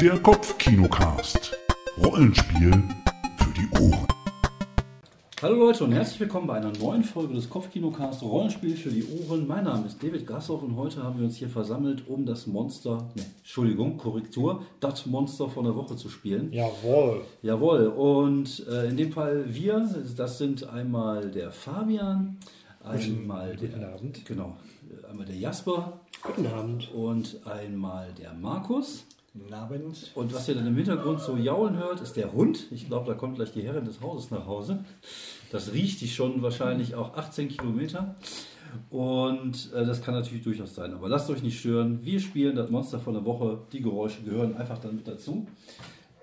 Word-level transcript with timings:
Der 0.00 0.18
Kopfkinocast. 0.18 1.56
Rollenspiel 2.04 2.70
für 3.38 3.54
die 3.54 3.80
Ohren. 3.80 4.06
Hallo 5.40 5.54
Leute 5.56 5.84
und 5.84 5.92
herzlich 5.92 6.20
willkommen 6.20 6.46
bei 6.46 6.54
einer 6.54 6.72
neuen 6.76 7.02
Folge 7.02 7.32
des 7.32 7.48
Kopfkinocast 7.48 8.22
Rollenspiel 8.22 8.76
für 8.76 8.90
die 8.90 9.04
Ohren. 9.04 9.46
Mein 9.46 9.64
Name 9.64 9.86
ist 9.86 10.02
David 10.02 10.26
Grassoff 10.26 10.62
und 10.62 10.76
heute 10.76 11.02
haben 11.02 11.18
wir 11.18 11.24
uns 11.24 11.36
hier 11.36 11.48
versammelt, 11.48 12.06
um 12.08 12.26
das 12.26 12.46
Monster, 12.46 13.08
ne, 13.14 13.24
Entschuldigung, 13.38 13.96
Korrektur, 13.96 14.62
das 14.80 15.06
Monster 15.06 15.48
von 15.48 15.64
der 15.64 15.74
Woche 15.74 15.96
zu 15.96 16.10
spielen. 16.10 16.52
Jawohl. 16.52 17.22
Jawohl, 17.40 17.86
und 17.86 18.66
äh, 18.68 18.88
in 18.88 18.98
dem 18.98 19.12
Fall 19.12 19.46
wir, 19.48 19.88
das 20.14 20.36
sind 20.36 20.68
einmal 20.68 21.30
der 21.30 21.52
Fabian, 21.52 22.36
einmal 22.84 23.56
Guten 23.56 23.80
der, 23.80 23.94
Abend. 23.94 24.26
Genau, 24.26 24.56
einmal 25.08 25.24
der 25.24 25.36
Jasper 25.36 26.00
Guten 26.22 26.46
Abend. 26.48 26.92
und 26.92 27.40
einmal 27.46 28.12
der 28.12 28.34
Markus. 28.34 29.06
Guten 29.38 29.52
Abend. 29.52 30.12
Und 30.14 30.34
was 30.34 30.48
ihr 30.48 30.54
dann 30.54 30.66
im 30.66 30.76
Hintergrund 30.76 31.20
so 31.20 31.36
jaulen 31.36 31.76
hört, 31.76 32.00
ist 32.00 32.16
der 32.16 32.32
Hund. 32.32 32.66
Ich 32.70 32.86
glaube, 32.86 33.06
da 33.06 33.14
kommt 33.14 33.36
gleich 33.36 33.52
die 33.52 33.62
Herrin 33.62 33.84
des 33.84 34.00
Hauses 34.00 34.30
nach 34.30 34.46
Hause. 34.46 34.84
Das 35.52 35.72
riecht 35.72 36.00
die 36.00 36.08
schon 36.08 36.40
wahrscheinlich 36.40 36.94
auch 36.94 37.16
18 37.16 37.48
Kilometer. 37.48 38.16
Und 38.88 39.72
äh, 39.74 39.84
das 39.84 40.02
kann 40.02 40.14
natürlich 40.14 40.42
durchaus 40.42 40.74
sein. 40.74 40.94
Aber 40.94 41.08
lasst 41.08 41.28
euch 41.28 41.42
nicht 41.42 41.60
stören. 41.60 42.00
Wir 42.02 42.20
spielen 42.20 42.56
das 42.56 42.70
Monster 42.70 42.98
von 42.98 43.12
der 43.12 43.24
Woche. 43.26 43.58
Die 43.72 43.82
Geräusche 43.82 44.22
gehören 44.22 44.56
einfach 44.56 44.78
dann 44.78 44.96
mit 44.96 45.06
dazu. 45.06 45.46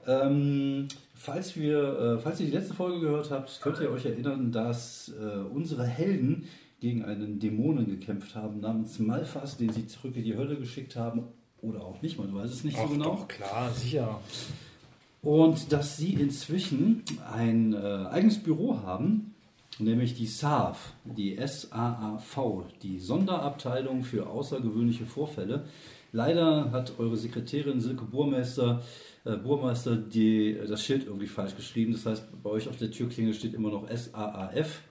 Ähm, 0.07 0.87
falls, 1.13 1.55
wir, 1.55 1.99
äh, 1.99 2.19
falls 2.19 2.39
ihr 2.39 2.47
die 2.47 2.51
letzte 2.51 2.73
Folge 2.73 2.99
gehört 2.99 3.29
habt, 3.29 3.61
könnt 3.61 3.79
ihr 3.79 3.91
euch 3.91 4.05
erinnern, 4.05 4.51
dass 4.51 5.09
äh, 5.09 5.37
unsere 5.53 5.85
Helden 5.85 6.45
gegen 6.81 7.05
einen 7.05 7.39
Dämonen 7.39 7.85
gekämpft 7.85 8.35
haben 8.35 8.59
namens 8.59 8.97
Malphas, 8.97 9.57
den 9.57 9.71
sie 9.71 9.85
zurück 9.85 10.15
in 10.15 10.23
die 10.23 10.35
Hölle 10.35 10.57
geschickt 10.57 10.95
haben. 10.95 11.27
Oder 11.63 11.81
auch 11.81 12.01
nicht, 12.01 12.19
man 12.19 12.33
weiß 12.35 12.51
es 12.51 12.63
nicht 12.63 12.77
so 12.77 12.83
Ach 12.85 12.91
genau. 12.91 13.05
doch, 13.05 13.27
klar, 13.27 13.71
sicher. 13.71 14.19
Und 15.21 15.71
dass 15.71 15.95
sie 15.95 16.13
inzwischen 16.13 17.03
ein 17.33 17.73
äh, 17.73 17.77
eigenes 17.77 18.43
Büro 18.43 18.81
haben, 18.81 19.33
nämlich 19.79 20.13
die 20.13 20.27
SAAV, 20.27 20.77
die 21.05 21.37
S-A-A-V, 21.37 22.65
die 22.81 22.99
Sonderabteilung 22.99 24.03
für 24.03 24.27
außergewöhnliche 24.27 25.05
Vorfälle. 25.05 25.63
Leider 26.11 26.71
hat 26.71 26.99
eure 26.99 27.15
Sekretärin 27.15 27.79
Silke 27.79 28.03
Burmeister, 28.03 28.81
äh, 29.23 29.37
Burmeister 29.37 29.95
die, 29.95 30.51
äh, 30.51 30.67
das 30.67 30.83
Schild 30.83 31.05
irgendwie 31.07 31.27
falsch 31.27 31.55
geschrieben. 31.55 31.93
Das 31.93 32.05
heißt, 32.05 32.43
bei 32.43 32.49
euch 32.49 32.67
auf 32.67 32.75
der 32.75 32.91
Türklinge 32.91 33.33
steht 33.33 33.53
immer 33.53 33.69
noch 33.69 33.89
S-A-A-F. 33.89 34.81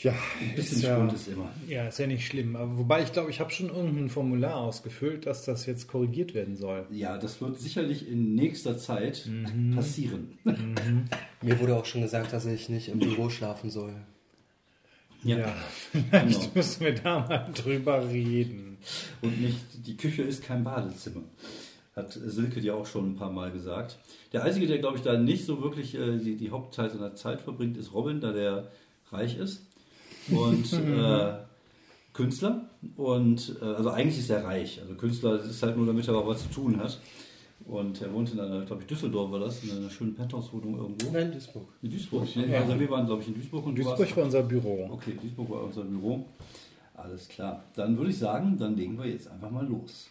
Ja, 0.00 0.12
Ein 0.40 0.54
bisschen 0.54 0.76
ist 0.78 0.82
ja, 0.84 1.06
ist 1.08 1.28
immer. 1.28 1.50
ja, 1.66 1.88
ist 1.88 1.98
ja 1.98 2.06
nicht 2.06 2.24
schlimm. 2.26 2.54
Aber 2.54 2.78
wobei 2.78 3.02
ich 3.02 3.12
glaube, 3.12 3.30
ich 3.30 3.40
habe 3.40 3.50
schon 3.50 3.68
irgendein 3.68 4.08
Formular 4.08 4.56
ausgefüllt, 4.56 5.26
dass 5.26 5.44
das 5.44 5.66
jetzt 5.66 5.88
korrigiert 5.88 6.34
werden 6.34 6.56
soll. 6.56 6.86
Ja, 6.90 7.18
das 7.18 7.40
wird 7.40 7.58
sicherlich 7.58 8.08
in 8.08 8.36
nächster 8.36 8.78
Zeit 8.78 9.28
passieren. 9.74 10.38
Mir 11.42 11.58
wurde 11.58 11.74
auch 11.76 11.84
schon 11.84 12.02
gesagt, 12.02 12.32
dass 12.32 12.46
ich 12.46 12.68
nicht 12.68 12.88
im 12.88 13.00
Büro 13.00 13.28
schlafen 13.28 13.70
soll. 13.70 13.92
Ja, 15.24 15.52
vielleicht 15.90 16.40
Genau. 16.42 16.50
müssen 16.54 16.84
wir 16.84 16.94
da 16.94 17.20
mal 17.20 17.50
drüber 17.52 18.08
reden. 18.08 18.78
Und 19.20 19.40
nicht, 19.40 19.56
die 19.84 19.96
Küche 19.96 20.22
ist 20.22 20.44
kein 20.44 20.62
Badezimmer. 20.62 21.22
Hat 21.96 22.12
Silke 22.12 22.60
dir 22.60 22.76
auch 22.76 22.86
schon 22.86 23.10
ein 23.10 23.16
paar 23.16 23.32
Mal 23.32 23.50
gesagt. 23.50 23.98
Der 24.32 24.44
Einzige, 24.44 24.68
der, 24.68 24.78
glaube 24.78 24.96
ich, 24.96 25.02
da 25.02 25.18
nicht 25.18 25.44
so 25.44 25.60
wirklich 25.60 25.96
äh, 25.96 26.18
die, 26.18 26.36
die 26.36 26.50
Hauptteil 26.52 26.88
seiner 26.88 27.16
Zeit 27.16 27.40
verbringt, 27.40 27.76
ist 27.76 27.92
Robin, 27.92 28.20
da 28.20 28.32
der 28.32 28.70
reich 29.10 29.36
ist. 29.38 29.66
Und 30.30 30.72
äh, 30.86 31.34
Künstler. 32.12 32.68
Und 32.96 33.56
äh, 33.60 33.64
also 33.64 33.90
eigentlich 33.90 34.18
ist 34.18 34.30
er 34.30 34.44
reich. 34.44 34.80
Also 34.80 34.94
Künstler 34.94 35.40
ist 35.42 35.62
halt 35.62 35.76
nur, 35.76 35.86
damit 35.86 36.06
er 36.08 36.16
auch 36.16 36.26
was 36.26 36.42
zu 36.42 36.48
tun 36.50 36.80
hat. 36.80 36.98
Und 37.64 38.00
er 38.00 38.12
wohnt 38.12 38.32
in 38.32 38.40
einer, 38.40 38.64
glaube 38.64 38.82
ich, 38.82 38.88
Düsseldorf 38.88 39.30
war 39.30 39.40
das, 39.40 39.62
in 39.64 39.70
einer 39.76 39.90
schönen 39.90 40.14
Penthouse-Wohnung 40.14 40.78
irgendwo. 40.78 41.10
Nein, 41.10 41.32
Duisburg. 41.32 41.68
In 41.82 41.90
Duisburg. 41.90 42.34
Ne? 42.36 42.56
Also 42.56 42.78
wir 42.80 42.90
waren, 42.90 43.06
glaube 43.06 43.22
ich, 43.22 43.28
in 43.28 43.34
Duisburg. 43.34 43.66
Und 43.66 43.74
du 43.74 43.82
Duisburg 43.82 43.98
warst- 44.00 44.16
war 44.16 44.24
unser 44.24 44.42
Büro. 44.42 44.88
Okay, 44.92 45.18
Duisburg 45.20 45.50
war 45.50 45.62
unser 45.64 45.82
Büro. 45.84 46.24
Alles 46.94 47.28
klar. 47.28 47.64
Dann 47.74 47.96
würde 47.98 48.10
ich 48.10 48.18
sagen, 48.18 48.56
dann 48.58 48.76
legen 48.76 48.96
wir 48.98 49.06
jetzt 49.06 49.28
einfach 49.28 49.50
mal 49.50 49.66
los. 49.66 50.08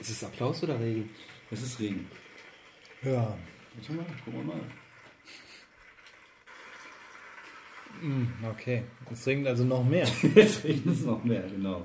Ist 0.00 0.10
es 0.10 0.24
Applaus 0.24 0.62
oder 0.62 0.78
Regen? 0.80 1.10
Es 1.50 1.62
ist 1.62 1.78
Regen. 1.80 2.06
Ja, 3.02 3.36
Warte 3.74 3.92
mal, 3.92 4.06
gucken 4.24 4.40
wir 4.40 4.44
mal. 4.44 4.54
hm, 4.56 4.62
okay. 8.50 8.82
Es 9.10 9.26
regnet 9.26 9.48
also 9.48 9.64
noch 9.64 9.84
mehr. 9.84 10.06
Jetzt 10.34 10.64
regnet 10.64 10.94
es 10.94 11.04
noch 11.04 11.22
mehr, 11.24 11.42
genau. 11.42 11.84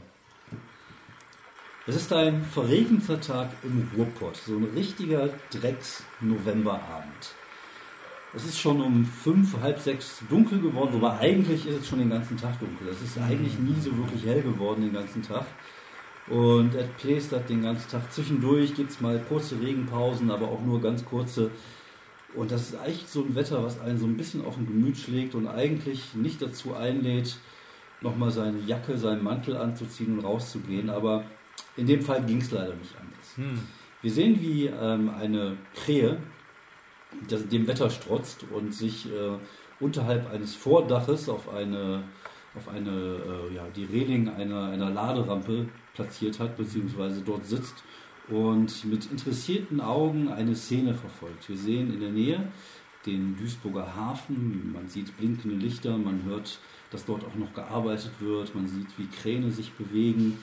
Es 1.87 1.95
ist 1.95 2.13
ein 2.13 2.45
verregneter 2.45 3.19
Tag 3.19 3.49
im 3.63 3.89
Ruhrpott, 3.97 4.37
so 4.37 4.55
ein 4.55 4.67
richtiger 4.75 5.29
Drecks-Novemberabend. 5.51 7.35
Es 8.33 8.45
ist 8.45 8.59
schon 8.59 8.79
um 8.81 9.03
fünf, 9.03 9.59
halb 9.61 9.79
sechs 9.79 10.21
dunkel 10.29 10.61
geworden, 10.61 10.93
wobei 10.93 11.17
eigentlich 11.19 11.65
ist 11.65 11.81
es 11.81 11.87
schon 11.87 11.99
den 11.99 12.11
ganzen 12.11 12.37
Tag 12.37 12.59
dunkel. 12.59 12.87
Es 12.89 13.01
ist 13.01 13.17
eigentlich 13.17 13.57
nie 13.59 13.75
so 13.81 13.97
wirklich 13.97 14.25
hell 14.25 14.41
geworden 14.41 14.83
den 14.83 14.93
ganzen 14.93 15.23
Tag. 15.23 15.45
Und 16.29 16.75
es 16.75 16.87
plästert 16.99 17.49
den 17.49 17.63
ganzen 17.63 17.89
Tag. 17.89 18.13
Zwischendurch 18.13 18.73
gibt 18.75 18.91
es 18.91 19.01
mal 19.01 19.19
kurze 19.27 19.59
Regenpausen, 19.59 20.31
aber 20.31 20.47
auch 20.47 20.61
nur 20.61 20.81
ganz 20.81 21.03
kurze. 21.03 21.51
Und 22.33 22.51
das 22.51 22.69
ist 22.69 22.79
eigentlich 22.79 23.07
so 23.07 23.23
ein 23.23 23.35
Wetter, 23.35 23.63
was 23.63 23.79
einen 23.81 23.97
so 23.97 24.05
ein 24.05 24.15
bisschen 24.15 24.45
auf 24.45 24.55
den 24.55 24.65
Gemüt 24.65 24.97
schlägt 24.97 25.35
und 25.35 25.47
eigentlich 25.47 26.13
nicht 26.13 26.41
dazu 26.41 26.73
einlädt, 26.73 27.37
nochmal 28.01 28.31
seine 28.31 28.59
Jacke, 28.59 28.97
seinen 28.97 29.23
Mantel 29.23 29.57
anzuziehen 29.57 30.17
und 30.17 30.25
rauszugehen. 30.25 30.89
Aber 30.89 31.23
in 31.77 31.87
dem 31.87 32.01
Fall 32.01 32.23
ging 32.23 32.41
es 32.41 32.51
leider 32.51 32.75
nicht 32.75 32.95
anders. 32.99 33.35
Hm. 33.35 33.59
Wir 34.01 34.11
sehen, 34.11 34.41
wie 34.41 34.67
ähm, 34.67 35.09
eine 35.09 35.57
Krähe 35.75 36.17
das, 37.27 37.47
dem 37.47 37.67
Wetter 37.67 37.89
strotzt 37.89 38.45
und 38.51 38.73
sich 38.73 39.05
äh, 39.07 39.37
unterhalb 39.79 40.31
eines 40.31 40.55
Vordaches 40.55 41.29
auf 41.29 41.53
eine, 41.53 42.03
auf 42.55 42.67
eine 42.73 42.89
äh, 42.89 43.55
ja, 43.55 43.63
die 43.75 43.85
Reling 43.85 44.29
einer, 44.29 44.69
einer 44.69 44.89
Laderampe 44.89 45.67
platziert 45.93 46.39
hat, 46.39 46.57
beziehungsweise 46.57 47.21
dort 47.21 47.45
sitzt 47.45 47.83
und 48.27 48.85
mit 48.85 49.11
interessierten 49.11 49.81
Augen 49.81 50.29
eine 50.29 50.55
Szene 50.55 50.93
verfolgt. 50.93 51.49
Wir 51.49 51.57
sehen 51.57 51.93
in 51.93 51.99
der 51.99 52.11
Nähe 52.11 52.51
den 53.05 53.37
Duisburger 53.37 53.95
Hafen, 53.95 54.71
man 54.73 54.87
sieht 54.87 55.17
blinkende 55.17 55.55
Lichter, 55.55 55.97
man 55.97 56.23
hört, 56.25 56.59
dass 56.91 57.05
dort 57.05 57.25
auch 57.25 57.35
noch 57.35 57.53
gearbeitet 57.53 58.11
wird, 58.19 58.53
man 58.53 58.67
sieht, 58.67 58.87
wie 58.97 59.07
Kräne 59.07 59.51
sich 59.51 59.71
bewegen 59.73 60.37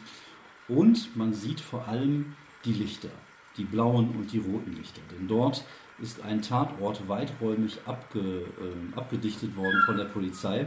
und 0.66 1.16
man 1.16 1.32
sieht 1.32 1.60
vor 1.60 1.86
allem 1.86 2.34
die 2.64 2.72
Lichter, 2.72 3.10
die 3.56 3.64
blauen 3.64 4.10
und 4.10 4.32
die 4.32 4.38
roten 4.38 4.74
Lichter. 4.76 5.00
Denn 5.12 5.28
dort 5.28 5.64
ist 6.00 6.22
ein 6.22 6.42
Tatort 6.42 7.08
weiträumig 7.08 7.78
abge, 7.86 8.20
ähm, 8.20 8.92
abgedichtet 8.94 9.56
worden 9.56 9.80
von 9.86 9.96
der 9.96 10.04
Polizei. 10.04 10.66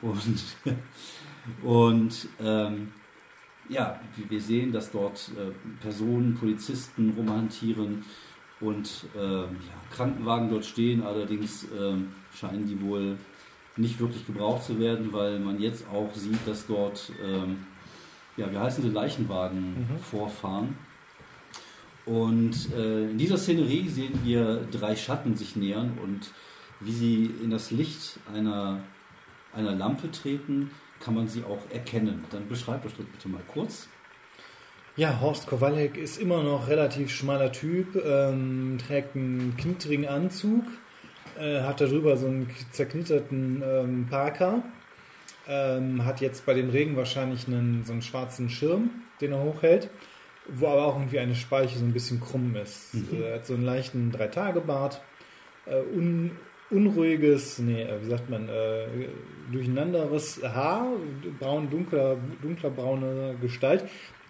Und, 0.00 0.44
und 1.62 2.28
ähm, 2.40 2.92
ja, 3.68 4.00
wir 4.28 4.40
sehen, 4.40 4.72
dass 4.72 4.90
dort 4.90 5.30
äh, 5.36 5.52
Personen, 5.82 6.34
Polizisten 6.34 7.14
rumhantieren 7.16 8.04
und 8.60 9.06
ähm, 9.16 9.22
ja, 9.22 9.94
Krankenwagen 9.94 10.50
dort 10.50 10.64
stehen. 10.64 11.02
Allerdings 11.02 11.66
ähm, 11.78 12.12
scheinen 12.34 12.66
die 12.66 12.80
wohl 12.80 13.18
nicht 13.76 14.00
wirklich 14.00 14.26
gebraucht 14.26 14.64
zu 14.64 14.78
werden, 14.78 15.12
weil 15.12 15.38
man 15.38 15.60
jetzt 15.60 15.84
auch 15.92 16.12
sieht, 16.14 16.46
dass 16.46 16.66
dort, 16.66 17.12
ähm, 17.24 17.66
ja, 18.36 18.50
wie 18.50 18.58
heißen 18.58 18.82
sie, 18.82 18.90
Leichenwagen 18.90 19.88
vorfahren. 20.02 20.76
Und 22.04 22.72
äh, 22.74 23.10
in 23.10 23.18
dieser 23.18 23.36
Szenerie 23.36 23.88
sehen 23.88 24.18
wir 24.24 24.66
drei 24.72 24.96
Schatten 24.96 25.36
sich 25.36 25.56
nähern 25.56 25.98
und 26.02 26.32
wie 26.80 26.92
sie 26.92 27.30
in 27.42 27.50
das 27.50 27.70
Licht 27.70 28.18
einer, 28.32 28.80
einer 29.52 29.74
Lampe 29.74 30.10
treten, 30.10 30.70
kann 31.00 31.14
man 31.14 31.28
sie 31.28 31.44
auch 31.44 31.60
erkennen. 31.72 32.24
Dann 32.30 32.48
beschreibt 32.48 32.86
euch 32.86 32.94
das 32.96 33.06
bitte 33.06 33.28
mal 33.28 33.42
kurz. 33.46 33.88
Ja, 34.96 35.20
Horst 35.20 35.46
Kowalek 35.46 35.96
ist 35.96 36.20
immer 36.20 36.42
noch 36.42 36.66
relativ 36.66 37.12
schmaler 37.12 37.52
Typ, 37.52 37.94
ähm, 38.04 38.78
trägt 38.84 39.14
einen 39.14 39.56
knitrigen 39.56 40.08
Anzug, 40.08 40.64
äh, 41.38 41.60
hat 41.60 41.80
darüber 41.80 42.16
so 42.16 42.26
einen 42.26 42.50
zerknitterten 42.72 43.62
ähm, 43.64 44.06
Parker, 44.10 44.64
ähm, 45.46 46.04
hat 46.04 46.20
jetzt 46.20 46.46
bei 46.46 46.54
dem 46.54 46.70
Regen 46.70 46.96
wahrscheinlich 46.96 47.46
einen, 47.46 47.84
so 47.84 47.92
einen 47.92 48.02
schwarzen 48.02 48.50
Schirm, 48.50 48.90
den 49.20 49.30
er 49.30 49.40
hochhält, 49.40 49.88
wo 50.48 50.66
aber 50.66 50.86
auch 50.86 50.96
irgendwie 50.96 51.20
eine 51.20 51.36
Speiche 51.36 51.78
so 51.78 51.84
ein 51.84 51.92
bisschen 51.92 52.20
krumm 52.20 52.56
ist. 52.56 52.88
Er 53.12 53.36
hat 53.36 53.46
so 53.46 53.54
einen 53.54 53.64
leichten 53.64 54.10
Drei-Tage-Bart, 54.10 55.00
äh, 55.66 55.80
un, 55.96 56.32
unruhiges, 56.70 57.58
nee, 57.58 57.82
äh, 57.82 58.02
wie 58.02 58.08
sagt 58.08 58.28
man, 58.30 58.48
äh, 58.48 58.86
durcheinanderes 59.50 60.42
Haar, 60.42 60.86
braun, 61.38 61.70
dunkler, 61.70 62.16
dunkler 62.42 62.70
braune 62.70 63.36
Gestalt. 63.40 63.84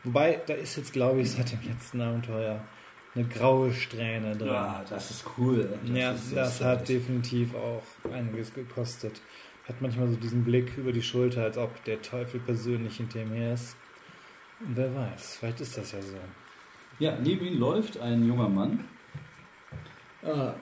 Wobei, 0.05 0.41
da 0.47 0.55
ist 0.55 0.77
jetzt, 0.77 0.93
glaube 0.93 1.21
ich, 1.21 1.33
seit 1.33 1.53
dem 1.53 1.61
letzten 1.69 2.01
Abenteuer 2.01 2.65
eine 3.15 3.25
graue 3.25 3.73
Strähne 3.73 4.37
drin. 4.37 4.49
Ja, 4.49 4.85
das 4.89 5.11
ist 5.11 5.25
cool. 5.37 5.69
ja, 5.93 6.13
ist 6.13 6.35
das 6.35 6.61
hat 6.61 6.89
definitiv 6.89 7.55
auch 7.55 7.83
einiges 8.13 8.55
gekostet. 8.55 9.21
Hat 9.67 9.83
manchmal 9.83 10.09
so 10.09 10.17
diesen 10.17 10.45
Blick 10.45 10.79
über 10.79 10.93
die 10.93 11.03
Schulter, 11.03 11.43
als 11.43 11.59
ob 11.59 11.85
der 11.85 12.01
Teufel 12.01 12.41
persönlich 12.41 12.97
hinter 12.97 13.21
ihm 13.21 13.33
her 13.33 13.55
ist. 13.55 13.77
Und 14.61 14.77
wer 14.77 14.95
weiß, 14.95 15.37
vielleicht 15.39 15.61
ist 15.61 15.77
das 15.77 15.93
ja 15.93 16.01
so. 16.01 16.17
Ja, 16.99 17.17
neben 17.21 17.47
ihm 17.47 17.59
läuft 17.59 17.99
ein 17.99 18.27
junger 18.27 18.49
Mann. 18.49 18.85
Äh, 20.23 20.53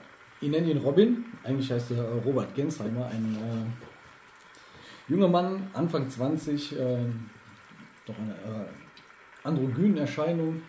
ich 0.41 0.49
nenne 0.49 0.71
ihn 0.71 0.77
Robin. 0.77 1.25
Eigentlich 1.43 1.71
heißt 1.71 1.91
er 1.91 2.03
äh, 2.03 2.19
Robert 2.25 2.53
Gensheimer. 2.55 3.07
Ein 3.07 3.35
äh, 3.35 5.11
junger 5.11 5.27
Mann, 5.27 5.69
Anfang 5.73 6.09
20, 6.09 6.77
äh, 6.77 6.97
doch 8.05 8.15
eine 8.17 8.33
äh, 8.33 8.67
androgyne 9.43 10.01
Erscheinung. 10.01 10.61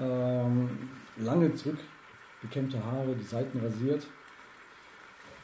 Ähm, 0.00 0.70
lange 1.18 1.54
zurückgekämmte 1.54 2.82
Haare, 2.84 3.14
die 3.14 3.24
Seiten 3.24 3.60
rasiert. 3.60 4.06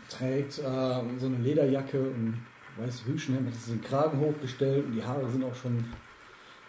Trägt 0.08 0.58
äh, 0.58 0.62
so 0.62 1.26
eine 1.26 1.38
Lederjacke 1.42 2.00
und 2.00 2.40
weiße 2.78 3.04
Hütchenhemd, 3.06 3.48
hat 3.48 3.68
den 3.68 3.82
Kragen 3.82 4.20
hochgestellt 4.20 4.86
und 4.86 4.92
die 4.92 5.04
Haare 5.04 5.28
sind 5.30 5.44
auch 5.44 5.54
schon 5.54 5.84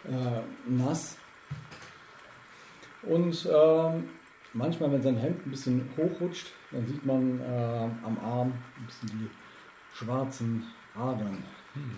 äh, 0.04 0.42
nass. 0.66 1.16
Und 3.02 3.48
ähm, 3.50 4.10
manchmal, 4.52 4.92
wenn 4.92 5.02
sein 5.02 5.16
Hemd 5.16 5.46
ein 5.46 5.50
bisschen 5.50 5.88
hochrutscht, 5.96 6.48
dann 6.70 6.86
sieht 6.86 7.04
man 7.04 7.40
äh, 7.40 7.88
am 8.04 8.18
Arm 8.22 8.52
ein 8.78 8.86
bisschen 8.86 9.08
die 9.10 9.96
schwarzen 9.96 10.64
Adern. 10.94 11.38
Hm. 11.74 11.96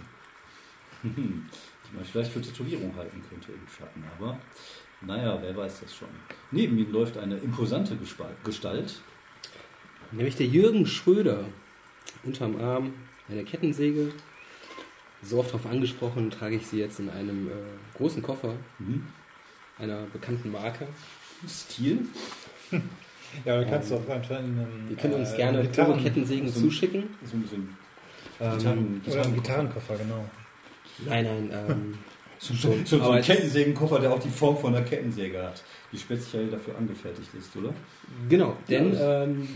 Die 1.92 1.96
man 1.96 2.04
vielleicht 2.04 2.32
für 2.32 2.40
Tätowierung 2.40 2.94
halten 2.96 3.22
könnte 3.28 3.52
im 3.52 3.66
Schatten, 3.68 4.04
aber 4.16 4.38
naja, 5.00 5.36
wer 5.42 5.56
weiß 5.56 5.80
das 5.80 5.94
schon. 5.94 6.08
Neben 6.52 6.78
ihm 6.78 6.92
läuft 6.92 7.18
eine 7.18 7.36
imposante 7.36 7.96
Gestalt. 8.44 9.00
Nämlich 10.12 10.36
der 10.36 10.46
Jürgen 10.46 10.86
Schröder. 10.86 11.44
Unterm 12.22 12.60
Arm 12.60 12.92
eine 13.28 13.42
Kettensäge. 13.44 14.12
So 15.22 15.38
oft 15.40 15.50
darauf 15.50 15.66
angesprochen, 15.66 16.30
trage 16.30 16.56
ich 16.56 16.66
sie 16.66 16.78
jetzt 16.78 17.00
in 17.00 17.10
einem 17.10 17.48
äh, 17.48 17.52
großen 17.96 18.22
Koffer 18.22 18.54
Mhm. 18.78 19.06
einer 19.78 20.04
bekannten 20.12 20.52
Marke. 20.52 20.86
Stil. 21.48 22.00
Ja, 23.46 23.58
du 23.62 23.66
kannst 23.66 23.90
doch 23.90 24.06
einfach 24.10 24.38
in 24.40 24.44
einem. 24.44 24.90
Ihr 24.90 24.96
könnt 24.96 25.14
uns 25.14 25.32
äh, 25.32 25.36
gerne 25.38 25.62
Gitarren, 25.62 25.92
Probe-Kettensägen 25.92 26.48
so- 26.50 26.60
zuschicken. 26.60 27.04
So 27.24 27.34
ein 27.38 27.42
bisschen 27.42 27.76
Ähm, 28.38 28.58
Gitarren, 28.58 29.00
Oder 29.06 29.22
einen 29.22 29.34
Gitarrenkoffer, 29.36 29.96
genau. 29.96 30.24
nein, 31.06 31.24
nein, 31.24 31.50
ähm, 31.50 31.98
schon 32.38 32.84
so 32.84 33.00
aber 33.00 33.14
ein 33.14 33.22
Kettensägenkoffer, 33.22 34.00
der 34.00 34.12
auch 34.12 34.18
die 34.18 34.28
Form 34.28 34.58
von 34.58 34.74
einer 34.74 34.84
Kettensäge 34.84 35.42
hat, 35.42 35.62
die 35.92 35.98
speziell 35.98 36.48
dafür 36.50 36.76
angefertigt 36.76 37.30
ist, 37.32 37.56
oder? 37.56 37.72
genau. 38.28 38.54
Denn 38.68 38.92
Ja, 38.92 39.22
ähm, 39.24 39.48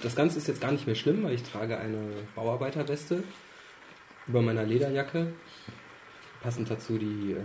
das 0.00 0.14
Ganze 0.14 0.38
ist 0.38 0.46
jetzt 0.46 0.60
gar 0.60 0.70
nicht 0.70 0.86
mehr 0.86 0.94
schlimm, 0.94 1.24
weil 1.24 1.34
ich 1.34 1.42
trage 1.42 1.76
eine 1.76 1.98
Bauarbeiterweste 2.36 3.24
über 4.28 4.42
meiner 4.42 4.62
Lederjacke. 4.64 5.32
Passend 6.40 6.70
dazu 6.70 6.98
die 6.98 7.32
äh, 7.32 7.40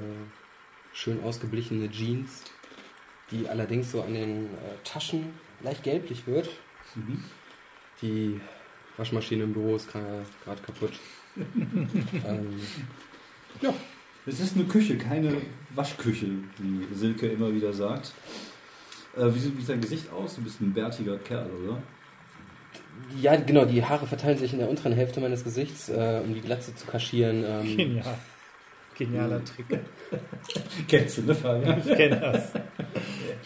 schön 0.94 1.24
ausgeblichene 1.24 1.90
Jeans, 1.90 2.44
die 3.32 3.48
allerdings 3.48 3.92
so 3.92 4.02
an 4.02 4.14
den 4.14 4.46
äh, 4.46 4.78
Taschen 4.84 5.34
leicht 5.62 5.84
gelblich 5.84 6.26
wird. 6.28 6.50
Mhm. 6.96 7.24
Die 8.02 8.40
Waschmaschine 8.98 9.44
im 9.44 9.54
Büro 9.54 9.76
ist 9.76 9.92
gerade 9.92 10.62
kaputt. 10.66 10.94
ähm, 11.36 12.60
ja, 13.62 13.74
Es 14.26 14.40
ist 14.40 14.56
eine 14.56 14.66
Küche, 14.66 14.98
keine 14.98 15.34
Waschküche, 15.76 16.28
wie 16.58 16.96
Silke 16.96 17.28
immer 17.28 17.54
wieder 17.54 17.74
sagt. 17.74 18.14
Äh, 19.16 19.34
wie 19.34 19.40
sieht 19.40 19.70
dein 19.70 19.82
Gesicht 19.82 20.12
aus? 20.12 20.36
Du 20.36 20.42
bist 20.42 20.62
ein 20.62 20.74
bärtiger 20.74 21.18
Kerl, 21.18 21.50
oder? 21.50 21.82
ja, 23.22 23.36
genau, 23.36 23.66
die 23.66 23.84
Haare 23.84 24.08
verteilen 24.08 24.38
sich 24.38 24.54
in 24.54 24.60
der 24.60 24.70
unteren 24.70 24.94
Hälfte 24.94 25.20
meines 25.20 25.44
Gesichts, 25.44 25.90
äh, 25.90 26.22
um 26.24 26.34
die 26.34 26.42
Glatze 26.42 26.76
zu 26.76 26.86
kaschieren. 26.86 27.44
Ähm, 27.48 27.78
Genial. 27.78 28.18
Genialer 29.00 29.42
Trick. 29.46 29.66
Kennst 30.88 31.18
du, 31.18 31.22
ne, 31.24 31.34
Fabian? 31.34 31.80
Ich 31.80 31.86
kenne 31.96 32.20
das. 32.20 32.52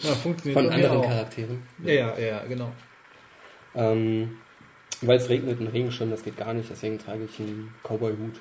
Ja, 0.00 0.10
funktioniert 0.12 0.60
von 0.60 0.72
anderen 0.72 0.96
auch. 0.98 1.04
Charakteren. 1.06 1.62
Ja, 1.84 1.92
ja, 1.92 2.18
ja, 2.18 2.44
genau. 2.48 2.72
Ähm, 3.76 4.36
Weil 5.02 5.18
es 5.18 5.28
regnet, 5.28 5.60
ein 5.60 5.68
Regenschirm, 5.68 6.10
das 6.10 6.24
geht 6.24 6.36
gar 6.36 6.52
nicht, 6.52 6.68
deswegen 6.68 6.98
trage 6.98 7.24
ich 7.24 7.38
einen 7.38 7.72
Cowboy-Hut. 7.84 8.40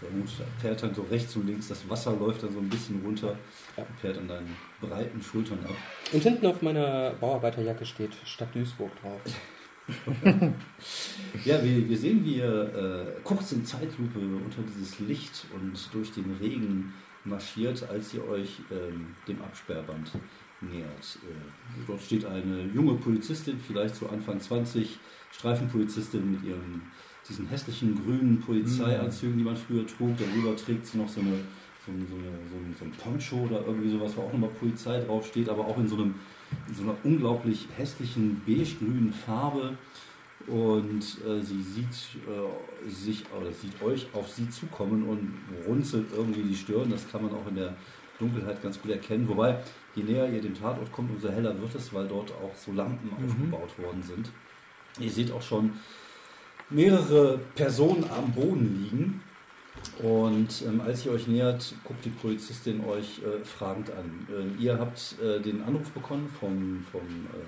Der 0.00 0.10
Hut 0.12 0.28
fährt 0.60 0.82
dann 0.84 0.94
so 0.94 1.02
rechts 1.10 1.34
und 1.34 1.46
links, 1.48 1.66
das 1.68 1.88
Wasser 1.90 2.12
läuft 2.12 2.44
dann 2.44 2.52
so 2.52 2.60
ein 2.60 2.68
bisschen 2.68 3.00
runter, 3.04 3.36
Ja. 3.76 3.84
fährt 4.00 4.18
an 4.18 4.28
deinen 4.28 4.56
breiten 4.80 5.20
Schultern 5.20 5.58
ab. 5.64 5.74
Und 6.12 6.22
hinten 6.22 6.46
auf 6.46 6.62
meiner 6.62 7.10
Bauarbeiterjacke 7.20 7.84
steht 7.84 8.12
Stadt 8.24 8.54
Duisburg 8.54 8.92
drauf. 9.02 9.20
Ja, 11.44 11.62
wir, 11.64 11.88
wir 11.88 11.98
sehen, 11.98 12.24
wie 12.24 12.36
ihr 12.36 12.74
äh, 12.74 13.20
kurz 13.24 13.50
in 13.50 13.66
Zeitlupe 13.66 14.20
unter 14.20 14.62
dieses 14.62 15.00
Licht 15.00 15.46
und 15.52 15.76
durch 15.92 16.12
den 16.12 16.36
Regen 16.40 16.94
marschiert, 17.24 17.88
als 17.90 18.14
ihr 18.14 18.24
euch 18.28 18.60
ähm, 18.70 19.08
dem 19.26 19.42
Absperrband 19.42 20.12
nähert. 20.60 21.18
Äh, 21.24 21.82
dort 21.88 22.00
steht 22.00 22.24
eine 22.24 22.62
junge 22.72 22.94
Polizistin, 22.94 23.58
vielleicht 23.58 23.96
so 23.96 24.08
Anfang 24.08 24.40
20, 24.40 24.98
Streifenpolizistin 25.32 26.30
mit 26.30 26.44
ihren 26.44 26.82
diesen 27.28 27.48
hässlichen 27.48 27.94
grünen 28.04 28.40
Polizeianzügen, 28.40 29.38
die 29.38 29.44
man 29.44 29.56
früher 29.56 29.86
trug. 29.86 30.16
Darüber 30.18 30.56
trägt 30.56 30.86
sie 30.86 30.98
noch 30.98 31.08
so, 31.08 31.20
eine, 31.20 31.38
so, 31.86 31.92
so, 31.92 32.16
so, 32.16 32.56
so 32.78 32.84
ein 32.84 32.92
Poncho 32.92 33.36
oder 33.36 33.64
irgendwie 33.66 33.90
sowas, 33.90 34.12
wo 34.16 34.22
auch 34.22 34.32
nochmal 34.32 34.50
Polizei 34.50 35.00
draufsteht, 35.00 35.48
aber 35.48 35.66
auch 35.66 35.78
in 35.78 35.88
so, 35.88 35.96
einem, 35.96 36.14
in 36.68 36.74
so 36.74 36.82
einer 36.82 36.96
unglaublich 37.04 37.68
hässlichen 37.76 38.42
beige-grünen 38.46 39.12
Farbe 39.12 39.76
und 40.46 41.02
äh, 41.26 41.40
sie 41.40 41.62
sieht 41.62 42.22
äh, 42.28 42.90
sich 42.90 43.24
oder 43.38 43.52
sieht 43.52 43.80
euch 43.82 44.06
auf 44.12 44.28
sie 44.28 44.48
zukommen 44.50 45.04
und 45.08 45.34
runzelt 45.66 46.06
irgendwie 46.14 46.42
die 46.42 46.56
Stirn. 46.56 46.90
Das 46.90 47.10
kann 47.10 47.22
man 47.22 47.32
auch 47.32 47.46
in 47.48 47.56
der 47.56 47.74
Dunkelheit 48.18 48.62
ganz 48.62 48.80
gut 48.80 48.90
erkennen. 48.90 49.26
Wobei, 49.28 49.58
je 49.94 50.02
näher 50.02 50.28
ihr 50.28 50.42
dem 50.42 50.54
Tatort 50.54 50.92
kommt, 50.92 51.10
umso 51.10 51.30
heller 51.30 51.58
wird 51.60 51.74
es, 51.74 51.92
weil 51.94 52.06
dort 52.06 52.30
auch 52.32 52.54
so 52.56 52.72
Lampen 52.72 53.10
aufgebaut 53.12 53.78
worden 53.78 54.02
sind. 54.02 54.30
Ihr 54.98 55.10
seht 55.10 55.32
auch 55.32 55.42
schon 55.42 55.72
mehrere 56.70 57.38
Personen 57.54 58.04
am 58.10 58.32
Boden 58.32 58.82
liegen. 58.82 59.22
Und 60.02 60.62
ähm, 60.66 60.80
als 60.80 61.04
ihr 61.06 61.12
euch 61.12 61.26
nähert, 61.26 61.74
guckt 61.84 62.04
die 62.04 62.10
Polizistin 62.10 62.84
euch 62.84 63.20
äh, 63.22 63.44
fragend 63.44 63.90
an. 63.90 64.26
Ähm, 64.30 64.56
ihr 64.58 64.78
habt 64.78 65.16
äh, 65.22 65.40
den 65.40 65.62
Anruf 65.62 65.90
bekommen 65.90 66.28
vom, 66.40 66.84
vom 66.90 67.02
äh, 67.02 67.44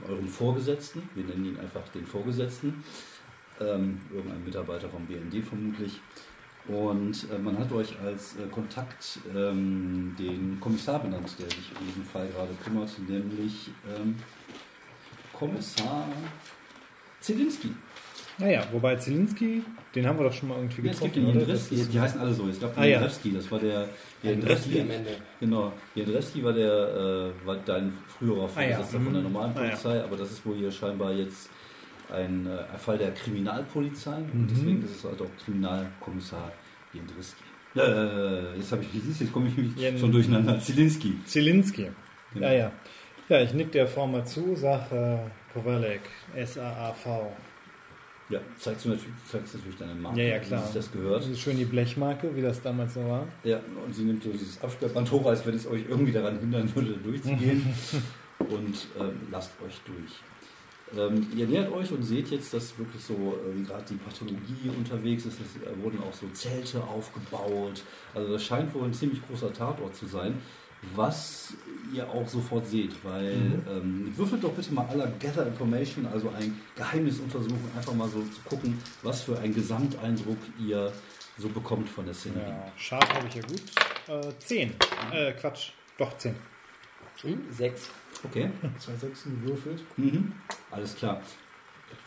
von 0.00 0.10
eurem 0.10 0.28
Vorgesetzten, 0.28 1.02
wir 1.14 1.24
nennen 1.24 1.44
ihn 1.44 1.60
einfach 1.60 1.86
den 1.88 2.06
Vorgesetzten, 2.06 2.82
ähm, 3.60 4.00
irgendein 4.12 4.44
Mitarbeiter 4.44 4.88
vom 4.88 5.06
BND 5.06 5.44
vermutlich. 5.44 6.00
Und 6.68 7.26
äh, 7.30 7.38
man 7.38 7.58
hat 7.58 7.72
euch 7.72 7.98
als 8.00 8.36
äh, 8.36 8.46
Kontakt 8.50 9.18
ähm, 9.34 10.14
den 10.18 10.58
Kommissar 10.60 11.00
benannt, 11.00 11.34
der 11.38 11.46
sich 11.46 11.72
um 11.78 11.86
diesen 11.86 12.04
Fall 12.04 12.28
gerade 12.28 12.52
kümmert, 12.62 12.90
nämlich 13.08 13.70
ähm, 13.88 14.16
Kommissar 15.32 16.06
Zielinski. 17.20 17.74
Naja, 18.40 18.62
wobei 18.72 18.96
Zielinski, 18.96 19.62
den 19.94 20.06
haben 20.06 20.18
wir 20.18 20.24
doch 20.24 20.32
schon 20.32 20.48
mal 20.48 20.56
irgendwie 20.56 20.86
Ja, 20.86 20.92
es 20.92 21.00
gibt 21.00 21.14
getroffen, 21.14 21.38
Jendreski, 21.38 21.74
ist- 21.76 21.92
die 21.92 22.00
heißen 22.00 22.20
alle 22.20 22.32
so. 22.32 22.48
Ich 22.48 22.58
glaube, 22.58 22.74
Ah, 22.76 22.84
ja. 22.84 22.90
Jendreski, 22.92 23.32
das 23.34 23.50
war 23.50 23.58
der 23.58 23.88
Jendreski 24.22 24.80
am 24.80 24.90
Ende. 24.90 25.10
Genau, 25.40 25.72
Jendreski 25.94 26.42
war 26.44 26.52
der 26.52 26.72
äh, 27.42 27.46
war 27.46 27.56
dein 27.64 27.92
früherer 28.18 28.48
Ah, 28.56 28.62
ja. 28.62 28.82
Von 28.82 29.04
der 29.12 29.22
Mhm. 29.22 29.22
normalen 29.32 29.52
Ah, 29.56 29.62
ja. 29.62 29.68
Polizei, 29.70 30.02
aber 30.02 30.16
das 30.16 30.30
ist 30.32 30.46
wohl 30.46 30.56
hier 30.56 30.70
scheinbar 30.72 31.12
jetzt 31.12 31.50
ein 32.12 32.46
äh, 32.46 32.78
Fall 32.78 32.98
der 32.98 33.12
Kriminalpolizei 33.12 34.18
Mhm. 34.18 34.30
und 34.32 34.50
deswegen 34.50 34.84
ist 34.84 34.96
es 34.96 35.04
halt 35.04 35.20
auch 35.20 35.44
Kriminalkommissar 35.44 36.50
Jendreski. 36.92 37.42
Äh, 37.76 38.56
jetzt 38.56 38.72
habe 38.72 38.82
ich 38.82 38.88
du, 38.90 39.08
jetzt 39.24 39.32
komme 39.32 39.48
ich 39.48 39.56
mich 39.56 39.76
Jen- 39.76 39.96
schon 39.98 40.10
durcheinander. 40.10 40.58
Zielinski. 40.58 41.14
Zielinski. 41.24 41.88
Genau. 42.34 42.46
Ja, 42.46 42.52
ja. 42.52 42.72
Ja, 43.28 43.42
ich 43.42 43.52
nick 43.54 43.70
der 43.70 43.86
Frau 43.86 44.08
mal 44.08 44.24
zu, 44.26 44.56
sag 44.56 44.90
äh, 44.90 45.18
Kowalek, 45.54 46.00
S-A-A-V. 46.34 47.30
Ja, 48.30 48.38
zeigst 48.58 48.84
du 48.84 48.90
natürlich, 48.90 49.14
zeigst 49.30 49.54
natürlich 49.54 49.76
deine 49.76 49.94
Marke, 49.94 50.20
Ja, 50.20 50.28
ja, 50.28 50.38
klar. 50.38 50.60
wie 50.62 50.66
sich 50.66 50.74
das 50.74 50.92
gehört. 50.92 51.22
Das 51.22 51.30
ist 51.30 51.40
schön 51.40 51.56
die 51.56 51.64
Blechmarke, 51.64 52.34
wie 52.34 52.42
das 52.42 52.62
damals 52.62 52.94
so 52.94 53.00
war. 53.04 53.26
Ja, 53.44 53.60
und 53.84 53.94
sie 53.94 54.04
nimmt 54.04 54.22
so 54.22 54.30
dieses 54.30 54.60
Absperrband 54.62 55.10
hoch, 55.10 55.26
als 55.26 55.44
wenn 55.44 55.54
es 55.54 55.66
euch 55.66 55.82
irgendwie 55.88 56.12
daran 56.12 56.38
hindern 56.38 56.72
würde, 56.74 56.92
durchzugehen. 56.92 57.66
und 58.38 58.86
ähm, 58.98 59.20
lasst 59.30 59.50
euch 59.66 59.80
durch. 59.84 60.12
Ähm, 60.96 61.26
ihr 61.36 61.46
nähert 61.46 61.72
euch 61.72 61.92
und 61.92 62.02
seht 62.02 62.30
jetzt, 62.30 62.52
dass 62.52 62.76
wirklich 62.78 63.02
so, 63.02 63.14
äh, 63.14 63.56
wie 63.56 63.64
gerade 63.64 63.84
die 63.88 63.94
Pathologie 63.94 64.70
unterwegs 64.76 65.24
ist, 65.24 65.38
es 65.40 65.62
äh, 65.62 65.82
wurden 65.82 65.98
auch 66.00 66.12
so 66.12 66.26
Zelte 66.32 66.82
aufgebaut. 66.82 67.82
Also 68.14 68.32
das 68.32 68.42
scheint 68.42 68.72
wohl 68.74 68.84
ein 68.84 68.94
ziemlich 68.94 69.20
großer 69.28 69.52
Tatort 69.52 69.94
zu 69.94 70.06
sein, 70.06 70.34
was 70.94 71.54
ihr 71.92 72.08
auch 72.08 72.28
sofort 72.28 72.66
seht, 72.66 72.92
weil 73.04 73.62
ähm, 73.68 74.12
würfelt 74.16 74.42
doch 74.42 74.52
bitte 74.52 74.72
mal 74.72 74.86
aller 74.86 75.08
Gather 75.18 75.46
Information, 75.46 76.06
also 76.06 76.30
ein 76.30 76.60
Geheimnis 76.76 77.18
untersuchen, 77.18 77.70
einfach 77.76 77.94
mal 77.94 78.08
so 78.08 78.20
zu 78.20 78.40
gucken, 78.44 78.78
was 79.02 79.22
für 79.22 79.38
einen 79.38 79.54
Gesamteindruck 79.54 80.38
ihr 80.58 80.92
so 81.38 81.48
bekommt 81.48 81.88
von 81.88 82.04
der 82.04 82.14
Szenerie. 82.14 82.48
Ja, 82.48 82.72
Schad 82.76 83.14
habe 83.14 83.26
ich 83.28 83.34
ja 83.34 83.42
gut. 83.42 83.62
Äh, 84.08 84.32
zehn. 84.38 84.74
Äh, 85.12 85.32
Quatsch. 85.32 85.70
Doch, 85.98 86.16
zehn. 86.16 86.34
Hm, 87.22 87.40
sechs. 87.50 87.90
Okay. 88.24 88.50
Zwei 88.78 88.94
Sechsen 88.96 89.42
gewürfelt. 89.42 89.82
Mhm. 89.96 90.32
Alles 90.70 90.94
klar. 90.94 91.20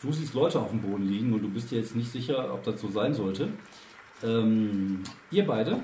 Du 0.00 0.12
siehst 0.12 0.34
Leute 0.34 0.60
auf 0.60 0.70
dem 0.70 0.80
Boden 0.80 1.06
liegen 1.06 1.32
und 1.32 1.42
du 1.42 1.50
bist 1.50 1.70
dir 1.70 1.78
jetzt 1.78 1.94
nicht 1.94 2.10
sicher, 2.10 2.52
ob 2.52 2.62
das 2.64 2.80
so 2.80 2.90
sein 2.90 3.14
sollte. 3.14 3.48
Ähm, 4.22 5.02
ihr 5.30 5.46
beide 5.46 5.82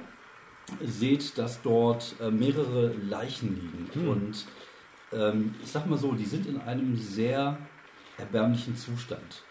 seht, 0.84 1.36
dass 1.38 1.62
dort 1.62 2.14
äh, 2.20 2.30
mehrere 2.30 2.92
Leichen 3.08 3.60
liegen. 3.94 4.08
Und 4.08 4.46
ähm, 5.12 5.54
ich 5.62 5.70
sag 5.70 5.86
mal 5.86 5.98
so, 5.98 6.12
die 6.12 6.24
sind 6.24 6.46
in 6.46 6.60
einem 6.60 6.96
sehr 6.96 7.58
erbärmlichen 8.18 8.76
Zustand. 8.76 9.42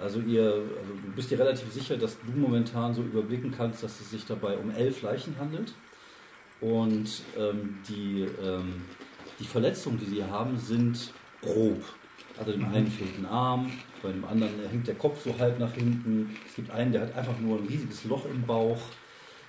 Also 0.00 0.20
ihr, 0.20 0.44
also 0.44 0.92
du 1.02 1.12
bist 1.14 1.30
dir 1.30 1.38
relativ 1.38 1.72
sicher, 1.72 1.96
dass 1.96 2.18
du 2.20 2.38
momentan 2.38 2.92
so 2.92 3.02
überblicken 3.02 3.52
kannst, 3.56 3.82
dass 3.82 4.00
es 4.00 4.10
sich 4.10 4.26
dabei 4.26 4.56
um 4.56 4.70
elf 4.70 5.02
Leichen 5.02 5.36
handelt. 5.38 5.72
Und 6.60 7.22
ähm, 7.38 7.78
die, 7.88 8.26
ähm, 8.44 8.82
die 9.38 9.44
Verletzungen, 9.44 9.98
die 9.98 10.06
sie 10.06 10.24
haben, 10.24 10.58
sind 10.58 11.12
grob. 11.42 11.82
Also 12.38 12.52
dem 12.52 12.66
einen 12.66 12.90
fehlt 12.90 13.18
ein 13.18 13.26
Arm, 13.26 13.70
bei 14.02 14.12
dem 14.12 14.24
anderen 14.24 14.52
hängt 14.70 14.86
der 14.86 14.94
Kopf 14.94 15.24
so 15.24 15.38
halb 15.38 15.58
nach 15.58 15.72
hinten. 15.72 16.36
Es 16.46 16.54
gibt 16.54 16.70
einen, 16.70 16.92
der 16.92 17.02
hat 17.02 17.16
einfach 17.16 17.38
nur 17.38 17.58
ein 17.58 17.66
riesiges 17.66 18.04
Loch 18.04 18.26
im 18.26 18.42
Bauch. 18.42 18.80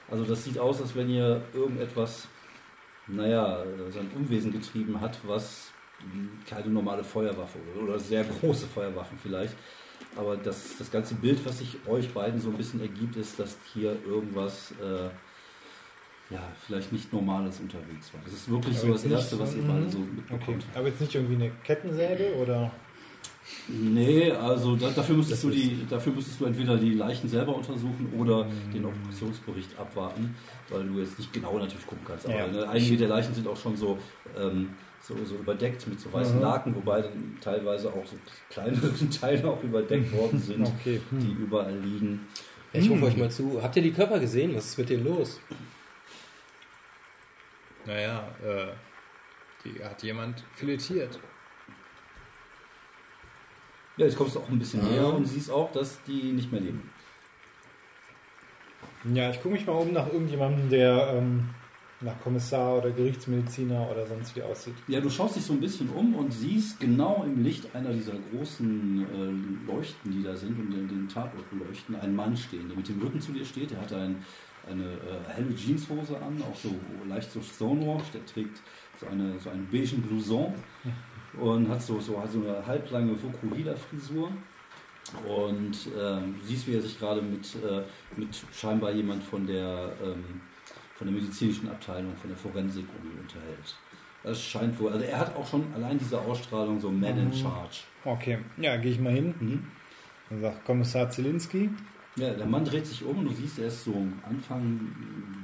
Also 0.10 0.24
das 0.24 0.44
sieht 0.44 0.58
aus, 0.58 0.82
als 0.82 0.96
wenn 0.96 1.10
ihr 1.10 1.42
irgendetwas, 1.54 2.28
naja, 3.08 3.64
sein 3.92 4.10
Unwesen 4.16 4.52
getrieben 4.52 5.00
hat, 5.02 5.18
was 5.26 5.72
keine 6.50 6.68
normale 6.70 7.04
Feuerwaffe 7.04 7.60
oder, 7.82 8.00
sehr 8.00 8.24
große 8.24 8.68
Feuerwaffen 8.68 9.18
vielleicht. 9.22 9.56
Aber 10.16 10.38
das, 10.38 10.78
das 10.78 10.92
ganze 10.92 11.16
Bild, 11.16 11.44
was 11.46 11.60
sich 11.60 11.78
euch 11.88 12.14
beiden 12.14 12.40
so 12.40 12.50
ein 12.50 12.58
bisschen 12.58 12.82
ergibt, 12.82 13.16
ist, 13.18 13.40
dass 13.40 13.58
hier 13.74 13.96
irgendwas, 14.06 14.72
äh, 14.82 15.10
ja, 16.34 16.42
vielleicht 16.66 16.92
nicht 16.92 17.12
Normales 17.14 17.60
unterwegs 17.60 18.14
war. 18.14 18.22
Das 18.24 18.34
ist 18.34 18.50
wirklich 18.50 18.78
Aber 18.78 18.88
so 18.88 18.94
das 18.94 19.04
Erste, 19.06 19.40
was 19.40 19.56
ihr 19.56 19.64
beide 19.64 19.82
mhm. 19.82 19.90
so 19.90 20.00
Okay. 20.00 20.10
mitbekommt. 20.16 20.64
Aber 20.76 20.88
jetzt 20.88 21.02
nicht 21.02 21.16
irgendwie 21.16 21.36
eine 21.36 21.52
Kettensäge 21.64 22.36
oder. 22.36 22.72
Nee, 23.70 24.32
also 24.32 24.76
da, 24.78 24.90
dafür, 24.92 25.16
müsstest 25.18 25.44
du 25.44 25.50
die, 25.50 25.86
dafür 25.90 26.14
müsstest 26.14 26.40
du 26.40 26.46
entweder 26.46 26.78
die 26.78 26.94
Leichen 26.94 27.28
selber 27.30 27.54
untersuchen 27.56 28.14
oder 28.18 28.46
Mhm. 28.46 28.72
den 28.74 28.86
Obduktionsbericht 28.86 29.78
abwarten, 29.78 30.36
weil 30.70 30.86
du 30.88 31.00
jetzt 31.00 31.18
nicht 31.20 31.34
genau 31.34 31.58
natürlich 31.60 31.86
gucken 31.86 32.06
kannst. 32.08 32.26
Aber 32.28 32.36
Ja. 32.38 32.48
ne, 32.48 32.70
einige 32.70 32.96
der 32.96 33.10
Leichen 33.10 33.34
sind 33.34 33.46
auch 33.48 33.58
schon 33.58 33.76
so, 33.76 33.98
ähm, 34.38 34.70
so, 35.02 35.16
so 35.26 35.36
überdeckt 35.36 35.86
mit 35.88 36.00
so 36.00 36.12
weißen 36.14 36.36
Mhm. 36.38 36.42
Laken, 36.42 36.76
wobei 36.76 37.02
dann 37.02 37.38
teilweise 37.42 37.90
auch 37.90 38.06
so 38.06 38.16
kleinere 38.50 38.90
Teile 39.22 39.46
auch 39.48 39.62
überdeckt 39.64 40.12
worden 40.14 40.40
sind, 40.40 40.66
Okay. 40.66 41.02
hm. 41.10 41.20
die 41.20 41.32
überall 41.34 41.78
liegen. 41.78 42.26
Ich 42.74 42.90
rufe 42.90 43.02
Hm. 43.02 43.08
euch 43.08 43.18
mal 43.18 43.32
zu. 43.32 43.60
Habt 43.62 43.76
ihr 43.76 43.82
die 43.84 43.92
Körper 43.94 44.20
gesehen? 44.20 44.56
Was 44.56 44.66
ist 44.68 44.78
mit 44.78 44.90
denen 44.90 45.04
los? 45.06 45.40
Naja, 47.86 48.28
äh, 48.44 48.68
die 49.64 49.84
hat 49.84 50.04
jemand 50.04 50.44
filetiert. 50.56 51.20
Ja, 53.98 54.06
jetzt 54.06 54.16
kommst 54.16 54.36
du 54.36 54.40
auch 54.40 54.50
ein 54.50 54.60
bisschen 54.60 54.84
näher 54.84 55.12
und 55.12 55.26
siehst 55.26 55.50
auch, 55.50 55.72
dass 55.72 56.00
die 56.04 56.32
nicht 56.32 56.52
mehr 56.52 56.62
leben. 56.62 56.90
Ja, 59.14 59.32
ich 59.32 59.42
gucke 59.42 59.56
mich 59.56 59.66
mal 59.66 59.74
um 59.74 59.92
nach 59.92 60.08
irgendjemandem, 60.08 60.70
der 60.70 61.14
ähm, 61.16 61.50
nach 62.02 62.20
Kommissar 62.22 62.78
oder 62.78 62.92
Gerichtsmediziner 62.92 63.90
oder 63.90 64.06
sonst 64.06 64.36
wie 64.36 64.44
aussieht. 64.44 64.76
Ja, 64.88 65.02
du 65.02 65.10
schaust 65.10 65.36
dich 65.36 65.44
so 65.44 65.54
ein 65.54 65.60
bisschen 65.60 65.90
um 65.90 66.14
und 66.16 66.32
siehst 66.32 66.80
genau 66.80 67.24
im 67.26 67.44
Licht 67.44 67.74
einer 67.76 67.92
dieser 67.92 68.14
großen 68.32 69.08
äh, 69.68 69.72
Leuchten, 69.72 70.12
die 70.12 70.24
da 70.24 70.36
sind 70.36 70.60
und 70.60 70.72
den, 70.72 70.88
den 70.88 71.10
Tatort 71.10 71.50
beleuchten, 71.50 71.96
einen 71.96 72.16
Mann 72.16 72.38
stehen, 72.38 72.68
der 72.68 72.78
mit 72.78 72.88
dem 72.88 73.02
Rücken 73.02 73.20
zu 73.20 73.32
dir 73.32 73.46
steht. 73.46 73.72
Der 73.72 73.82
hat 73.82 73.94
ein, 73.94 74.24
eine 74.70 74.84
äh, 74.84 75.34
helle 75.34 75.56
Jeanshose 75.56 76.18
an, 76.22 76.44
auch 76.44 76.56
so 76.56 76.76
leicht 77.08 77.32
so 77.32 77.42
Stonewash. 77.42 78.12
Der 78.14 78.24
trägt 78.28 78.62
so, 79.00 79.08
eine, 79.08 79.40
so 79.40 79.50
einen 79.50 79.68
beigen 79.72 80.04
Blouson 80.04 80.54
und 81.40 81.70
hat 81.70 81.82
so, 81.82 82.00
so, 82.00 82.20
hat 82.22 82.32
so 82.32 82.40
eine 82.42 82.66
halblange 82.66 83.14
Vokuhila-Frisur. 83.22 84.32
Und 85.26 85.78
ähm, 85.98 86.36
du 86.40 86.46
siehst, 86.46 86.68
wie 86.68 86.76
er 86.76 86.82
sich 86.82 87.00
gerade 87.00 87.22
mit, 87.22 87.56
äh, 87.56 87.82
mit 88.20 88.30
scheinbar 88.54 88.92
jemand 88.92 89.24
von 89.24 89.48
der, 89.48 89.92
ähm, 90.04 90.42
von 90.96 91.08
der 91.08 91.16
medizinischen 91.16 91.70
Abteilung, 91.70 92.14
von 92.18 92.30
der 92.30 92.38
Forensik-Uni 92.38 93.20
unterhält. 93.22 93.76
Das 94.24 94.42
scheint 94.42 94.78
wohl, 94.80 94.92
also 94.92 95.06
er 95.06 95.20
hat 95.20 95.34
auch 95.38 95.48
schon 95.48 95.64
allein 95.74 95.98
diese 95.98 96.20
Ausstrahlung 96.20 96.82
so 96.82 96.90
Man 96.92 97.18
in 97.18 97.28
Mhm. 97.30 97.34
Charge. 97.34 97.78
Okay, 98.04 98.40
ja, 98.58 98.76
gehe 98.78 98.92
ich 98.92 99.00
mal 99.00 99.14
hin 99.14 99.34
Mhm. 99.40 99.68
und 100.30 100.42
sage 100.42 100.58
Kommissar 100.66 101.10
Zielinski. 101.10 101.70
Ja, 102.18 102.34
der 102.34 102.48
Mann 102.48 102.66
dreht 102.66 102.86
sich 102.86 103.04
um 103.06 103.20
und 103.20 103.26
du 103.26 103.32
siehst, 103.34 103.60
er 103.60 103.68
ist 103.68 103.86
so 103.86 104.06
Anfang, 104.28 104.80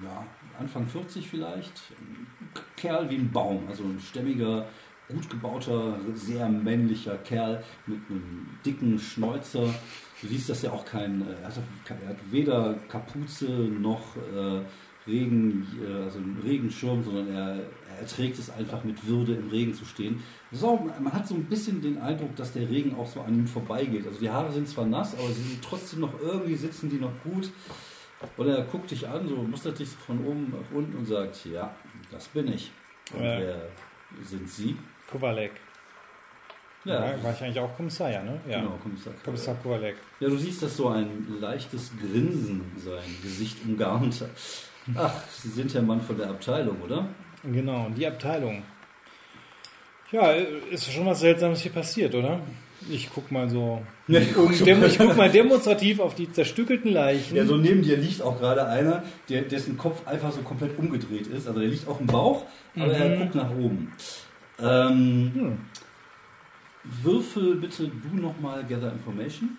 ja, 0.03 0.25
Anfang 0.59 0.85
40 0.87 1.29
vielleicht. 1.29 1.71
Ein 2.01 2.27
Kerl 2.75 3.09
wie 3.09 3.15
ein 3.15 3.31
Baum, 3.31 3.63
also 3.69 3.83
ein 3.83 3.99
stämmiger, 4.01 4.65
gut 5.09 5.29
gebauter, 5.29 5.99
sehr 6.15 6.49
männlicher 6.49 7.17
Kerl 7.17 7.63
mit 7.87 7.99
einem 8.09 8.47
dicken 8.65 8.99
Schnäuzer. 8.99 9.73
Du 10.21 10.27
siehst, 10.27 10.49
dass 10.49 10.63
er 10.63 10.73
auch 10.73 10.85
kein, 10.85 11.21
äh, 11.21 11.33
er 11.41 11.47
hat, 11.47 11.55
er 12.01 12.09
hat 12.09 12.17
weder 12.31 12.75
Kapuze 12.87 13.45
noch 13.45 14.15
äh, 14.15 14.61
Regen, 15.05 15.67
äh, 15.85 16.03
also 16.03 16.17
einen 16.19 16.39
Regenschirm, 16.43 17.03
sondern 17.03 17.27
er, 17.27 17.59
er 17.99 18.07
trägt 18.07 18.39
es 18.39 18.49
einfach 18.49 18.83
mit 18.85 19.05
Würde 19.05 19.35
im 19.35 19.49
Regen 19.49 19.73
zu 19.73 19.83
stehen. 19.83 20.23
Auch, 20.61 20.79
man 20.99 21.11
hat 21.11 21.27
so 21.27 21.35
ein 21.35 21.43
bisschen 21.45 21.81
den 21.81 21.97
Eindruck, 21.99 22.35
dass 22.37 22.53
der 22.53 22.69
Regen 22.69 22.95
auch 22.95 23.07
so 23.07 23.19
an 23.21 23.33
ihm 23.35 23.47
vorbeigeht. 23.47 24.07
Also 24.07 24.19
die 24.19 24.29
Haare 24.29 24.53
sind 24.53 24.69
zwar 24.69 24.85
nass, 24.85 25.13
aber 25.13 25.27
sie 25.27 25.41
sind 25.41 25.61
trotzdem 25.61 25.99
noch 25.99 26.19
irgendwie 26.21 26.55
sitzen 26.55 26.89
die 26.89 26.97
noch 26.97 27.11
gut. 27.23 27.49
Und 28.37 28.47
er 28.47 28.61
guckt 28.63 28.89
dich 28.91 29.05
an, 29.09 29.27
so 29.27 29.35
mustert 29.35 29.77
dich 29.79 29.89
von 29.89 30.25
oben 30.25 30.51
nach 30.51 30.77
unten 30.77 30.95
und 30.95 31.05
sagt, 31.05 31.45
ja, 31.45 31.75
das 32.09 32.29
bin 32.29 32.47
ich. 32.47 32.71
Und 33.13 33.23
Ja. 33.25 33.39
wer 33.39 33.67
sind 34.23 34.49
Sie? 34.49 34.77
Kowalek. 35.13 35.51
Ja, 36.85 36.99
war 37.23 37.31
ich 37.33 37.41
eigentlich 37.41 37.59
auch 37.59 37.73
Kommissar, 37.77 38.11
ja, 38.11 38.21
ne? 38.23 38.37
Ja. 38.49 38.59
Genau, 38.59 38.77
Kommissar. 38.83 39.13
Kommissar 39.23 39.55
Kowalek. 39.63 39.95
Ja, 40.19 40.27
du 40.27 40.35
siehst, 40.37 40.61
dass 40.63 40.75
so 40.75 40.89
ein 40.89 41.25
leichtes 41.39 41.91
Grinsen 41.97 42.61
sein 42.77 43.03
Gesicht 43.21 43.57
umgarnt 43.65 44.19
hat. 44.19 44.29
Ach, 44.97 45.13
Sie 45.31 45.47
sind 45.47 45.73
der 45.73 45.81
Mann 45.81 46.01
von 46.01 46.17
der 46.17 46.29
Abteilung, 46.29 46.81
oder? 46.81 47.07
Genau, 47.43 47.87
die 47.95 48.05
Abteilung. 48.05 48.63
Ja, 50.11 50.31
ist 50.33 50.91
schon 50.91 51.05
was 51.05 51.21
Seltsames 51.21 51.61
hier 51.61 51.71
passiert, 51.71 52.13
oder? 52.15 52.41
Ich 52.89 53.09
guck 53.13 53.31
mal 53.31 53.49
so. 53.49 53.81
Ja, 54.09 54.19
Um, 54.35 54.51
dem, 54.65 54.83
ich 54.83 54.97
guck 54.97 55.15
mal 55.15 55.31
demonstrativ 55.31 56.01
auf 56.01 56.13
die 56.15 56.29
zerstückelten 56.29 56.91
Leichen. 56.91 57.37
Ja, 57.37 57.45
so 57.45 57.55
neben 57.55 57.81
dir 57.81 57.95
liegt 57.95 58.21
auch 58.21 58.37
gerade 58.37 58.67
einer, 58.67 59.03
der, 59.29 59.43
dessen 59.43 59.77
Kopf 59.77 60.05
einfach 60.05 60.33
so 60.33 60.41
komplett 60.41 60.77
umgedreht 60.77 61.27
ist. 61.27 61.47
Also 61.47 61.61
der 61.61 61.69
liegt 61.69 61.87
auf 61.87 61.99
dem 61.99 62.07
Bauch, 62.07 62.43
aber 62.75 62.91
er 62.91 63.07
Mhm. 63.15 63.19
guckt 63.21 63.35
nach 63.35 63.49
oben. 63.51 63.93
Ähm, 64.63 65.31
Hm. 65.33 65.57
Würfel 67.03 67.55
bitte 67.55 67.87
du 67.89 68.17
nochmal 68.21 68.63
Gather 68.65 68.91
Information. 68.91 69.57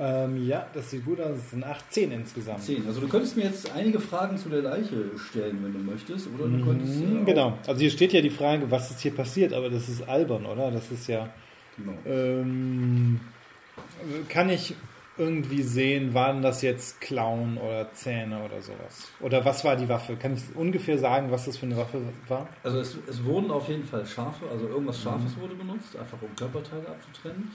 Ähm, 0.00 0.46
ja, 0.46 0.66
das 0.74 0.90
sieht 0.90 1.04
gut 1.04 1.20
aus. 1.20 1.36
Es 1.38 1.50
sind 1.50 1.64
18 1.64 2.12
insgesamt. 2.12 2.62
10. 2.62 2.86
Also 2.86 3.00
du 3.00 3.08
könntest 3.08 3.36
mir 3.36 3.44
jetzt 3.44 3.70
einige 3.72 3.98
Fragen 3.98 4.38
zu 4.38 4.48
der 4.48 4.62
Leiche 4.62 5.10
stellen, 5.18 5.58
wenn 5.62 5.72
du 5.72 5.80
möchtest. 5.80 6.28
Oder 6.38 6.48
du 6.48 6.64
könntest. 6.64 7.00
Mhm, 7.00 7.16
äh, 7.18 7.20
auch- 7.22 7.26
genau. 7.26 7.58
Also 7.66 7.80
hier 7.80 7.90
steht 7.90 8.12
ja 8.12 8.20
die 8.20 8.30
Frage, 8.30 8.70
was 8.70 8.90
ist 8.92 9.00
hier 9.00 9.12
passiert, 9.14 9.52
aber 9.52 9.68
das 9.70 9.88
ist 9.88 10.08
albern, 10.08 10.46
oder? 10.46 10.70
Das 10.70 10.90
ist 10.92 11.08
ja. 11.08 11.28
genau. 11.76 11.94
Ähm, 12.06 13.20
kann 14.28 14.48
ich 14.50 14.74
irgendwie 15.18 15.62
sehen, 15.62 16.14
waren 16.14 16.42
das 16.42 16.62
jetzt 16.62 17.00
Klauen 17.00 17.58
oder 17.58 17.92
Zähne 17.92 18.42
oder 18.42 18.60
sowas? 18.62 19.10
Oder 19.20 19.44
was 19.44 19.64
war 19.64 19.76
die 19.76 19.88
Waffe? 19.88 20.16
Kann 20.16 20.34
ich 20.34 20.42
ungefähr 20.56 20.98
sagen, 20.98 21.30
was 21.30 21.44
das 21.46 21.56
für 21.56 21.66
eine 21.66 21.76
Waffe 21.76 22.00
war? 22.28 22.46
Also 22.62 22.78
es, 22.80 22.96
es 23.08 23.24
wurden 23.24 23.50
auf 23.50 23.68
jeden 23.68 23.84
Fall 23.84 24.06
Schafe, 24.06 24.48
also 24.50 24.66
irgendwas 24.68 25.00
Scharfes 25.02 25.36
wurde 25.36 25.54
benutzt, 25.54 25.96
einfach 25.96 26.18
um 26.22 26.34
Körperteile 26.36 26.88
abzutrennen 26.88 27.50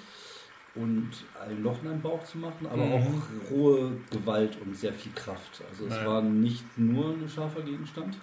und 0.75 1.11
ein 1.47 1.61
Loch 1.63 1.81
in 1.83 1.89
einen 1.89 2.01
Bauch 2.01 2.23
zu 2.25 2.37
machen, 2.37 2.67
aber 2.67 2.83
Mhm. 2.83 2.91
auch 2.91 3.51
rohe 3.51 3.91
Gewalt 4.11 4.57
und 4.65 4.75
sehr 4.75 4.93
viel 4.93 5.11
Kraft. 5.13 5.61
Also 5.69 5.85
es 5.85 5.95
Ja. 5.95 6.05
war 6.07 6.21
nicht 6.21 6.63
nur 6.77 7.09
ein 7.09 7.29
scharfer 7.29 7.61
Gegenstand. 7.61 8.17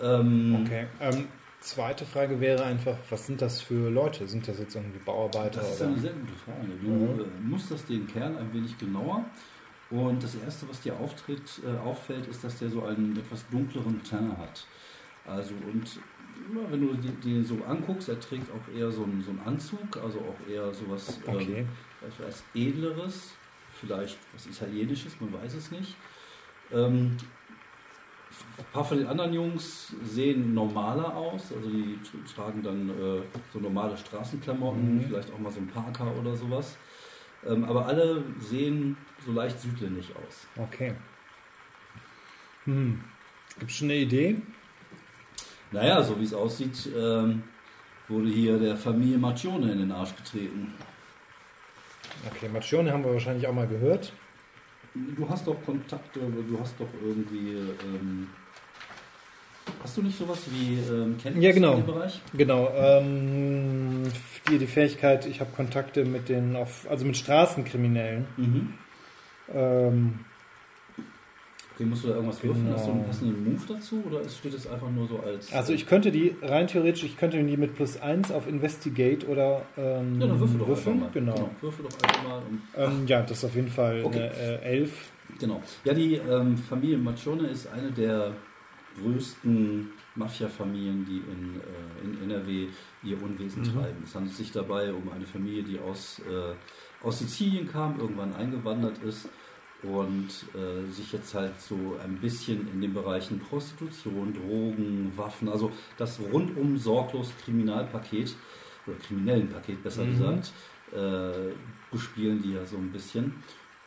Ähm, 0.00 0.60
Okay. 0.64 0.86
Ähm, 1.00 1.28
zweite 1.64 2.04
Frage 2.04 2.40
wäre 2.40 2.64
einfach, 2.64 2.96
was 3.10 3.26
sind 3.26 3.40
das 3.42 3.60
für 3.60 3.90
Leute? 3.90 4.28
Sind 4.28 4.46
das 4.46 4.58
jetzt 4.58 4.74
irgendwie 4.74 4.98
Bauarbeiter? 4.98 5.60
Das 5.60 5.70
ist 5.74 5.80
oder? 5.80 5.90
eine 5.90 6.00
sehr 6.00 6.12
gute 6.12 6.32
Frage. 6.44 6.68
Du 6.82 6.88
Mhm. 6.90 7.48
musterst 7.50 7.88
den 7.88 8.06
Kern 8.06 8.36
ein 8.36 8.52
wenig 8.52 8.78
genauer. 8.78 9.24
Und 9.90 10.22
das 10.22 10.34
Erste, 10.34 10.68
was 10.68 10.80
dir 10.80 10.98
auftritt, 10.98 11.42
äh, 11.64 11.76
auffällt, 11.78 12.26
ist, 12.26 12.42
dass 12.42 12.58
der 12.58 12.70
so 12.70 12.84
einen 12.84 13.16
etwas 13.16 13.48
dunkleren 13.50 14.02
Teint 14.02 14.36
hat. 14.38 14.66
Also, 15.26 15.54
und 15.72 15.88
ja, 16.54 16.70
wenn 16.70 16.80
du 16.80 16.94
den, 16.94 17.20
den 17.20 17.44
so 17.44 17.62
anguckst, 17.64 18.08
er 18.08 18.18
trägt 18.20 18.50
auch 18.50 18.74
eher 18.74 18.90
so 18.90 19.04
einen, 19.04 19.22
so 19.22 19.30
einen 19.30 19.40
Anzug, 19.40 19.96
also 20.02 20.18
auch 20.18 20.48
eher 20.50 20.72
sowas 20.74 21.18
Okay. 21.26 21.60
ähm, 21.60 21.68
etwas 22.08 22.42
Edleres, 22.54 23.30
vielleicht 23.80 24.18
was 24.32 24.46
Italienisches, 24.46 25.12
man 25.20 25.32
weiß 25.32 25.54
es 25.54 25.70
nicht. 25.70 25.96
Ähm, 26.72 27.16
ein 28.58 28.64
paar 28.72 28.84
von 28.84 28.98
den 28.98 29.06
anderen 29.06 29.32
Jungs 29.34 29.92
sehen 30.04 30.54
normaler 30.54 31.14
aus, 31.16 31.52
also 31.54 31.68
die 31.68 31.98
tr- 32.04 32.34
tragen 32.34 32.62
dann 32.62 32.88
äh, 32.90 33.22
so 33.52 33.58
normale 33.58 33.96
Straßenklamotten, 33.96 34.96
Mhm. 34.96 35.04
vielleicht 35.08 35.32
auch 35.32 35.38
mal 35.38 35.50
so 35.52 35.58
ein 35.60 35.66
Parker 35.68 36.12
oder 36.20 36.36
sowas. 36.36 36.76
Ähm, 37.46 37.64
aber 37.64 37.86
alle 37.86 38.22
sehen 38.40 38.96
so 39.26 39.32
leicht 39.32 39.60
südländisch 39.60 40.10
aus. 40.10 40.46
Okay. 40.56 40.94
Hm. 42.64 43.02
Gibt 43.58 43.70
es 43.70 43.76
schon 43.76 43.90
eine 43.90 43.98
Idee? 43.98 44.36
Naja, 45.70 46.02
so 46.02 46.18
wie 46.18 46.24
es 46.24 46.32
aussieht, 46.32 46.88
ähm, 46.96 47.42
wurde 48.08 48.28
hier 48.28 48.58
der 48.58 48.76
Familie 48.76 49.18
Marcione 49.18 49.72
in 49.72 49.78
den 49.78 49.92
Arsch 49.92 50.14
getreten. 50.16 50.72
Okay, 52.30 52.48
Macione 52.48 52.92
haben 52.92 53.04
wir 53.04 53.12
wahrscheinlich 53.12 53.46
auch 53.46 53.52
mal 53.52 53.66
gehört. 53.66 54.12
Du 54.94 55.28
hast 55.28 55.46
doch 55.46 55.56
Kontakte, 55.64 56.20
du 56.20 56.60
hast 56.60 56.78
doch 56.78 56.88
irgendwie. 57.04 57.56
Ähm, 57.56 58.28
hast 59.82 59.96
du 59.96 60.02
nicht 60.02 60.16
sowas 60.16 60.38
wie 60.50 60.74
ähm, 60.74 61.16
Kenntnis 61.20 61.44
Ja, 61.44 61.52
genau. 61.52 61.72
in 61.72 61.80
dem 61.80 61.86
Bereich? 61.86 62.20
Genau. 62.32 62.70
Ähm, 62.76 64.04
die, 64.48 64.58
die 64.58 64.66
Fähigkeit, 64.68 65.26
ich 65.26 65.40
habe 65.40 65.50
Kontakte 65.50 66.04
mit 66.04 66.28
den, 66.28 66.54
auf, 66.54 66.86
also 66.88 67.04
mit 67.04 67.16
Straßenkriminellen. 67.16 68.26
Mhm. 68.36 68.74
Ähm, 69.52 70.20
Okay, 71.74 71.84
musst 71.86 72.04
du 72.04 72.08
da 72.08 72.14
irgendwas 72.14 72.40
würfeln? 72.42 72.64
Genau. 72.66 72.76
Hast, 72.76 72.86
du, 72.86 73.04
hast 73.08 73.20
du 73.22 73.24
einen 73.26 73.44
Move 73.44 73.62
dazu 73.68 74.04
oder 74.06 74.28
steht 74.28 74.54
es 74.54 74.66
einfach 74.68 74.90
nur 74.90 75.08
so 75.08 75.18
als. 75.18 75.52
also 75.52 75.72
ich 75.72 75.86
könnte 75.86 76.12
die 76.12 76.36
rein 76.40 76.68
theoretisch, 76.68 77.02
ich 77.02 77.16
könnte 77.16 77.42
die 77.42 77.56
mit 77.56 77.74
plus 77.74 78.00
1 78.00 78.30
auf 78.30 78.46
Investigate 78.46 79.26
oder 79.26 79.62
ähm, 79.76 80.20
Ja, 80.20 80.28
dann 80.28 80.38
würfel 80.38 80.58
doch 80.58 80.68
würfeln. 80.68 81.02
einfach 81.02 81.06
mal. 81.14 81.20
Genau. 81.34 81.50
Würfel 81.60 81.84
doch 81.84 82.08
einfach 82.08 82.28
mal. 82.28 82.42
Ähm, 82.76 83.06
ja, 83.08 83.22
das 83.22 83.38
ist 83.38 83.44
auf 83.44 83.54
jeden 83.56 83.68
Fall 83.70 84.02
Okay. 84.04 84.18
eine 84.20 84.62
äh, 84.62 84.78
11. 84.78 85.10
genau. 85.40 85.60
Ja, 85.84 85.94
die 85.94 86.14
ähm, 86.14 86.56
Familie 86.56 86.96
Macione 86.98 87.48
ist 87.48 87.66
eine 87.72 87.90
der 87.90 88.32
größten 89.02 89.90
Mafia-Familien, 90.14 91.04
die 91.04 91.16
in, 91.18 91.60
äh, 91.60 92.24
in 92.24 92.30
NRW 92.30 92.68
ihr 93.02 93.20
Unwesen 93.22 93.62
Mhm. 93.62 93.72
treiben. 93.74 94.02
Es 94.04 94.14
handelt 94.14 94.36
sich 94.36 94.52
dabei 94.52 94.92
um 94.92 95.10
eine 95.12 95.26
Familie, 95.26 95.64
die 95.64 95.78
aus, 95.80 96.20
äh, 96.20 97.04
aus 97.04 97.18
Sizilien 97.18 97.66
kam, 97.68 97.98
irgendwann 97.98 98.32
eingewandert 98.36 98.98
ist 99.02 99.28
und 99.84 100.28
äh, 100.54 100.90
sich 100.90 101.12
jetzt 101.12 101.34
halt 101.34 101.60
so 101.60 101.98
ein 102.02 102.16
bisschen 102.18 102.68
in 102.72 102.80
den 102.80 102.94
Bereichen 102.94 103.38
Prostitution, 103.38 104.32
Drogen, 104.34 105.12
Waffen, 105.16 105.48
also 105.48 105.70
das 105.98 106.18
rundum 106.20 106.78
sorglos 106.78 107.32
Kriminalpaket 107.44 108.34
oder 108.86 108.96
kriminellen 108.98 109.48
Paket 109.48 109.82
besser 109.82 110.04
Mhm. 110.04 110.10
gesagt, 110.10 110.52
äh, 110.92 111.52
bespielen 111.90 112.42
die 112.42 112.52
ja 112.52 112.64
so 112.64 112.76
ein 112.76 112.90
bisschen. 112.92 113.34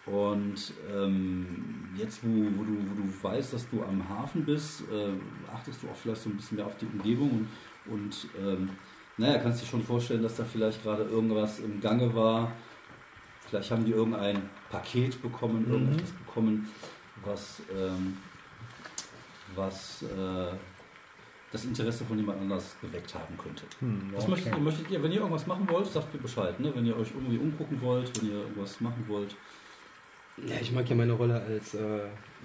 Und 0.06 0.74
ähm, 0.90 1.90
jetzt, 1.96 2.24
wo, 2.24 2.30
wo, 2.30 2.64
du, 2.64 2.78
wo 2.90 2.96
du 2.96 3.24
weißt, 3.24 3.54
dass 3.54 3.70
du 3.70 3.84
am 3.84 4.08
Hafen 4.08 4.46
bist, 4.46 4.82
äh, 4.84 5.52
achtest 5.54 5.84
du 5.84 5.90
auch 5.90 5.96
vielleicht 5.96 6.22
so 6.22 6.30
ein 6.30 6.38
bisschen 6.38 6.58
mehr 6.58 6.66
auf 6.66 6.78
die 6.78 6.86
Umgebung 6.86 7.48
und, 7.86 7.94
und 7.94 8.28
ähm, 8.40 8.70
naja, 9.18 9.40
kannst 9.40 9.62
dir 9.62 9.66
schon 9.66 9.84
vorstellen, 9.84 10.24
dass 10.24 10.36
da 10.36 10.46
vielleicht 10.46 10.84
gerade 10.84 11.04
irgendwas 11.04 11.60
im 11.60 11.82
Gange 11.82 12.14
war. 12.16 12.54
Vielleicht 13.50 13.72
haben 13.72 13.86
die 13.86 13.92
irgendein 13.92 14.42
Paket 14.70 15.22
bekommen, 15.22 15.66
Mhm. 15.66 15.72
irgendetwas 15.74 16.12
bekommen, 16.12 16.70
was, 17.24 17.62
ähm, 17.74 18.18
was 19.56 20.04
äh, 20.04 20.54
das 21.52 21.64
Interesse 21.66 22.04
von 22.04 22.18
jemand 22.18 22.42
anders 22.42 22.76
geweckt 22.82 23.16
haben 23.16 23.38
könnte. 23.38 23.64
Hm, 23.80 24.12
Was 24.14 24.24
okay. 24.24 24.32
möchtet, 24.32 24.54
ihr, 24.54 24.60
möchtet 24.60 24.92
ihr, 24.92 25.02
wenn 25.04 25.12
ihr 25.12 25.20
irgendwas 25.20 25.48
machen 25.48 25.68
wollt, 25.70 25.88
sagt 25.88 26.14
mir 26.14 26.20
Bescheid. 26.20 26.60
Ne? 26.60 26.72
Wenn 26.76 26.86
ihr 26.86 26.98
euch 26.98 27.08
irgendwie 27.16 27.38
umgucken 27.38 27.82
wollt, 27.82 28.22
wenn 28.22 28.30
ihr 28.30 28.40
irgendwas 28.42 28.82
machen 28.82 29.04
wollt. 29.08 29.34
Ja, 30.46 30.56
ich 30.62 30.72
mag 30.72 30.88
ja 30.88 30.96
meine 30.96 31.14
Rolle 31.14 31.42
als 31.42 31.74
äh, 31.74 31.80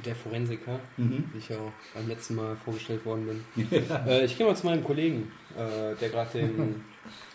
der 0.04 0.14
Forensiker, 0.14 0.78
Mhm. 0.96 1.24
wie 1.32 1.38
ich 1.38 1.48
ja 1.48 1.56
auch 1.58 1.72
beim 1.94 2.08
letzten 2.08 2.36
Mal 2.36 2.56
vorgestellt 2.56 3.04
worden 3.04 3.26
bin. 3.56 3.66
Äh, 4.06 4.24
ich 4.24 4.38
gehe 4.38 4.46
mal 4.46 4.56
zu 4.56 4.66
meinem 4.66 4.82
Kollegen, 4.84 5.30
äh, 5.58 5.94
der 6.00 6.08
gerade 6.08 6.38
den 6.38 6.82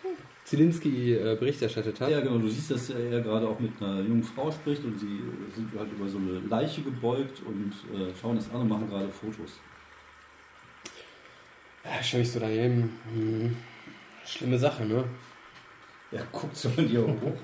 Zielinski 0.47 1.13
äh, 1.13 1.35
Bericht 1.35 1.61
erstattet 1.61 1.99
hat. 1.99 2.09
Ja, 2.09 2.21
genau. 2.21 2.37
Du 2.37 2.47
siehst, 2.47 2.71
dass 2.71 2.89
er 2.89 3.19
gerade 3.19 3.45
auch 3.47 3.59
mit 3.59 3.71
einer 3.81 3.99
jungen 3.99 4.23
Frau 4.23 4.49
spricht 4.49 4.81
und 4.85 4.97
sie 4.97 5.19
sind 5.53 5.69
halt 5.77 5.91
über 5.91 6.07
so 6.07 6.17
eine 6.17 6.39
Leiche 6.47 6.81
gebeugt 6.83 7.41
und 7.45 7.73
äh, 7.93 8.13
schauen 8.21 8.37
das 8.37 8.49
an 8.51 8.61
und 8.61 8.69
machen 8.69 8.89
gerade 8.89 9.09
Fotos. 9.09 9.59
Ja, 11.83 12.01
schau 12.01 12.17
ich 12.19 12.31
so 12.31 12.39
daneben. 12.39 12.97
Hm. 13.13 13.55
Schlimme 14.25 14.57
Sache, 14.57 14.85
ne? 14.85 15.03
Er 16.11 16.23
guckt 16.31 16.55
so 16.55 16.69
in 16.77 16.87
die 16.87 16.97
Augen 16.97 17.19
hoch. 17.21 17.37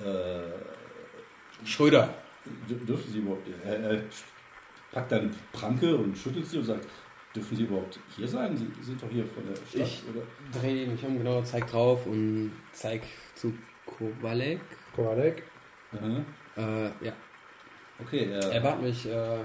Äh, 0.00 1.66
Schröder. 1.66 2.14
dür- 2.68 2.86
dürfen 2.86 3.12
Sie 3.12 3.18
überhaupt. 3.18 3.48
Er, 3.64 3.80
er 3.80 4.02
packt 4.92 5.12
eine 5.12 5.28
Pranke 5.52 5.96
und 5.96 6.16
schüttelt 6.16 6.46
sie 6.46 6.58
und 6.58 6.64
sagt: 6.66 6.86
Dürfen 7.34 7.56
Sie 7.56 7.64
überhaupt 7.64 7.98
hier 8.16 8.26
sein? 8.26 8.56
Sie 8.56 8.66
sind 8.82 9.02
doch 9.02 9.10
hier 9.10 9.24
von 9.26 9.44
der 9.46 9.54
Stadt, 9.56 9.86
Ich- 9.86 10.02
oder? 10.08 10.22
Dreh 10.60 10.86
mich 10.86 11.04
um, 11.04 11.18
genau, 11.18 11.42
zeig 11.42 11.66
drauf 11.70 12.06
und 12.06 12.52
zeig 12.72 13.02
zu 13.34 13.52
Kowalek. 13.86 14.60
Kowalek. 14.94 15.42
Aha. 15.92 16.24
Äh, 16.56 17.04
ja. 17.06 17.12
Okay, 18.00 18.30
er, 18.30 18.52
Er 18.52 18.60
bat 18.60 18.82
mich, 18.82 19.06
äh, 19.06 19.38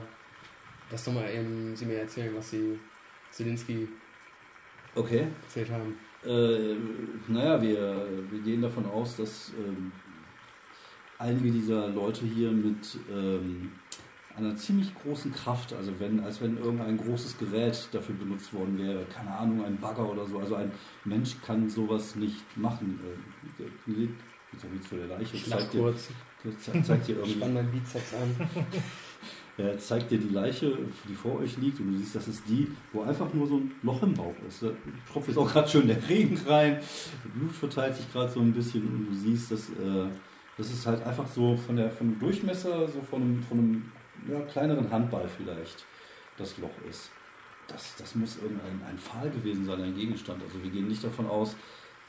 dass 0.89 1.03
doch 1.03 1.13
mal 1.13 1.29
eben 1.29 1.75
Sie 1.75 1.85
mir 1.85 1.99
erzählen, 1.99 2.33
was 2.35 2.51
Sie 2.51 2.79
Zielinski 3.31 3.87
okay. 4.95 5.27
erzählt 5.43 5.69
haben. 5.71 5.97
Äh, 6.25 6.75
naja, 7.27 7.61
wir, 7.61 8.07
wir 8.29 8.39
gehen 8.41 8.61
davon 8.61 8.85
aus, 8.85 9.17
dass 9.17 9.51
ähm, 9.57 9.91
einige 11.17 11.51
dieser 11.51 11.89
Leute 11.89 12.25
hier 12.25 12.51
mit 12.51 12.97
ähm, 13.11 13.71
einer 14.35 14.55
ziemlich 14.55 14.93
großen 14.95 15.31
Kraft, 15.33 15.73
also 15.73 15.91
wenn, 15.99 16.19
als 16.21 16.41
wenn 16.41 16.57
irgendein 16.57 16.97
großes 16.97 17.37
Gerät 17.37 17.87
dafür 17.91 18.15
benutzt 18.15 18.53
worden 18.53 18.77
wäre, 18.77 19.05
keine 19.05 19.31
Ahnung, 19.31 19.63
ein 19.63 19.77
Bagger 19.77 20.09
oder 20.09 20.25
so, 20.25 20.39
also 20.39 20.55
ein 20.55 20.71
Mensch 21.05 21.35
kann 21.45 21.69
sowas 21.69 22.15
nicht 22.15 22.57
machen. 22.57 22.99
Äh, 23.59 24.07
jetzt 24.51 24.65
auch 24.65 24.89
zu 24.89 24.95
der 24.95 25.07
Leiche, 25.07 25.35
Ich 25.35 25.49
zeigt 25.49 25.73
dir, 25.73 25.93
zeigt 26.83 27.07
dir 27.07 27.15
irgendwie 27.17 27.33
spann 27.33 27.53
meinen 27.53 27.71
Bizeps 27.71 28.13
an. 28.13 28.49
er 29.57 29.77
zeigt 29.79 30.11
dir 30.11 30.17
die 30.17 30.33
Leiche, 30.33 30.77
die 31.07 31.13
vor 31.13 31.39
euch 31.39 31.57
liegt, 31.57 31.79
und 31.79 31.91
du 31.91 31.97
siehst, 31.97 32.15
das 32.15 32.27
ist 32.27 32.43
die, 32.47 32.71
wo 32.91 33.03
einfach 33.03 33.31
nur 33.33 33.47
so 33.47 33.57
ein 33.57 33.71
Loch 33.83 34.01
im 34.01 34.13
Bauch 34.13 34.35
ist. 34.47 34.63
Da 34.63 34.71
tropft 35.11 35.27
jetzt 35.27 35.37
auch 35.37 35.51
gerade 35.51 35.69
schön 35.69 35.87
der 35.87 36.09
Regen 36.09 36.39
rein, 36.47 36.79
Blut 37.35 37.51
verteilt 37.51 37.95
sich 37.95 38.11
gerade 38.11 38.31
so 38.31 38.39
ein 38.39 38.53
bisschen 38.53 38.81
und 38.81 39.07
du 39.11 39.15
siehst, 39.15 39.51
dass 39.51 39.69
äh, 39.69 40.09
das 40.57 40.69
ist 40.69 40.85
halt 40.85 41.03
einfach 41.03 41.27
so 41.27 41.57
von 41.57 41.75
der, 41.75 41.89
vom 41.89 42.19
Durchmesser, 42.19 42.87
so 42.87 43.01
von 43.01 43.21
einem, 43.21 43.43
von 43.43 43.57
einem 43.57 43.91
ja, 44.29 44.39
kleineren 44.41 44.89
Handball 44.91 45.27
vielleicht, 45.27 45.85
das 46.37 46.57
Loch 46.57 46.71
ist. 46.89 47.09
Das, 47.67 47.95
das 47.95 48.15
muss 48.15 48.37
irgendein 48.37 48.81
ein 48.87 48.97
Pfahl 48.97 49.29
gewesen 49.29 49.65
sein, 49.65 49.81
ein 49.81 49.95
Gegenstand. 49.95 50.43
Also 50.43 50.61
wir 50.61 50.69
gehen 50.69 50.87
nicht 50.87 51.03
davon 51.03 51.27
aus, 51.27 51.55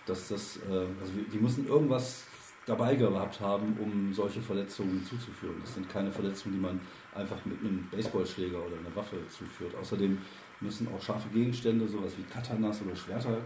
dass 0.07 0.29
das, 0.29 0.59
äh, 0.69 0.87
also 1.01 1.15
wir, 1.15 1.25
die 1.33 1.39
müssen 1.39 1.67
irgendwas 1.67 2.25
dabei 2.67 2.97
gehabt 2.97 3.41
haben, 3.41 3.77
um 3.81 4.13
solche 4.13 4.41
Verletzungen 4.41 5.05
zuzuführen. 5.05 5.57
Das 5.61 5.75
sind 5.75 5.89
keine 5.89 6.11
Verletzungen, 6.11 6.57
die 6.57 6.61
man 6.61 6.81
einfach 7.15 7.45
mit 7.45 7.61
einem 7.61 7.87
Baseballschläger 7.91 8.59
oder 8.59 8.77
einer 8.79 8.95
Waffe 8.97 9.17
zuführt. 9.29 9.75
Außerdem 9.77 10.19
müssen 10.61 10.89
auch 10.89 11.03
scharfe 11.03 11.29
Gegenstände, 11.29 11.87
sowas 11.87 12.13
wie 12.17 12.23
Katanas 12.23 12.81
oder 12.83 12.97
Schwerter, 12.97 13.39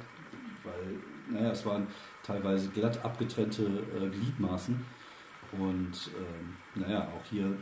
weil, 0.64 1.34
naja, 1.34 1.50
es 1.50 1.66
waren 1.66 1.86
teilweise 2.22 2.68
glatt 2.68 3.04
abgetrennte 3.04 3.64
äh, 3.64 4.08
Gliedmaßen. 4.08 4.84
Und 5.52 6.10
ähm, 6.14 6.56
naja, 6.74 7.08
auch 7.08 7.24
hier 7.28 7.56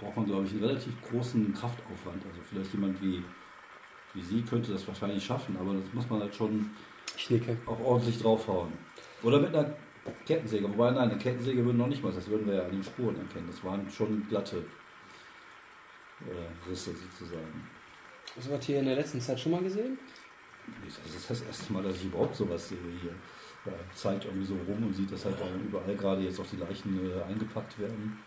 braucht 0.00 0.16
man, 0.16 0.26
glaube 0.26 0.46
ich, 0.46 0.52
einen 0.52 0.64
relativ 0.64 0.94
großen 1.10 1.52
Kraftaufwand. 1.54 2.24
Also 2.24 2.40
vielleicht 2.48 2.72
jemand 2.72 3.00
wie, 3.02 3.22
wie 4.14 4.22
Sie 4.22 4.42
könnte 4.42 4.72
das 4.72 4.86
wahrscheinlich 4.86 5.24
schaffen, 5.24 5.56
aber 5.58 5.74
das 5.74 5.92
muss 5.92 6.08
man 6.08 6.20
halt 6.20 6.34
schon 6.34 6.70
auch 7.66 7.80
ordentlich 7.80 8.20
draufhauen. 8.20 8.72
Oder 9.22 9.40
mit 9.40 9.54
einer 9.54 9.74
Kettensäge. 10.26 10.68
Wobei, 10.68 10.90
nein, 10.90 11.10
eine 11.10 11.18
Kettensäge 11.18 11.64
würden 11.64 11.78
noch 11.78 11.86
nicht 11.86 12.02
mal, 12.02 12.12
das 12.12 12.26
würden 12.28 12.46
wir 12.46 12.54
ja 12.54 12.64
an 12.64 12.72
den 12.72 12.82
Spuren 12.82 13.16
erkennen. 13.16 13.48
Das 13.48 13.62
waren 13.64 13.88
schon 13.90 14.26
glatte 14.28 14.64
äh, 16.20 16.68
Risse 16.70 16.90
sozusagen. 16.92 17.68
Hast 18.36 18.48
du 18.48 18.52
was 18.52 18.64
hier 18.64 18.80
in 18.80 18.86
der 18.86 18.96
letzten 18.96 19.20
Zeit 19.20 19.38
schon 19.38 19.52
mal 19.52 19.62
gesehen? 19.62 19.98
Das 20.84 21.14
ist 21.14 21.30
das 21.30 21.42
erste 21.42 21.72
Mal, 21.72 21.82
dass 21.82 21.96
ich 21.96 22.04
überhaupt 22.06 22.36
sowas 22.36 22.68
sehe 22.68 22.78
hier. 23.00 23.14
Ja, 23.64 23.72
zeigt 23.94 24.24
irgendwie 24.24 24.46
so 24.46 24.54
rum 24.54 24.86
und 24.86 24.94
sieht, 24.94 25.12
dass 25.12 25.24
halt 25.24 25.36
auch 25.36 25.64
überall 25.64 25.94
gerade 25.94 26.22
jetzt 26.22 26.40
auch 26.40 26.46
die 26.46 26.56
Leichen 26.56 26.98
äh, 26.98 27.22
eingepackt 27.22 27.78
werden. 27.78 28.18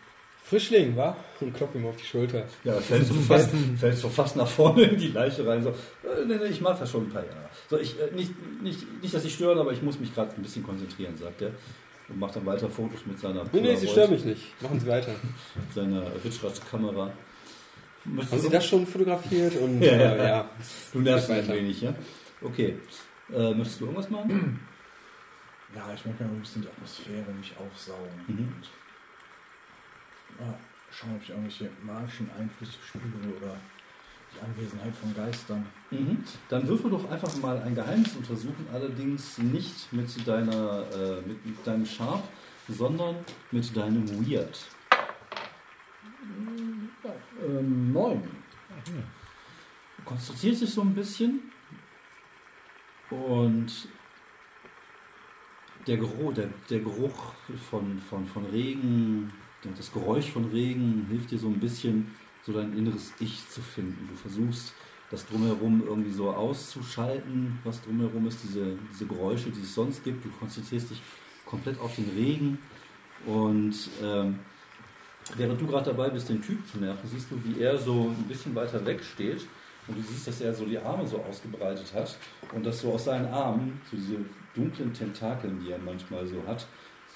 Frischling, 0.48 0.96
wa? 0.96 1.16
Und 1.40 1.54
klopf 1.54 1.74
ihm 1.74 1.86
auf 1.86 1.96
die 1.96 2.04
Schulter. 2.04 2.44
Ja, 2.62 2.74
fällst 2.74 3.10
du 3.10 3.14
fast, 3.14 3.50
fällst 3.78 4.04
du 4.04 4.08
fast 4.08 4.36
nach 4.36 4.46
vorne 4.46 4.82
in 4.84 4.96
die 4.96 5.08
Leiche 5.08 5.44
rein. 5.44 5.60
So, 5.62 5.70
äh, 5.70 6.24
nee, 6.24 6.36
nee, 6.36 6.44
ich 6.46 6.60
mache 6.60 6.78
das 6.80 6.90
schon 6.90 7.04
ein 7.04 7.10
paar 7.10 7.24
Jahre. 7.24 7.48
So, 7.68 7.78
ich, 7.78 7.98
äh, 8.00 8.14
nicht, 8.14 8.30
nicht, 8.62 9.02
nicht, 9.02 9.12
dass 9.12 9.24
ich 9.24 9.34
störe, 9.34 9.58
aber 9.60 9.72
ich 9.72 9.82
muss 9.82 9.98
mich 9.98 10.14
gerade 10.14 10.30
ein 10.36 10.42
bisschen 10.42 10.62
konzentrieren, 10.62 11.16
sagt 11.16 11.42
er. 11.42 11.50
Und 12.08 12.20
macht 12.20 12.36
dann 12.36 12.46
weiter 12.46 12.70
Fotos 12.70 13.00
mit 13.06 13.18
seiner 13.18 13.42
Nee, 13.52 13.60
nee, 13.60 13.74
Sie 13.74 13.88
stören 13.88 14.12
mich 14.12 14.24
nicht. 14.24 14.62
Machen 14.62 14.78
Sie 14.78 14.86
weiter. 14.86 15.10
mit 15.56 15.74
seiner 15.74 16.04
Ritschratsch-Kamera. 16.24 17.10
Haben 18.30 18.38
Sie 18.40 18.48
das 18.48 18.64
schon 18.66 18.86
fotografiert? 18.86 19.56
Und 19.56 19.82
Ja, 19.82 19.90
äh, 19.90 19.98
ja, 19.98 20.16
ja. 20.16 20.26
ja. 20.26 20.50
Du 20.92 21.00
nervst 21.00 21.28
mich 21.28 21.38
ein 21.38 21.48
wenig, 21.48 21.80
ja? 21.80 21.92
Okay. 22.40 22.76
Äh, 23.34 23.52
möchtest 23.52 23.80
du 23.80 23.86
irgendwas 23.86 24.08
machen? 24.10 24.60
Ja, 25.74 25.92
ich 25.92 26.06
möchte 26.06 26.22
mal 26.22 26.30
ein 26.30 26.40
bisschen 26.40 26.62
die 26.62 26.68
Atmosphäre 26.68 27.32
mich 27.36 27.52
aufsaugen. 27.58 28.08
Mhm. 28.28 28.52
Und, 30.38 30.46
ja, 30.46 30.54
schauen, 30.90 31.16
ob 31.16 31.22
ich 31.22 31.30
irgendwelche 31.30 31.70
magischen 31.82 32.30
Einflüsse 32.38 32.78
spüre 32.86 33.36
oder 33.36 33.56
die 34.34 34.40
Anwesenheit 34.44 34.94
von 34.94 35.14
Geistern. 35.14 35.66
Mhm. 35.90 36.24
Dann 36.48 36.68
würfel 36.68 36.90
doch 36.90 37.10
einfach 37.10 37.34
mal 37.36 37.60
ein 37.62 37.74
Geheimnis 37.74 38.14
untersuchen, 38.16 38.66
allerdings 38.72 39.38
nicht 39.38 39.92
mit, 39.92 40.26
deiner, 40.26 40.84
äh, 40.92 41.20
mit, 41.26 41.44
mit 41.44 41.66
deinem 41.66 41.86
Sharp, 41.86 42.22
sondern 42.68 43.16
mit 43.50 43.76
deinem 43.76 44.08
Weird. 44.08 44.66
Ähm, 47.46 47.92
neun. 47.92 48.22
konzentriert 50.04 50.56
sich 50.56 50.70
so 50.70 50.82
ein 50.82 50.94
bisschen 50.94 51.40
und 53.10 53.88
der 55.86 55.98
Geruch, 55.98 56.34
der, 56.34 56.48
der 56.68 56.80
Geruch 56.80 57.34
von, 57.70 57.98
von, 57.98 58.26
von 58.26 58.46
Regen, 58.46 59.32
das 59.76 59.92
Geräusch 59.92 60.30
von 60.30 60.50
Regen 60.50 61.06
hilft 61.08 61.30
dir 61.30 61.38
so 61.38 61.48
ein 61.48 61.58
bisschen, 61.58 62.14
so 62.44 62.52
dein 62.52 62.76
inneres 62.76 63.12
Ich 63.18 63.48
zu 63.48 63.60
finden. 63.60 64.08
Du 64.08 64.16
versuchst 64.16 64.74
das 65.10 65.26
drumherum 65.26 65.82
irgendwie 65.86 66.12
so 66.12 66.30
auszuschalten, 66.30 67.58
was 67.64 67.82
drumherum 67.82 68.26
ist, 68.26 68.42
diese, 68.42 68.76
diese 68.92 69.06
Geräusche, 69.06 69.50
die 69.50 69.62
es 69.62 69.74
sonst 69.74 70.02
gibt. 70.04 70.24
Du 70.24 70.30
konzentrierst 70.30 70.90
dich 70.90 71.00
komplett 71.44 71.78
auf 71.80 71.94
den 71.94 72.10
Regen 72.16 72.58
und 73.24 73.74
ähm, 74.02 74.38
während 75.36 75.60
du 75.60 75.66
gerade 75.66 75.90
dabei 75.90 76.10
bist, 76.10 76.28
den 76.28 76.42
Typ 76.42 76.58
zu 76.68 76.78
nerven, 76.78 77.08
siehst 77.08 77.30
du, 77.30 77.40
wie 77.44 77.60
er 77.60 77.78
so 77.78 78.14
ein 78.16 78.24
bisschen 78.28 78.54
weiter 78.54 78.84
weg 78.84 79.02
steht 79.02 79.46
und 79.86 79.96
du 79.96 80.02
siehst, 80.02 80.26
dass 80.26 80.40
er 80.40 80.52
so 80.52 80.64
die 80.64 80.78
Arme 80.78 81.06
so 81.06 81.18
ausgebreitet 81.22 81.92
hat 81.94 82.16
und 82.52 82.66
dass 82.66 82.80
so 82.80 82.92
aus 82.92 83.04
seinen 83.04 83.26
Armen, 83.32 83.80
so 83.90 83.96
diese 83.96 84.16
dunklen 84.54 84.92
Tentakeln, 84.92 85.60
die 85.60 85.70
er 85.70 85.78
manchmal 85.78 86.26
so 86.26 86.42
hat, 86.46 86.66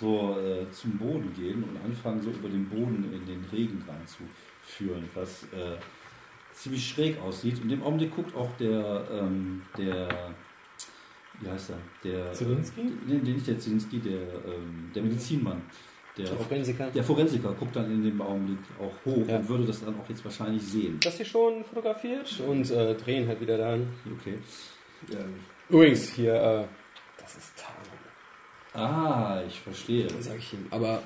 so 0.01 0.37
äh, 0.41 0.71
zum 0.73 0.97
Boden 0.99 1.33
gehen 1.37 1.63
und 1.63 1.77
anfangen 1.85 2.23
so 2.23 2.31
über 2.31 2.49
den 2.49 2.69
Boden 2.69 3.05
in 3.13 3.27
den 3.27 3.45
Regen 3.53 3.85
reinzuführen, 3.87 5.05
was 5.15 5.43
äh, 5.53 5.77
ziemlich 6.55 6.89
schräg 6.89 7.21
aussieht. 7.21 7.61
In 7.63 7.69
dem 7.69 7.83
Augenblick 7.83 8.15
guckt 8.17 8.35
auch 8.35 8.51
der, 8.59 9.07
ähm, 9.13 9.63
der 9.77 10.09
wie 11.41 11.49
heißt 11.49 11.71
er? 11.71 11.79
Der, 12.05 12.33
Zielinski? 12.33 12.81
Äh, 12.81 12.85
nee, 13.07 13.33
nicht 13.33 13.47
der 13.47 13.59
Zielinski, 13.59 13.99
der, 13.99 14.21
ähm, 14.45 14.91
der 14.95 15.03
Medizinmann. 15.03 15.63
Der, 16.17 16.27
Der 16.27 16.37
Forensiker. 16.37 16.87
der 16.91 17.05
Forensiker 17.05 17.53
guckt 17.53 17.77
dann 17.77 17.91
in 17.91 18.03
dem 18.03 18.21
Augenblick 18.21 18.59
auch 18.81 18.93
hoch 19.07 19.27
Ja. 19.29 19.37
und 19.37 19.49
würde 19.49 19.65
das 19.65 19.83
dann 19.85 19.99
auch 19.99 20.09
jetzt 20.09 20.25
wahrscheinlich 20.25 20.63
sehen. 20.63 20.99
Das 21.03 21.17
hier 21.17 21.25
schon 21.25 21.65
fotografiert 21.65 22.41
und 22.47 22.69
äh, 22.71 22.95
drehen 22.97 23.29
halt 23.29 23.41
wieder 23.41 23.57
dann. 23.57 23.87
Okay. 24.19 24.39
Übrigens 25.69 26.11
hier, 26.11 26.35
äh, 26.35 26.65
das 27.23 27.37
ist 27.37 27.57
Tarnung, 27.57 27.99
Ah, 28.75 29.41
ich 29.47 29.61
verstehe. 29.61 30.09
sag 30.21 30.39
ich 30.39 30.53
ihm. 30.53 30.67
Aber 30.71 31.03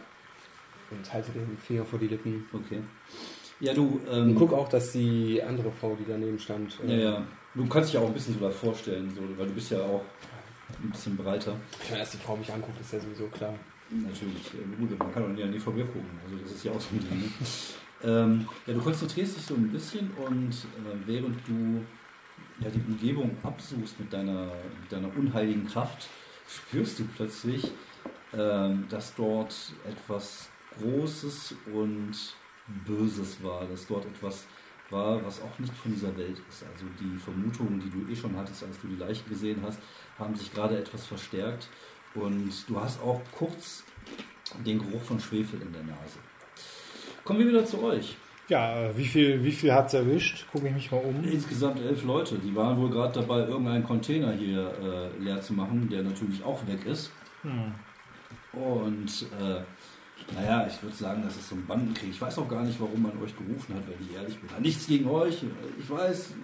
und 0.91 1.13
halte 1.13 1.33
den 1.33 1.57
Finger 1.57 1.85
vor 1.85 1.99
die 1.99 2.09
Lippen. 2.09 2.47
Okay. 2.53 2.81
Ja, 3.61 3.73
du, 3.73 4.01
Und 4.11 4.31
ähm, 4.31 4.35
guck 4.35 4.53
auch, 4.53 4.69
dass 4.69 4.93
die 4.93 5.43
andere 5.43 5.71
Frau, 5.71 5.97
die 5.99 6.05
daneben 6.07 6.39
stand, 6.39 6.77
ja, 6.87 6.93
äh, 6.93 7.03
ja. 7.03 7.23
Du 7.55 7.67
kannst 7.69 7.93
dich 7.93 8.01
auch 8.01 8.07
ein 8.07 8.13
bisschen 8.13 8.35
so 8.35 8.41
da 8.41 8.51
vorstellen, 8.51 9.13
so, 9.15 9.23
weil 9.39 9.47
du 9.47 9.55
bist 9.55 9.71
ja 9.71 9.79
auch 9.79 10.03
ein 10.83 10.91
bisschen 10.91 11.17
breiter. 11.17 11.55
ich 11.83 11.91
meine, 11.91 12.03
dass 12.03 12.11
die 12.11 12.19
Frau 12.19 12.37
mich 12.37 12.53
anguckt, 12.53 12.81
ist 12.81 12.93
ja 12.93 13.01
sowieso 13.01 13.27
klar. 13.29 13.55
Natürlich, 13.91 14.47
äh, 14.55 14.77
gut, 14.77 14.99
man 14.99 15.13
kann 15.13 15.25
auch 15.25 15.29
nicht 15.29 15.45
an 15.45 15.53
die 15.53 15.59
vorbei 15.61 15.83
gucken. 15.83 16.19
Also 16.25 16.37
das 16.43 16.53
ist 16.53 16.65
ja 16.65 16.73
auch 16.73 16.81
so 16.81 16.89
ein 16.93 17.01
Ding. 17.01 17.21
Ne? 17.21 17.31
ähm, 18.11 18.49
ja, 18.67 18.75
du 18.75 18.81
konzentrierst 18.81 19.37
dich 19.37 19.45
so 19.45 19.55
ein 19.55 19.71
bisschen 19.71 20.11
und 20.27 20.51
äh, 20.51 21.07
während 21.07 21.37
du 21.47 21.85
ja, 22.61 22.71
die 22.71 22.83
Umgebung 22.89 23.37
absuchst 23.43 24.01
mit 24.01 24.13
deiner, 24.13 24.51
mit 24.81 24.91
deiner 24.91 25.17
unheiligen 25.17 25.67
Kraft, 25.67 26.09
spürst 26.49 26.99
du 26.99 27.05
plötzlich, 27.17 27.71
ähm, 28.33 28.87
dass 28.89 29.15
dort 29.15 29.55
etwas 29.89 30.49
Großes 30.79 31.55
und 31.73 32.15
Böses 32.87 33.43
war, 33.43 33.65
dass 33.67 33.87
dort 33.87 34.07
etwas 34.07 34.47
war, 34.91 35.25
was 35.25 35.41
auch 35.41 35.59
nicht 35.59 35.73
von 35.75 35.93
dieser 35.93 36.17
Welt 36.17 36.37
ist. 36.49 36.65
Also 36.65 36.87
die 37.01 37.19
Vermutungen, 37.19 37.81
die 37.81 37.91
du 37.91 38.11
eh 38.11 38.17
schon 38.17 38.37
hattest, 38.37 38.65
als 38.65 38.81
du 38.81 38.89
die 38.89 38.97
Leichen 38.97 39.29
gesehen 39.29 39.61
hast, 39.63 39.79
haben 40.19 40.35
sich 40.35 40.53
gerade 40.53 40.79
etwas 40.79 41.07
verstärkt 41.07 41.69
und 42.15 42.53
du 42.69 42.81
hast 42.81 43.01
auch 43.01 43.21
kurz 43.33 43.83
den 44.65 44.79
Geruch 44.79 45.03
von 45.03 45.21
Schwefel 45.21 45.61
in 45.63 45.73
der 45.73 45.83
Nase. 45.83 46.19
Kommen 47.25 47.41
wir 47.41 47.49
wieder 47.49 47.65
zu 47.65 47.83
euch. 47.83 48.17
Ja, 48.49 48.79
äh, 48.79 48.97
wie 48.97 49.07
viel, 49.07 49.43
wie 49.43 49.53
viel 49.53 49.73
hat 49.73 49.89
es 49.89 49.95
erwischt? 49.95 50.47
Gucke 50.53 50.69
ich 50.69 50.75
mich 50.75 50.91
mal 50.91 50.99
um. 50.99 51.25
Insgesamt 51.25 51.81
elf 51.81 52.05
Leute. 52.05 52.39
Die 52.39 52.55
waren 52.55 52.77
wohl 52.77 52.91
gerade 52.91 53.21
dabei, 53.21 53.41
irgendeinen 53.41 53.85
Container 53.85 54.33
hier 54.33 54.73
äh, 54.83 55.23
leer 55.23 55.41
zu 55.41 55.55
machen, 55.55 55.89
der 55.91 56.03
natürlich 56.03 56.45
auch 56.45 56.67
weg 56.67 56.85
ist. 56.85 57.11
Hm. 57.43 57.73
Und 58.53 59.27
äh, 59.41 59.63
naja, 60.35 60.67
ich 60.67 60.83
würde 60.83 60.97
sagen, 60.97 61.23
das 61.25 61.37
ist 61.37 61.49
so 61.49 61.55
ein 61.55 61.67
Bandenkrieg. 61.67 62.11
Ich 62.11 62.21
weiß 62.21 62.39
auch 62.39 62.49
gar 62.49 62.63
nicht, 62.63 62.81
warum 62.81 63.03
man 63.03 63.13
euch 63.23 63.37
gerufen 63.37 63.75
hat, 63.75 63.83
wenn 63.87 64.07
ich 64.07 64.15
ehrlich 64.15 64.39
bin. 64.39 64.63
Nichts 64.63 64.87
gegen 64.87 65.09
euch. 65.09 65.43
Ich 65.79 65.91
weiß, 65.91 66.35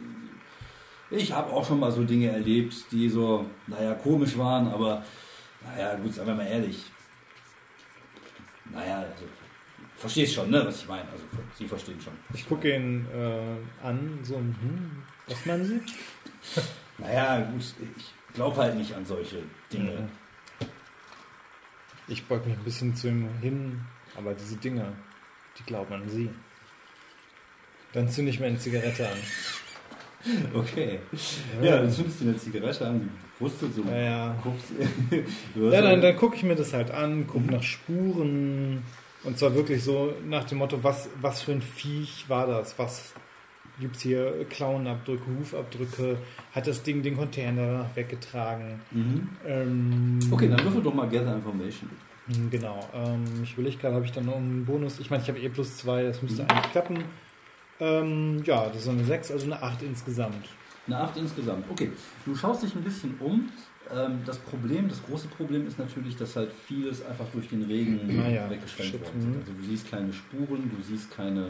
ich 1.11 1.33
habe 1.33 1.53
auch 1.53 1.67
schon 1.67 1.81
mal 1.81 1.93
so 1.93 2.05
Dinge 2.05 2.29
erlebt, 2.31 2.75
die 2.93 3.09
so, 3.09 3.47
naja, 3.67 3.95
komisch 3.95 4.37
waren, 4.39 4.69
aber 4.69 5.05
naja, 5.65 5.97
gut, 5.97 6.15
sagen 6.15 6.29
wir 6.29 6.35
mal 6.35 6.47
ehrlich. 6.47 6.85
Naja, 8.73 9.01
also, 9.01 9.25
verstehst 10.01 10.35
schon, 10.35 10.51
ne, 10.51 10.63
was 10.67 10.83
ich 10.83 10.89
meine. 10.89 11.03
Also, 11.11 11.25
Sie 11.59 11.67
verstehen 11.69 12.01
schon. 12.01 12.13
Ich 12.35 12.49
gucke 12.49 12.75
ihn 12.75 13.07
äh, 13.15 13.87
an, 13.87 14.19
so, 14.23 14.37
hm, 14.37 15.03
was 15.29 15.47
meinen 15.47 15.65
Sie? 15.65 15.81
Naja, 16.99 17.41
gut, 17.51 17.63
ich 17.97 18.35
glaube 18.35 18.57
halt 18.59 18.75
nicht 18.77 18.93
an 18.95 19.07
solche 19.07 19.39
Dinge. 19.73 20.07
Ich 22.09 22.27
beug 22.27 22.45
mich 22.45 22.57
ein 22.59 22.65
bisschen 22.65 22.95
zu 22.95 23.09
ihm 23.09 23.27
hin, 23.41 23.81
aber 24.17 24.35
diese 24.35 24.57
Dinge, 24.57 24.93
die 25.59 25.63
glauben 25.63 25.95
an 25.95 26.09
Sie. 26.11 26.29
Dann 27.95 28.09
zünde 28.11 28.31
ich 28.31 28.39
mir 28.41 28.47
eine 28.47 28.59
Zigarette 28.59 29.09
an. 29.09 29.17
Okay. 30.53 30.99
Ja, 31.63 31.79
dann 31.79 31.91
zündest 31.91 32.21
du 32.21 32.25
eine 32.29 32.37
Zigarette 32.37 32.87
an, 32.87 33.01
die 33.01 33.43
wusstest 33.43 33.77
so. 33.77 33.83
Ja, 33.85 33.97
ja. 33.99 34.37
Guckst, 34.43 34.67
Ja, 35.55 35.81
dann, 35.81 35.95
so- 35.97 36.03
dann 36.03 36.17
gucke 36.19 36.37
ich 36.37 36.43
mir 36.43 36.57
das 36.57 36.75
halt 36.75 36.91
an, 36.91 37.27
gucke 37.27 37.51
nach 37.51 37.63
Spuren. 37.63 38.83
Und 39.23 39.39
zwar 39.39 39.55
wirklich 39.55 39.83
so 39.85 40.15
nach 40.27 40.45
dem 40.45 40.59
Motto, 40.59 40.83
was, 40.83 41.09
was 41.21 41.43
für 41.43 41.53
ein 41.53 41.63
Viech 41.63 42.25
war 42.29 42.47
das? 42.47 42.79
Was 42.79 43.13
gibt 43.79 43.97
es 43.97 44.03
hier? 44.03 44.47
Klauenabdrücke, 44.49 45.23
Hufabdrücke? 45.39 46.17
Hat 46.53 46.67
das 46.67 46.83
Ding 46.83 47.03
den 47.03 47.17
Container 47.17 47.67
danach 47.67 47.97
weggetragen? 47.97 48.81
Mhm. 48.91 49.29
Ähm, 49.47 50.19
Okay, 50.31 50.49
dann 50.49 50.63
würfel 50.65 50.83
doch 50.83 50.95
mal 50.95 51.09
Gather 51.09 51.37
Information. 51.37 51.91
hm, 52.33 52.51
Genau. 52.51 52.89
Ähm, 52.95 53.25
ich 53.43 53.57
will 53.59 53.71
gerade, 53.77 53.95
habe 53.95 54.05
ich 54.07 54.13
dann 54.13 54.25
noch 54.27 54.37
einen 54.37 54.65
Bonus. 54.65 54.99
Ich 55.01 55.11
meine, 55.11 55.23
ich 55.23 55.29
habe 55.29 55.39
eh 55.39 55.49
plus 55.51 55.77
2, 55.79 56.05
das 56.05 56.23
müsste 56.23 56.43
Mhm. 56.45 56.49
eigentlich 56.51 56.73
klappen. 56.73 57.05
Ähm, 57.79 58.43
ja, 58.45 58.67
das 58.69 58.83
ist 58.83 58.89
eine 58.89 59.05
6, 59.05 59.31
also 59.31 59.47
eine 59.47 59.63
8 59.63 59.83
insgesamt. 59.83 60.47
Eine 60.87 60.99
8 60.99 61.17
insgesamt. 61.19 61.65
Okay, 61.71 61.91
du 62.25 62.35
schaust 62.35 62.63
dich 62.63 62.75
ein 62.75 62.83
bisschen 62.83 63.15
um. 63.21 63.49
Ähm, 63.95 64.21
das 64.25 64.39
Problem, 64.39 64.89
das 64.89 65.03
große 65.03 65.29
Problem 65.29 65.67
ist 65.67 65.79
natürlich, 65.79 66.17
dass 66.17 66.37
halt 66.37 66.51
vieles 66.67 67.05
einfach 67.05 67.27
durch 67.33 67.49
den 67.49 67.63
Regen 67.63 68.21
Ah 68.25 68.29
ja, 68.29 68.51
weggeschwemmt 68.51 69.15
mhm. 69.15 69.37
Also 69.41 69.53
du 69.53 69.63
siehst 69.69 69.91
keine 69.91 70.13
Spuren, 70.13 70.71
du 70.77 70.83
siehst 70.83 71.11
keine, 71.11 71.47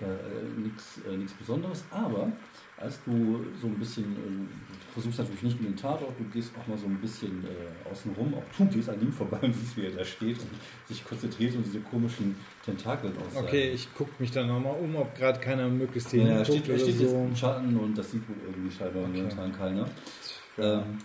äh, 0.00 0.60
nichts 0.60 0.98
äh, 0.98 1.38
Besonderes, 1.38 1.84
aber 1.90 2.30
als 2.76 2.98
du 3.04 3.44
so 3.60 3.68
ein 3.68 3.78
bisschen, 3.78 4.04
äh, 4.04 4.06
du 4.16 4.92
versuchst 4.92 5.18
natürlich 5.18 5.42
nicht 5.42 5.60
in 5.60 5.66
den 5.66 5.76
Tatort, 5.76 6.18
du 6.18 6.24
gehst 6.24 6.50
auch 6.60 6.66
mal 6.66 6.76
so 6.76 6.86
ein 6.86 6.96
bisschen 7.00 7.44
äh, 7.44 7.90
außen 7.90 8.12
rum, 8.14 8.34
auch 8.34 8.42
du 8.58 8.66
gehst 8.66 8.88
an 8.88 9.00
ihm 9.00 9.12
vorbei 9.12 9.38
und 9.42 9.54
siehst, 9.54 9.76
wie 9.76 9.86
er 9.86 9.92
da 9.92 10.04
steht 10.04 10.38
und 10.40 10.50
sich 10.88 11.04
konzentriert 11.04 11.54
und 11.54 11.64
diese 11.64 11.80
komischen 11.80 12.36
Tentakeln 12.64 13.14
aus 13.16 13.36
Okay, 13.42 13.70
ich 13.70 13.92
gucke 13.94 14.10
mich 14.18 14.30
dann 14.32 14.48
nochmal 14.48 14.74
um, 14.80 14.96
ob 14.96 15.14
gerade 15.16 15.38
keiner 15.40 15.68
möglichst 15.68 16.12
ja, 16.12 16.20
hin 16.24 16.28
er 16.28 16.44
steht, 16.44 16.68
er 16.68 16.74
oder 16.74 16.82
steht 16.84 17.00
jetzt 17.00 17.10
so. 17.10 17.24
im 17.28 17.36
Schatten 17.36 17.76
und 17.76 17.96
das 17.96 18.10
sieht 18.10 18.28
wohl 18.28 18.36
irgendwie 18.44 18.74
scheinbar 18.76 19.04
Okay. 19.04 19.12
momentan 19.22 19.52
keiner. 19.56 19.88
Ähm, 20.58 20.98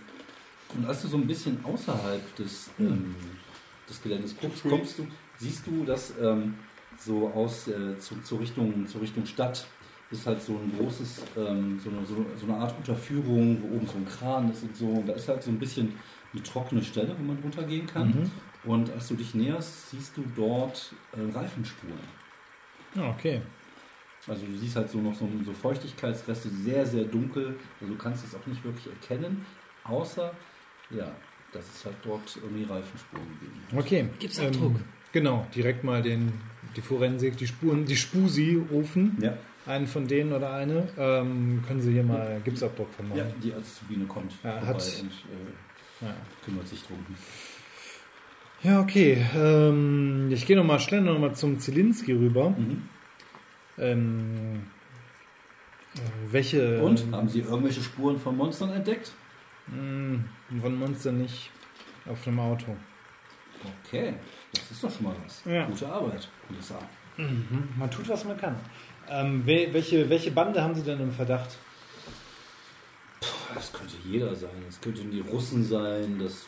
und 0.76 0.86
als 0.86 1.02
du 1.02 1.08
so 1.08 1.16
ein 1.16 1.26
bisschen 1.26 1.64
außerhalb 1.64 2.36
des, 2.36 2.70
ähm, 2.78 3.14
des 3.88 4.02
Geländes 4.02 4.34
guckst, 4.40 4.62
kommst 4.62 4.98
du, 4.98 5.06
siehst 5.38 5.66
du, 5.66 5.84
dass 5.84 6.12
ähm, 6.20 6.54
so 6.98 7.28
aus 7.30 7.68
äh, 7.68 7.98
zu, 7.98 8.20
zur, 8.22 8.40
Richtung, 8.40 8.86
zur 8.86 9.00
Richtung 9.00 9.26
Stadt 9.26 9.66
ist 10.10 10.26
halt 10.26 10.42
so 10.42 10.52
ein 10.52 10.72
großes, 10.76 11.22
ähm, 11.36 11.80
so, 11.82 11.90
eine, 11.90 12.04
so, 12.04 12.26
so 12.36 12.46
eine 12.46 12.56
Art 12.56 12.76
Unterführung, 12.76 13.62
wo 13.62 13.76
oben 13.76 13.86
so 13.86 13.96
ein 13.96 14.06
Kran 14.06 14.50
ist 14.50 14.62
und 14.62 14.76
so. 14.76 14.86
Und 14.86 15.06
da 15.06 15.12
ist 15.12 15.28
halt 15.28 15.42
so 15.42 15.50
ein 15.50 15.58
bisschen 15.58 15.94
eine 16.32 16.42
trockene 16.42 16.82
Stelle, 16.82 17.14
wo 17.16 17.22
man 17.22 17.38
runtergehen 17.38 17.86
kann. 17.86 18.08
Mhm. 18.08 18.30
Und 18.64 18.90
als 18.90 19.08
du 19.08 19.14
dich 19.14 19.34
näherst, 19.34 19.90
siehst 19.90 20.16
du 20.16 20.24
dort 20.36 20.92
äh, 21.12 21.32
Reifenspuren. 21.32 21.98
Ah, 22.96 23.10
okay. 23.10 23.40
Also 24.26 24.44
du 24.44 24.56
siehst 24.56 24.76
halt 24.76 24.90
so 24.90 24.98
noch 24.98 25.14
so, 25.14 25.28
so 25.44 25.52
Feuchtigkeitsreste, 25.52 26.50
sehr, 26.50 26.86
sehr 26.86 27.04
dunkel. 27.04 27.56
Also 27.80 27.92
du 27.92 27.98
kannst 27.98 28.24
es 28.24 28.34
auch 28.34 28.46
nicht 28.46 28.62
wirklich 28.64 28.86
erkennen, 28.86 29.46
außer, 29.84 30.32
ja, 30.90 31.10
dass 31.52 31.64
es 31.74 31.84
halt 31.84 31.96
dort 32.04 32.36
irgendwie 32.42 32.64
Reifenspuren 32.64 33.26
gegeben. 33.40 33.78
Okay. 33.78 34.08
Gipsabdruck. 34.18 34.74
Ähm, 34.76 34.84
genau, 35.12 35.46
direkt 35.54 35.84
mal 35.84 36.02
den, 36.02 36.32
die 36.76 36.80
Forensik, 36.80 37.36
die 37.36 37.46
Spuren, 37.46 37.84
die 37.86 37.96
Spusi 37.96 38.62
rufen. 38.70 39.16
Ja, 39.20 39.36
Einen 39.66 39.86
von 39.86 40.06
denen 40.08 40.32
oder 40.32 40.52
eine. 40.54 40.88
Ähm, 40.96 41.62
können 41.66 41.80
Sie 41.80 41.92
hier 41.92 42.02
mal 42.04 42.40
Gipsabdruck 42.44 42.92
von 42.94 43.08
machen? 43.08 43.18
ja 43.18 43.24
die 43.42 43.52
Azubine 43.52 44.04
kommt 44.06 44.32
Ja, 44.42 44.52
vorbei 44.52 44.66
hat- 44.66 45.00
und 45.02 45.10
äh, 45.10 46.06
Ja. 46.06 46.14
kümmert 46.44 46.68
sich 46.68 46.82
drum. 46.84 47.04
Ja, 48.62 48.80
okay. 48.80 49.24
Ähm, 49.36 50.28
ich 50.30 50.46
gehe 50.46 50.56
nochmal 50.56 50.80
schnell 50.80 51.00
noch 51.02 51.18
mal 51.18 51.34
zum 51.34 51.58
Zielinski 51.58 52.12
rüber. 52.12 52.50
Mhm. 52.50 52.82
Ähm, 53.78 54.62
äh, 55.94 55.98
welche. 56.30 56.82
Und, 56.82 57.04
haben 57.12 57.28
Sie 57.28 57.40
irgendwelche 57.40 57.82
Spuren 57.82 58.18
von 58.18 58.36
Monstern 58.36 58.70
entdeckt? 58.70 59.12
Mh, 59.72 60.24
von 60.60 60.78
Monster 60.78 61.12
nicht 61.12 61.50
auf 62.06 62.26
einem 62.26 62.40
Auto. 62.40 62.76
Okay, 63.86 64.14
das 64.52 64.70
ist 64.70 64.82
doch 64.82 64.90
schon 64.90 65.04
mal 65.04 65.16
was. 65.24 65.42
Ja. 65.44 65.66
Gute 65.66 65.86
Arbeit, 65.88 66.28
Kommissar. 66.46 66.82
Mhm. 67.16 67.68
Man 67.76 67.90
tut, 67.90 68.08
was 68.08 68.24
man 68.24 68.36
kann. 68.38 68.56
Ähm, 69.08 69.44
wel- 69.44 69.72
welche, 69.72 70.08
welche 70.08 70.30
Bande 70.30 70.62
haben 70.62 70.74
Sie 70.74 70.82
denn 70.82 71.00
im 71.00 71.12
Verdacht? 71.12 71.58
Das 73.54 73.72
könnte 73.72 73.94
jeder 74.04 74.34
sein. 74.34 74.50
Das 74.66 74.80
könnten 74.80 75.10
die 75.10 75.20
Russen 75.20 75.64
sein. 75.64 76.18
Das 76.18 76.46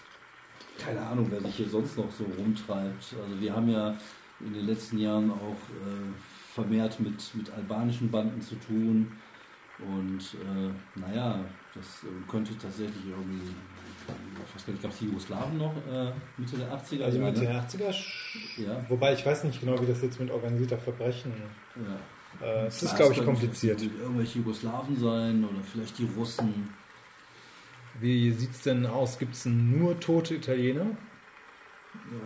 keine 0.78 1.00
Ahnung, 1.00 1.26
wer 1.30 1.40
sich 1.40 1.56
hier 1.56 1.68
sonst 1.68 1.98
noch 1.98 2.10
so 2.10 2.24
rumtreibt. 2.24 3.14
Also 3.22 3.40
wir 3.40 3.52
haben 3.54 3.68
ja 3.68 3.94
in 4.40 4.54
den 4.54 4.66
letzten 4.66 4.98
Jahren 4.98 5.30
auch 5.30 5.36
äh, 5.68 6.54
vermehrt 6.54 6.98
mit, 7.00 7.34
mit 7.34 7.52
albanischen 7.52 8.10
Banden 8.10 8.40
zu 8.40 8.54
tun. 8.56 9.12
Und 9.78 10.20
äh, 10.20 10.98
naja, 10.98 11.40
das 11.74 12.04
äh, 12.04 12.30
könnte 12.30 12.56
tatsächlich 12.58 13.04
irgendwie, 13.08 13.40
ich 13.46 14.54
weiß 14.54 14.66
gar 14.66 14.72
nicht, 14.72 14.82
gab 14.82 14.92
es 14.92 14.98
die 14.98 15.06
Jugoslawen 15.06 15.58
noch 15.58 15.74
äh, 15.92 16.12
Mitte 16.36 16.56
der 16.56 16.72
80er? 16.76 17.04
Also 17.04 17.18
Mitte 17.18 17.40
der 17.40 17.62
80er. 17.66 17.90
sch- 17.90 18.62
Ja. 18.66 18.84
Wobei 18.88 19.14
ich 19.14 19.24
weiß 19.24 19.44
nicht 19.44 19.60
genau, 19.60 19.80
wie 19.80 19.86
das 19.86 20.02
jetzt 20.02 20.18
mit 20.20 20.30
organisierter 20.30 20.78
Verbrechen. 20.78 21.32
Ja. 21.76 22.46
Äh, 22.46 22.66
es 22.66 22.82
ist, 22.82 22.96
glaube 22.96 23.12
ich, 23.14 23.24
kompliziert. 23.24 23.80
Irgendwelche 23.82 24.38
Jugoslawen 24.38 24.96
sein 24.98 25.44
oder 25.44 25.62
vielleicht 25.70 25.98
die 25.98 26.08
Russen. 26.16 26.68
Wie 28.00 28.32
sieht 28.32 28.52
es 28.52 28.62
denn 28.62 28.86
aus? 28.86 29.18
Gibt 29.18 29.34
es 29.34 29.44
nur 29.46 29.98
tote 30.00 30.34
Italiener? 30.36 30.86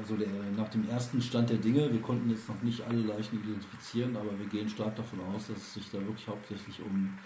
Also 0.00 0.16
der, 0.16 0.28
nach 0.56 0.68
dem 0.70 0.88
ersten 0.88 1.20
Stand 1.20 1.50
der 1.50 1.56
Dinge, 1.56 1.92
wir 1.92 2.00
konnten 2.00 2.30
jetzt 2.30 2.48
noch 2.48 2.62
nicht 2.62 2.82
alle 2.88 3.00
Leichen 3.00 3.42
identifizieren, 3.42 4.16
aber 4.16 4.30
wir 4.38 4.46
gehen 4.46 4.68
stark 4.68 4.94
davon 4.94 5.18
aus, 5.34 5.48
dass 5.48 5.56
es 5.56 5.74
sich 5.74 5.90
da 5.90 5.98
wirklich 5.98 6.26
hauptsächlich 6.28 6.80
um, 6.80 7.18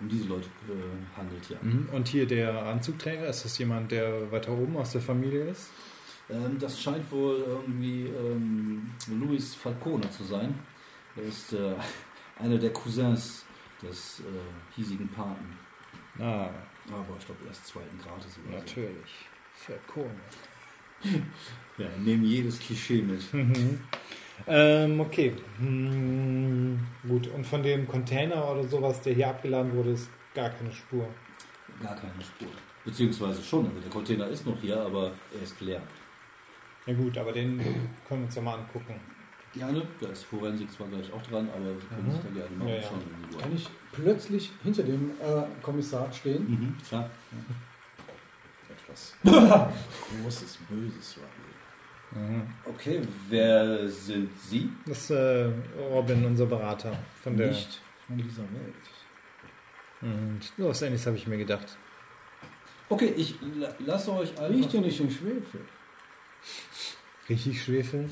um 0.00 0.08
diese 0.08 0.26
Leute 0.26 0.46
äh, 0.68 1.16
handelt, 1.18 1.48
ja. 1.50 1.56
Mhm. 1.60 1.88
Und 1.92 2.08
hier 2.08 2.26
der 2.26 2.64
Anzugträger, 2.66 3.26
ist 3.26 3.44
das 3.44 3.58
jemand, 3.58 3.90
der 3.90 4.30
weiter 4.30 4.52
oben 4.52 4.76
aus 4.76 4.92
der 4.92 5.00
Familie 5.00 5.48
ist? 5.50 5.70
Ähm, 6.30 6.58
das 6.58 6.80
scheint 6.80 7.10
wohl 7.10 7.36
irgendwie 7.46 8.06
ähm, 8.06 8.90
Luis 9.08 9.54
Falcone 9.54 10.08
zu 10.10 10.24
sein. 10.24 10.54
Er 11.16 11.22
ist 11.24 11.52
äh, 11.52 11.74
einer 12.38 12.58
der 12.58 12.72
Cousins 12.72 13.44
des 13.82 14.20
äh, 14.20 14.74
hiesigen 14.76 15.08
Paten. 15.08 15.58
Ah, 16.18 16.50
Aber 16.92 17.16
ich 17.18 17.26
glaube 17.26 17.40
erst 17.46 17.66
zweiten 17.66 17.98
Grades 17.98 18.38
oder 18.46 18.58
so. 18.58 18.64
natürlich. 18.64 19.14
Falcone. 19.54 20.14
Ja, 21.78 21.86
nehmen 22.04 22.24
jedes 22.24 22.58
Klischee 22.58 23.02
mit. 23.02 23.20
Mhm. 24.46 24.52
Ähm, 24.52 25.00
okay. 25.00 25.34
Hm, 25.58 26.78
gut, 27.06 27.26
und 27.28 27.46
von 27.46 27.62
dem 27.62 27.86
Container 27.86 28.50
oder 28.50 28.64
sowas, 28.64 29.00
der 29.02 29.14
hier 29.14 29.28
abgeladen 29.28 29.72
wurde, 29.74 29.90
ist 29.90 30.08
gar 30.34 30.50
keine 30.50 30.72
Spur. 30.72 31.06
Gar 31.82 31.96
keine 31.96 32.12
Spur. 32.22 32.48
Beziehungsweise 32.84 33.42
schon, 33.42 33.66
also 33.66 33.80
der 33.80 33.90
Container 33.90 34.26
ist 34.28 34.46
noch 34.46 34.58
hier, 34.60 34.80
aber 34.80 35.12
er 35.36 35.42
ist 35.42 35.60
leer. 35.60 35.82
Ja 36.86 36.94
gut, 36.94 37.18
aber 37.18 37.32
den 37.32 37.58
können 37.58 37.88
wir 38.08 38.26
uns 38.26 38.34
ja 38.34 38.42
mal 38.42 38.54
angucken. 38.54 38.94
Gerne, 39.54 39.82
da 40.00 40.08
ist 40.08 40.24
Forensik 40.24 40.70
zwar 40.72 40.86
gleich 40.88 41.12
auch 41.12 41.22
dran, 41.22 41.48
aber 41.54 41.64
wir 41.66 41.80
können 41.88 42.06
Mhm. 42.08 42.12
sich 42.12 42.20
da 42.22 42.28
gerne 42.40 42.56
mal 42.56 42.68
Ja, 42.68 42.74
ja. 42.74 42.80
anschauen, 42.80 43.02
wollen. 43.30 43.40
Kann 43.42 43.56
ich 43.56 43.68
plötzlich 43.92 44.52
hinter 44.62 44.82
dem 44.84 45.10
äh, 45.20 45.42
Kommissar 45.62 46.10
stehen? 46.12 46.48
Mhm, 46.48 46.76
klar. 46.86 47.10
Etwas 48.70 49.14
Großes, 49.22 50.58
Böses 50.68 51.18
war. 51.18 51.24
Mhm. 51.26 51.57
Okay, 52.64 53.00
wer 53.28 53.88
sind 53.88 54.30
Sie? 54.48 54.70
Das 54.86 54.98
ist 54.98 55.10
äh, 55.10 55.50
Robin, 55.92 56.24
unser 56.24 56.46
Berater 56.46 56.96
von 57.22 57.36
der. 57.36 57.48
Nicht 57.48 57.80
von 58.06 58.16
dieser 58.16 58.42
Welt. 58.42 58.74
Mhm. 60.00 60.40
Los, 60.56 60.80
Ennis 60.82 61.06
habe 61.06 61.16
ich 61.16 61.26
mir 61.26 61.36
gedacht. 61.36 61.66
Okay, 62.88 63.12
ich 63.16 63.34
la 63.58 63.74
lasse 63.84 64.12
euch 64.12 64.30
Riecht 64.30 64.40
einfach... 64.40 64.74
ja 64.74 64.80
nicht 64.80 65.00
in 65.00 65.10
Schwefel. 65.10 65.60
Richtig 67.28 67.62
Schwefel. 67.62 68.08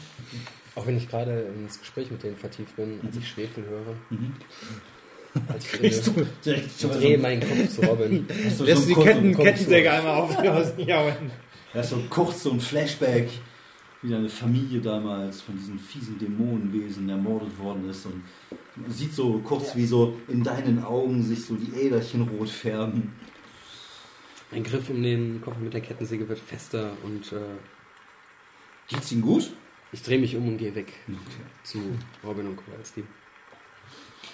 Auch 0.75 0.87
wenn 0.87 0.99
ich 0.99 1.09
gerade 1.09 1.41
ins 1.57 1.81
Gespräch 1.81 2.11
mit 2.11 2.23
denen 2.23 2.37
vertieft 2.37 2.77
bin, 2.77 3.01
als 3.07 3.17
ich 3.17 3.27
Schwefel 3.27 3.65
höre, 3.65 3.95
Mhm. 4.11 4.35
als 5.49 5.65
ich 5.65 5.73
Kriegst 5.81 6.07
du, 6.09 6.27
Direkt 6.45 6.67
ich 6.79 6.91
drehe 6.91 7.17
meinen 7.17 7.41
Kopf 7.41 7.75
zu 7.75 7.81
Robin. 7.83 8.29
Lässt 8.59 8.59
so 8.59 8.65
die 8.67 8.95
Ketten, 8.95 9.35
Kettensäge 9.35 9.89
so. 9.89 9.95
einmal 9.97 10.15
aufjauen. 10.21 11.31
Ja, 11.73 11.83
so 11.83 12.03
kurz 12.11 12.43
so 12.43 12.51
ein 12.53 12.61
Flashback, 12.61 13.29
wie 14.07 14.12
deine 14.12 14.29
Familie 14.29 14.81
damals 14.81 15.40
von 15.40 15.57
diesen 15.57 15.79
fiesen 15.81 16.16
Dämonenwesen 16.19 17.09
ermordet 17.09 17.59
worden 17.59 17.88
ist 17.90 18.07
und 18.07 18.23
man 18.77 18.90
sieht 18.90 19.12
so 19.12 19.38
kurz, 19.38 19.75
wie 19.75 19.87
so 19.87 20.16
in 20.29 20.45
deinen 20.45 20.85
Augen 20.85 21.23
sich 21.25 21.45
so 21.45 21.55
die 21.57 21.75
Äderchen 21.75 22.23
rot 22.23 22.49
färben. 22.49 23.12
Mein 24.53 24.62
Griff 24.62 24.88
um 24.90 25.03
den 25.03 25.40
Koffer 25.40 25.59
mit 25.59 25.75
der 25.75 25.81
Kettensäge 25.81 26.29
wird 26.29 26.38
fester 26.38 26.92
und 27.03 27.33
äh, 27.33 27.38
Geht's 28.88 29.11
Ihnen 29.11 29.23
gut? 29.23 29.51
ich 29.92 30.03
drehe 30.03 30.19
mich 30.19 30.37
um 30.37 30.47
und 30.49 30.59
gehe 30.59 30.75
weg 30.75 30.92
Okay. 31.09 31.42
zu 31.64 31.79
Robin 32.23 32.47
und 32.49 32.57
Kowalski. 32.57 33.03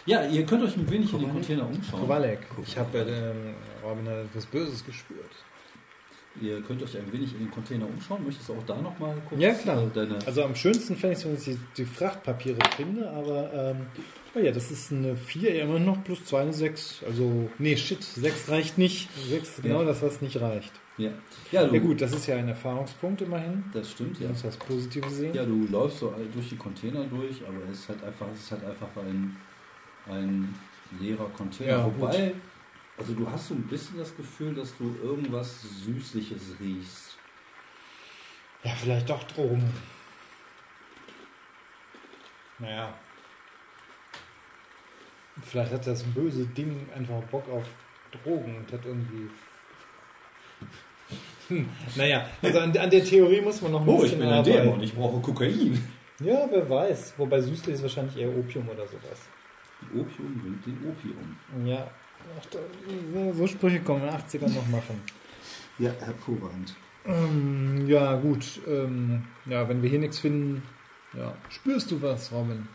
Ja, 0.04 0.26
ihr 0.26 0.44
könnt 0.44 0.64
euch 0.64 0.76
ein 0.76 0.90
wenig 0.90 1.12
in 1.12 1.20
den 1.20 1.28
Kowalek? 1.28 1.32
Container 1.32 1.66
umschauen. 1.68 2.00
Kowalek. 2.00 2.38
Ich 2.66 2.76
habe 2.76 2.98
ähm, 2.98 3.54
Robin 3.82 4.06
hat 4.08 4.24
etwas 4.24 4.44
Böses 4.46 4.84
gespürt. 4.84 5.30
Ihr 6.40 6.62
könnt 6.62 6.82
euch 6.82 6.96
ein 6.96 7.12
wenig 7.12 7.32
in 7.34 7.40
den 7.40 7.50
Container 7.50 7.86
umschauen. 7.86 8.24
Möchtest 8.24 8.48
du 8.48 8.54
auch 8.54 8.64
da 8.66 8.80
nochmal 8.80 9.14
kurz 9.28 9.40
Ja, 9.40 9.52
klar. 9.52 9.90
Also 10.24 10.42
am 10.44 10.54
schönsten 10.54 10.96
fände 10.96 11.12
ich 11.14 11.18
es, 11.18 11.24
wenn 11.26 11.34
ich 11.34 11.44
die, 11.44 11.58
die 11.76 11.84
Frachtpapiere 11.84 12.58
finde, 12.76 13.10
aber 13.10 13.50
ähm, 13.52 13.86
oh 14.34 14.38
ja, 14.38 14.50
das 14.50 14.70
ist 14.70 14.92
eine 14.92 15.14
4, 15.14 15.54
ja, 15.54 15.64
immer 15.64 15.78
noch 15.78 16.02
plus 16.02 16.24
2, 16.24 16.40
eine 16.40 16.52
6. 16.52 17.02
Also, 17.06 17.50
nee, 17.58 17.76
shit, 17.76 18.02
6 18.02 18.48
reicht 18.48 18.78
nicht. 18.78 19.08
6 19.28 19.48
ist 19.48 19.62
genau 19.62 19.84
das, 19.84 20.00
was 20.02 20.22
nicht 20.22 20.40
reicht. 20.40 20.72
Ja, 20.98 21.10
ja, 21.50 21.66
du, 21.66 21.74
Ja 21.74 21.80
gut, 21.80 22.00
das 22.00 22.12
ist 22.12 22.26
ja 22.26 22.36
ein 22.36 22.48
Erfahrungspunkt 22.48 23.22
immerhin. 23.22 23.64
das 23.72 23.90
stimmt, 23.90 24.18
Du 24.18 24.24
ja. 24.24 24.30
musst 24.30 24.44
das 24.44 24.56
Positive 24.56 25.08
sehen. 25.10 25.34
Ja, 25.34 25.44
du 25.44 25.66
läufst 25.70 25.98
so 25.98 26.14
durch 26.34 26.48
die 26.48 26.56
Container 26.56 27.04
durch, 27.04 27.42
aber 27.46 27.58
es 27.70 27.80
ist 27.80 27.88
halt 27.88 28.04
einfach, 28.04 28.26
es 28.34 28.40
ist 28.42 28.52
halt 28.52 28.64
einfach 28.64 28.88
ein, 28.96 29.36
ein 30.10 30.54
leerer 31.00 31.28
Container. 31.36 31.70
Ja, 31.70 31.86
Wobei, 31.86 32.34
also 32.98 33.14
du 33.14 33.30
hast 33.30 33.48
so 33.48 33.54
ein 33.54 33.66
bisschen 33.66 33.98
das 33.98 34.14
Gefühl, 34.16 34.54
dass 34.54 34.76
du 34.76 34.94
irgendwas 35.02 35.62
Süßliches 35.84 36.42
riechst. 36.60 37.16
Ja, 38.64 38.72
vielleicht 38.74 39.08
doch 39.08 39.22
Drogen. 39.24 39.72
Naja. 42.58 42.94
Vielleicht 45.42 45.72
hat 45.72 45.86
das 45.86 46.04
böse 46.04 46.46
Ding 46.46 46.86
einfach 46.94 47.20
Bock 47.24 47.48
auf 47.48 47.64
Drogen 48.12 48.58
und 48.58 48.72
hat 48.72 48.84
irgendwie. 48.84 49.30
Hm, 51.48 51.68
naja, 51.96 52.28
also 52.40 52.60
an, 52.60 52.76
an 52.76 52.90
der 52.90 53.04
Theorie 53.04 53.40
muss 53.40 53.60
man 53.62 53.72
noch 53.72 53.86
ein 53.86 54.00
bisschen 54.00 54.22
arbeiten. 54.22 54.82
ich 54.82 54.94
brauche 54.94 55.20
Kokain. 55.20 55.82
Ja, 56.20 56.46
wer 56.50 56.68
weiß. 56.68 57.14
Wobei 57.16 57.40
süßlich 57.40 57.74
ist 57.74 57.82
wahrscheinlich 57.82 58.16
eher 58.16 58.28
Opium 58.28 58.68
oder 58.68 58.86
sowas. 58.86 59.18
Opium 59.90 60.38
bringt 60.38 60.66
den 60.66 60.88
Opium. 60.88 61.66
Ja. 61.66 61.90
Ach, 62.38 62.46
da, 62.50 62.58
so, 63.12 63.32
so 63.32 63.46
Sprüche 63.46 63.80
kommen 63.80 64.02
in 64.02 64.08
den 64.08 64.16
80ern 64.16 64.54
noch 64.54 64.68
machen. 64.68 65.00
Ja, 65.78 65.90
hervorragend. 66.00 66.74
Ähm, 67.04 67.86
ja, 67.88 68.14
gut. 68.16 68.60
Ähm, 68.66 69.24
ja, 69.46 69.68
wenn 69.68 69.82
wir 69.82 69.90
hier 69.90 69.98
nichts 69.98 70.18
finden, 70.18 70.62
ja. 71.14 71.34
Spürst 71.48 71.90
du 71.90 72.00
was, 72.00 72.30
Robin? 72.32 72.68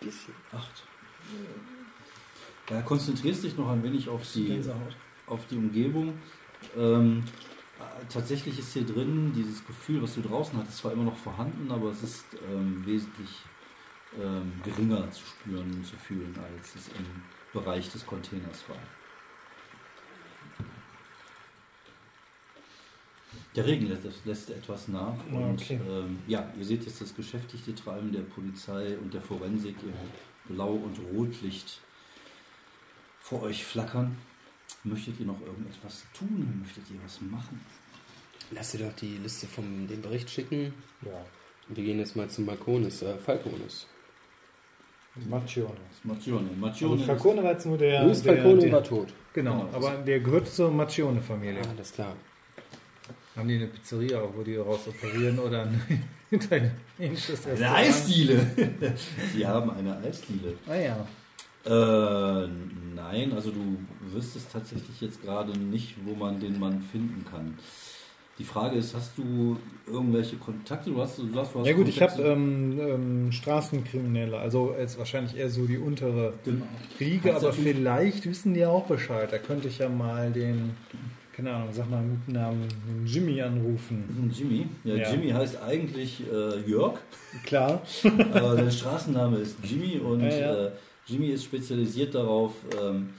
Bisschen. 0.00 0.34
Acht. 0.52 0.84
Da 2.66 2.80
konzentrierst 2.82 3.44
dich 3.44 3.56
noch 3.56 3.70
ein 3.70 3.82
wenig 3.82 4.08
auf 4.08 4.22
die, 4.32 4.62
auf 5.26 5.46
die 5.46 5.56
Umgebung. 5.56 6.18
Ähm, 6.76 7.24
äh, 7.26 7.61
tatsächlich 8.08 8.58
ist 8.58 8.72
hier 8.72 8.84
drin 8.84 9.32
dieses 9.34 9.66
Gefühl, 9.66 10.02
was 10.02 10.14
du 10.14 10.22
draußen 10.22 10.58
hattest, 10.58 10.78
zwar 10.78 10.92
immer 10.92 11.04
noch 11.04 11.16
vorhanden, 11.16 11.70
aber 11.70 11.90
es 11.90 12.02
ist 12.02 12.24
ähm, 12.50 12.84
wesentlich 12.86 13.28
ähm, 14.20 14.52
geringer 14.64 15.10
zu 15.10 15.24
spüren 15.24 15.72
und 15.72 15.86
zu 15.86 15.96
fühlen, 15.96 16.34
als 16.38 16.74
es 16.74 16.88
im 16.88 17.06
Bereich 17.52 17.90
des 17.90 18.06
Containers 18.06 18.68
war. 18.68 18.76
Der 23.54 23.66
Regen 23.66 23.86
lässt, 23.86 24.24
lässt 24.24 24.50
etwas 24.50 24.88
nach 24.88 25.16
und 25.30 25.60
okay. 25.60 25.78
ähm, 25.86 26.18
ja, 26.26 26.50
ihr 26.58 26.64
seht 26.64 26.86
jetzt 26.86 27.02
das 27.02 27.14
geschäftigte 27.14 27.74
Treiben 27.74 28.10
der 28.10 28.22
Polizei 28.22 28.96
und 28.96 29.12
der 29.12 29.20
Forensik 29.20 29.76
im 29.82 30.54
Blau- 30.54 30.72
und 30.72 30.98
Rotlicht 31.14 31.80
vor 33.20 33.42
euch 33.42 33.64
flackern. 33.64 34.16
Möchtet 34.84 35.20
ihr 35.20 35.26
noch 35.26 35.40
irgendetwas 35.40 36.04
tun? 36.12 36.60
Möchtet 36.62 36.84
ihr 36.90 36.96
was 37.04 37.20
machen? 37.20 37.60
Lass 38.50 38.72
dir 38.72 38.78
doch 38.86 38.92
die 38.96 39.16
Liste 39.22 39.46
von 39.46 39.86
dem 39.86 40.02
Bericht 40.02 40.28
schicken. 40.28 40.74
Ja. 41.02 41.24
Und 41.68 41.76
wir 41.76 41.84
gehen 41.84 41.98
jetzt 42.00 42.16
mal 42.16 42.28
zum 42.28 42.46
Balkonis, 42.46 43.02
äh, 43.02 43.16
Falconis. 43.16 43.86
Marcione. 45.28 45.76
Das 45.90 46.04
Marcione. 46.04 46.48
Also 46.48 46.60
Marcione 46.60 47.04
Falcone 47.04 47.42
war 47.44 47.52
jetzt 47.52 47.66
nur 47.66 47.78
der. 47.78 48.02
Luis 48.04 48.22
der, 48.22 48.34
Falcone 48.34 48.60
der, 48.60 48.72
war 48.72 48.82
tot. 48.84 49.08
Genau, 49.34 49.60
Genau. 49.66 49.76
aber 49.76 49.96
der 50.02 50.20
gehört 50.20 50.48
zur 50.48 50.70
Marcione-Familie. 50.70 51.60
Ja, 51.62 51.68
alles 51.70 51.92
klar. 51.92 52.16
Haben 53.36 53.48
die 53.48 53.56
eine 53.56 53.66
Pizzeria, 53.68 54.20
auch, 54.20 54.34
wo 54.34 54.42
die 54.42 54.56
raus 54.56 54.80
operieren 54.88 55.38
oder 55.38 55.62
ein 55.62 56.02
italienisches 56.30 57.46
Eine? 57.46 57.72
Eisdiele! 57.74 58.46
Sie 59.34 59.46
haben 59.46 59.70
eine 59.70 59.96
Eisdiele. 59.98 60.54
Ah 60.66 60.74
ja. 60.76 61.06
Äh, 61.64 62.48
nein, 62.94 63.32
also 63.34 63.50
du 63.50 63.78
wüsstest 64.12 64.52
tatsächlich 64.52 65.00
jetzt 65.00 65.22
gerade 65.22 65.56
nicht, 65.58 65.94
wo 66.04 66.14
man 66.14 66.40
den 66.40 66.58
Mann 66.58 66.80
finden 66.90 67.24
kann. 67.30 67.56
Die 68.38 68.44
Frage 68.44 68.76
ist, 68.76 68.94
hast 68.96 69.16
du 69.18 69.58
irgendwelche 69.86 70.36
Kontakte? 70.36 70.90
Du 70.90 71.00
hast, 71.00 71.18
du 71.18 71.28
hast, 71.36 71.54
du 71.54 71.60
hast 71.60 71.66
Ja 71.66 71.74
gut, 71.74 71.86
ich 71.86 72.00
habe 72.02 72.12
Kontakte- 72.12 72.32
ähm, 72.32 72.80
ähm, 72.80 73.32
Straßenkriminelle, 73.32 74.38
also 74.38 74.74
jetzt 74.76 74.98
wahrscheinlich 74.98 75.36
eher 75.36 75.50
so 75.50 75.66
die 75.66 75.76
untere 75.78 76.32
Genau. 76.44 76.64
Riege, 76.98 77.36
aber 77.36 77.52
vielleicht 77.52 78.26
wissen 78.26 78.54
die 78.54 78.60
ja 78.60 78.68
auch 78.70 78.86
Bescheid. 78.86 79.28
Da 79.30 79.38
könnte 79.38 79.68
ich 79.68 79.78
ja 79.78 79.88
mal 79.90 80.32
den, 80.32 80.70
keine 81.36 81.52
Ahnung, 81.52 81.68
sag 81.72 81.90
mal 81.90 81.98
einen 81.98 82.18
guten 82.24 82.32
Namen, 82.32 82.66
den 82.88 83.06
Jimmy 83.06 83.40
anrufen. 83.42 84.32
Jimmy. 84.36 84.66
Ja, 84.82 84.94
Ja. 84.96 85.10
Jimmy 85.12 85.30
heißt 85.30 85.62
eigentlich 85.62 86.22
äh, 86.32 86.68
Jörg, 86.68 86.98
Klar. 87.44 87.82
aber 88.34 88.56
der 88.56 88.70
Straßenname 88.70 89.36
ist 89.38 89.56
Jimmy 89.62 89.98
und 89.98 90.22
Ja, 90.22 90.28
ja. 90.30 90.66
Äh, 90.66 90.70
Jimmy 91.06 91.28
ist 91.28 91.44
spezialisiert 91.44 92.14
darauf, 92.14 92.52
ähm, 92.80 93.10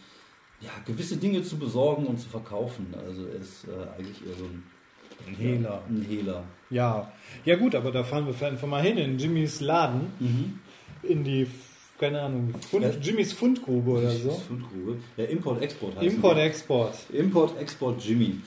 ja, 0.62 0.70
gewisse 0.86 1.18
Dinge 1.18 1.44
zu 1.44 1.58
besorgen 1.58 2.06
und 2.06 2.20
zu 2.20 2.30
verkaufen. 2.30 2.94
Also 3.06 3.26
er 3.28 3.36
ist 3.36 3.66
äh, 3.68 4.00
eigentlich 4.00 4.26
eher 4.26 4.36
so 4.38 4.46
ein, 4.46 4.64
Ein 5.28 5.36
Hehler. 5.36 5.82
ein 5.90 6.02
Hehler. 6.08 6.44
Ja. 6.70 7.12
Ja 7.46 7.56
gut, 7.58 7.76
aber 7.76 7.92
da 7.92 8.04
fahren 8.04 8.26
wir 8.26 8.34
vielleicht 8.34 8.54
einfach 8.54 8.68
mal 8.68 8.82
hin 8.82 8.98
in 8.98 9.18
Jimmys 9.20 9.60
Laden, 9.62 10.60
in 11.04 11.24
die, 11.24 11.48
keine 12.00 12.22
Ahnung, 12.22 12.54
Fund, 12.70 12.84
Ja. 12.86 12.92
Jimmys 13.02 13.34
Fundgrube 13.34 13.92
oder 13.92 14.12
so. 14.12 14.32
Fundgrube. 14.32 14.98
Ja, 15.18 15.26
Import-Export 15.26 15.96
heißt 15.98 16.06
Import, 16.16 16.38
es. 16.38 16.44
Export. 16.44 16.96
Import-Export 17.12 18.04
Jimmy. 18.06 18.38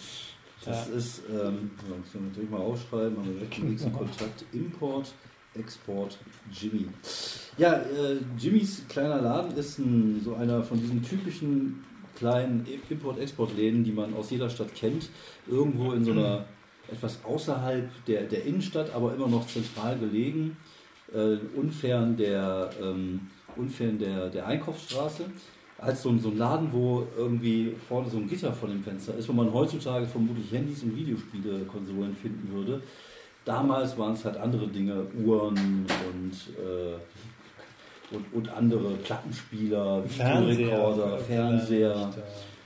Das 0.64 0.88
Ja. 0.88 0.94
ist, 0.96 1.22
ähm, 1.28 1.36
ja, 1.36 1.94
das 2.02 2.12
können 2.12 2.24
wir 2.24 2.28
natürlich 2.30 2.50
mal 2.50 2.60
aufschreiben, 2.60 3.16
haben 3.18 3.26
wir 3.26 3.34
direkt 3.34 3.58
den 3.58 3.70
nächsten 3.70 3.92
Kontakt. 3.92 4.44
Import, 4.52 5.12
Export, 5.58 6.18
Jimmy. 6.52 6.86
Ja, 7.58 7.74
äh, 7.74 8.18
Jimmys 8.38 8.82
kleiner 8.88 9.20
Laden 9.20 9.56
ist 9.56 9.78
ein, 9.78 10.20
so 10.24 10.34
einer 10.34 10.62
von 10.62 10.80
diesen 10.80 11.02
typischen 11.02 11.84
kleinen 12.16 12.66
Import-Export-Läden, 12.88 13.84
die 13.84 13.92
man 13.92 14.14
aus 14.14 14.30
jeder 14.30 14.50
Stadt 14.50 14.74
kennt. 14.74 15.08
Irgendwo 15.48 15.92
in 15.92 16.04
so 16.04 16.12
einer 16.12 16.46
etwas 16.90 17.18
außerhalb 17.24 17.88
der, 18.06 18.22
der 18.22 18.44
Innenstadt, 18.44 18.94
aber 18.94 19.14
immer 19.14 19.28
noch 19.28 19.46
zentral 19.46 19.98
gelegen, 19.98 20.56
äh, 21.12 21.36
unfern 21.56 22.16
der, 22.16 22.70
ähm, 22.82 23.28
unfern 23.56 23.98
der, 23.98 24.28
der 24.28 24.46
Einkaufsstraße. 24.46 25.24
Als 25.78 26.02
so 26.02 26.08
ein, 26.08 26.20
so 26.20 26.30
ein 26.30 26.38
Laden, 26.38 26.72
wo 26.72 27.06
irgendwie 27.18 27.74
vorne 27.86 28.08
so 28.08 28.16
ein 28.16 28.28
Gitter 28.28 28.50
vor 28.52 28.68
dem 28.68 28.82
Fenster 28.82 29.14
ist, 29.14 29.28
wo 29.28 29.34
man 29.34 29.52
heutzutage 29.52 30.06
vermutlich 30.06 30.50
Handys 30.50 30.82
und 30.82 30.96
Videospielekonsolen 30.96 32.16
finden 32.16 32.50
würde. 32.50 32.82
Damals 33.46 33.96
waren 33.96 34.12
es 34.12 34.24
halt 34.24 34.36
andere 34.36 34.66
Dinge, 34.68 35.06
Uhren 35.24 35.56
und, 35.86 36.32
äh, 36.62 38.14
und, 38.14 38.24
und 38.34 38.48
andere 38.50 38.90
Plattenspieler, 38.96 40.02
Videorekorder, 40.04 41.18
Fernseher, 41.18 42.10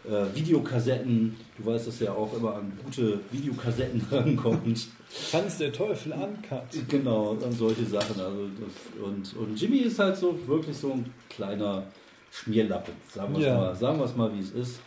äh, 0.08 0.34
Videokassetten. 0.34 1.36
Du 1.58 1.66
weißt, 1.66 1.86
dass 1.86 2.00
ja 2.00 2.12
auch 2.12 2.34
immer 2.36 2.54
an 2.56 2.72
gute 2.84 3.20
Videokassetten 3.30 4.04
rankommt. 4.10 4.88
Tanz 5.30 5.58
der 5.58 5.70
Teufel 5.72 6.12
uncut. 6.12 6.88
Genau, 6.88 7.30
und 7.32 7.52
solche 7.52 7.84
Sachen. 7.84 8.18
Also 8.20 8.46
das, 8.58 9.04
und, 9.04 9.36
und 9.36 9.60
Jimmy 9.60 9.78
ist 9.78 9.98
halt 9.98 10.16
so 10.16 10.34
wirklich 10.46 10.76
so 10.76 10.92
ein 10.92 11.12
kleiner 11.28 11.82
Schmierlappen. 12.30 12.94
Sagen 13.12 13.34
wir 13.34 13.40
es 13.40 13.46
Ja. 13.46 13.56
mal, 13.58 13.74
sagen 13.76 13.98
wir 13.98 14.04
es 14.06 14.16
mal, 14.16 14.32
wie 14.34 14.40
es 14.40 14.50
ist. 14.52 14.80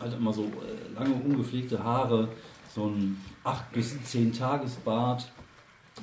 Halt 0.00 0.14
immer 0.14 0.32
so 0.32 0.42
äh, 0.44 0.94
lange 0.94 1.14
ungepflegte 1.14 1.82
Haare, 1.82 2.28
so 2.76 2.88
ein 2.88 3.16
8 3.42 3.72
bis 3.72 4.04
10 4.04 4.34
Tagesbart. 4.34 5.32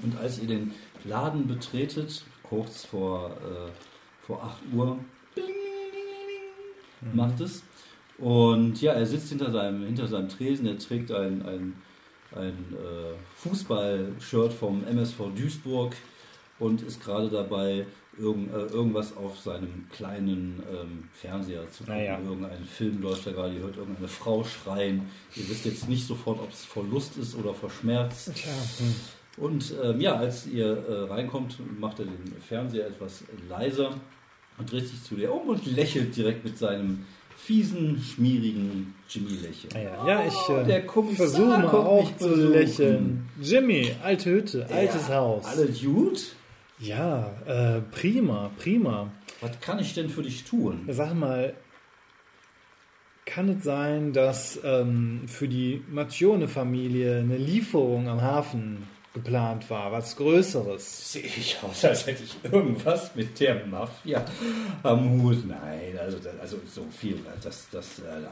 Und 0.01 0.17
als 0.17 0.39
ihr 0.39 0.47
den 0.47 0.73
Laden 1.05 1.47
betretet, 1.47 2.23
kurz 2.41 2.85
vor, 2.85 3.29
äh, 3.29 3.71
vor 4.25 4.43
8 4.43 4.73
Uhr, 4.73 4.97
macht 7.13 7.39
es. 7.41 7.63
Und 8.17 8.81
ja, 8.81 8.93
er 8.93 9.05
sitzt 9.05 9.29
hinter 9.29 9.51
seinem, 9.51 9.85
hinter 9.85 10.07
seinem 10.07 10.29
Tresen, 10.29 10.65
er 10.65 10.77
trägt 10.79 11.11
ein, 11.11 11.45
ein, 11.45 11.75
ein 12.35 12.57
äh, 12.73 13.13
Fußball-Shirt 13.35 14.53
vom 14.53 14.83
MSV 14.85 15.29
Duisburg 15.35 15.95
und 16.57 16.81
ist 16.81 17.03
gerade 17.03 17.29
dabei, 17.29 17.85
irgend, 18.17 18.53
äh, 18.53 18.65
irgendwas 18.73 19.15
auf 19.15 19.39
seinem 19.39 19.87
kleinen 19.91 20.61
ähm, 20.71 21.09
Fernseher 21.13 21.69
zu 21.71 21.83
gucken. 21.83 21.99
Naja. 21.99 22.19
Irgendein 22.19 22.65
Film 22.65 23.01
läuft 23.01 23.27
da 23.27 23.31
gerade, 23.31 23.55
ihr 23.55 23.61
hört 23.61 23.77
irgendeine 23.77 24.07
Frau 24.07 24.43
schreien. 24.43 25.09
Ihr 25.35 25.49
wisst 25.49 25.65
jetzt 25.65 25.89
nicht 25.89 26.07
sofort, 26.07 26.39
ob 26.39 26.51
es 26.51 26.65
vor 26.65 26.83
Lust 26.83 27.17
ist 27.17 27.35
oder 27.35 27.53
vor 27.53 27.69
Schmerz. 27.69 28.31
Hm. 28.77 28.95
Und 29.37 29.73
ähm, 29.83 29.99
ja, 29.99 30.15
als 30.15 30.45
ihr 30.45 30.67
äh, 30.67 31.11
reinkommt, 31.11 31.57
macht 31.79 31.99
er 31.99 32.05
den 32.05 32.33
Fernseher 32.47 32.87
etwas 32.87 33.23
leiser 33.49 33.95
und 34.57 34.71
dreht 34.71 34.87
sich 34.87 35.03
zu 35.03 35.15
dir 35.15 35.33
um 35.33 35.49
und 35.49 35.65
lächelt 35.65 36.15
direkt 36.15 36.43
mit 36.43 36.57
seinem 36.57 37.05
fiesen, 37.35 38.01
schmierigen 38.01 38.93
Jimmy-Lächeln. 39.09 39.73
Ja, 39.73 40.07
ja, 40.07 40.27
ich 40.27 40.49
äh, 40.49 41.15
versuche 41.15 41.47
mal 41.47 41.65
auch 41.65 42.15
zu 42.17 42.35
lächeln. 42.35 43.27
Jimmy, 43.41 43.91
alte 44.03 44.29
Hütte, 44.29 44.67
altes 44.69 45.09
Ja, 45.09 45.15
Haus. 45.15 45.45
Alle 45.45 45.67
gut? 45.67 46.35
Ja, 46.79 47.31
äh, 47.45 47.81
prima, 47.81 48.51
prima. 48.57 49.11
Was 49.41 49.59
kann 49.61 49.79
ich 49.79 49.93
denn 49.93 50.09
für 50.09 50.23
dich 50.23 50.43
tun? 50.43 50.85
Sag 50.89 51.13
mal, 51.13 51.53
kann 53.25 53.49
es 53.49 53.63
sein, 53.63 54.13
dass 54.13 54.59
ähm, 54.63 55.21
für 55.27 55.47
die 55.47 55.83
Macione-Familie 55.89 57.19
eine 57.19 57.37
Lieferung 57.37 58.07
am 58.07 58.21
Hafen 58.21 58.87
geplant 59.13 59.69
war? 59.69 59.91
Was 59.91 60.15
Größeres? 60.17 61.13
Sehe 61.13 61.23
ich 61.23 61.57
aus, 61.63 61.85
als 61.85 62.05
hätte 62.05 62.23
ich 62.23 62.35
irgendwas 62.43 63.15
mit 63.15 63.39
der 63.39 63.65
Mafia 63.65 64.25
am 64.83 65.21
Hut. 65.21 65.45
Nein, 65.47 65.97
also, 65.99 66.17
also 66.41 66.59
so 66.67 66.85
viel, 66.91 67.19
das, 67.41 67.67
das, 67.71 67.99
äh, 67.99 68.27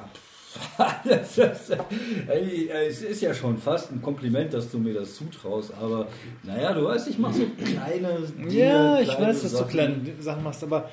das, 1.03 1.35
das, 1.35 1.69
äh, 1.69 2.67
es 2.87 3.01
ist 3.01 3.21
ja 3.21 3.33
schon 3.33 3.57
fast 3.57 3.91
ein 3.91 4.01
Kompliment, 4.01 4.53
dass 4.53 4.69
du 4.69 4.79
mir 4.79 4.93
das 4.93 5.15
zutraust, 5.15 5.73
aber 5.79 6.07
naja, 6.43 6.73
du 6.73 6.85
weißt, 6.85 7.07
ich 7.07 7.17
mache 7.17 7.33
so 7.33 7.45
kleine 7.63 8.19
Dinge, 8.19 8.53
Ja, 8.53 8.99
ich 8.99 9.09
kleine 9.09 9.27
weiß, 9.27 9.43
dass 9.43 9.57
du 9.57 9.65
kleine 9.65 10.01
Sachen 10.19 10.43
machst, 10.43 10.63
aber 10.63 10.89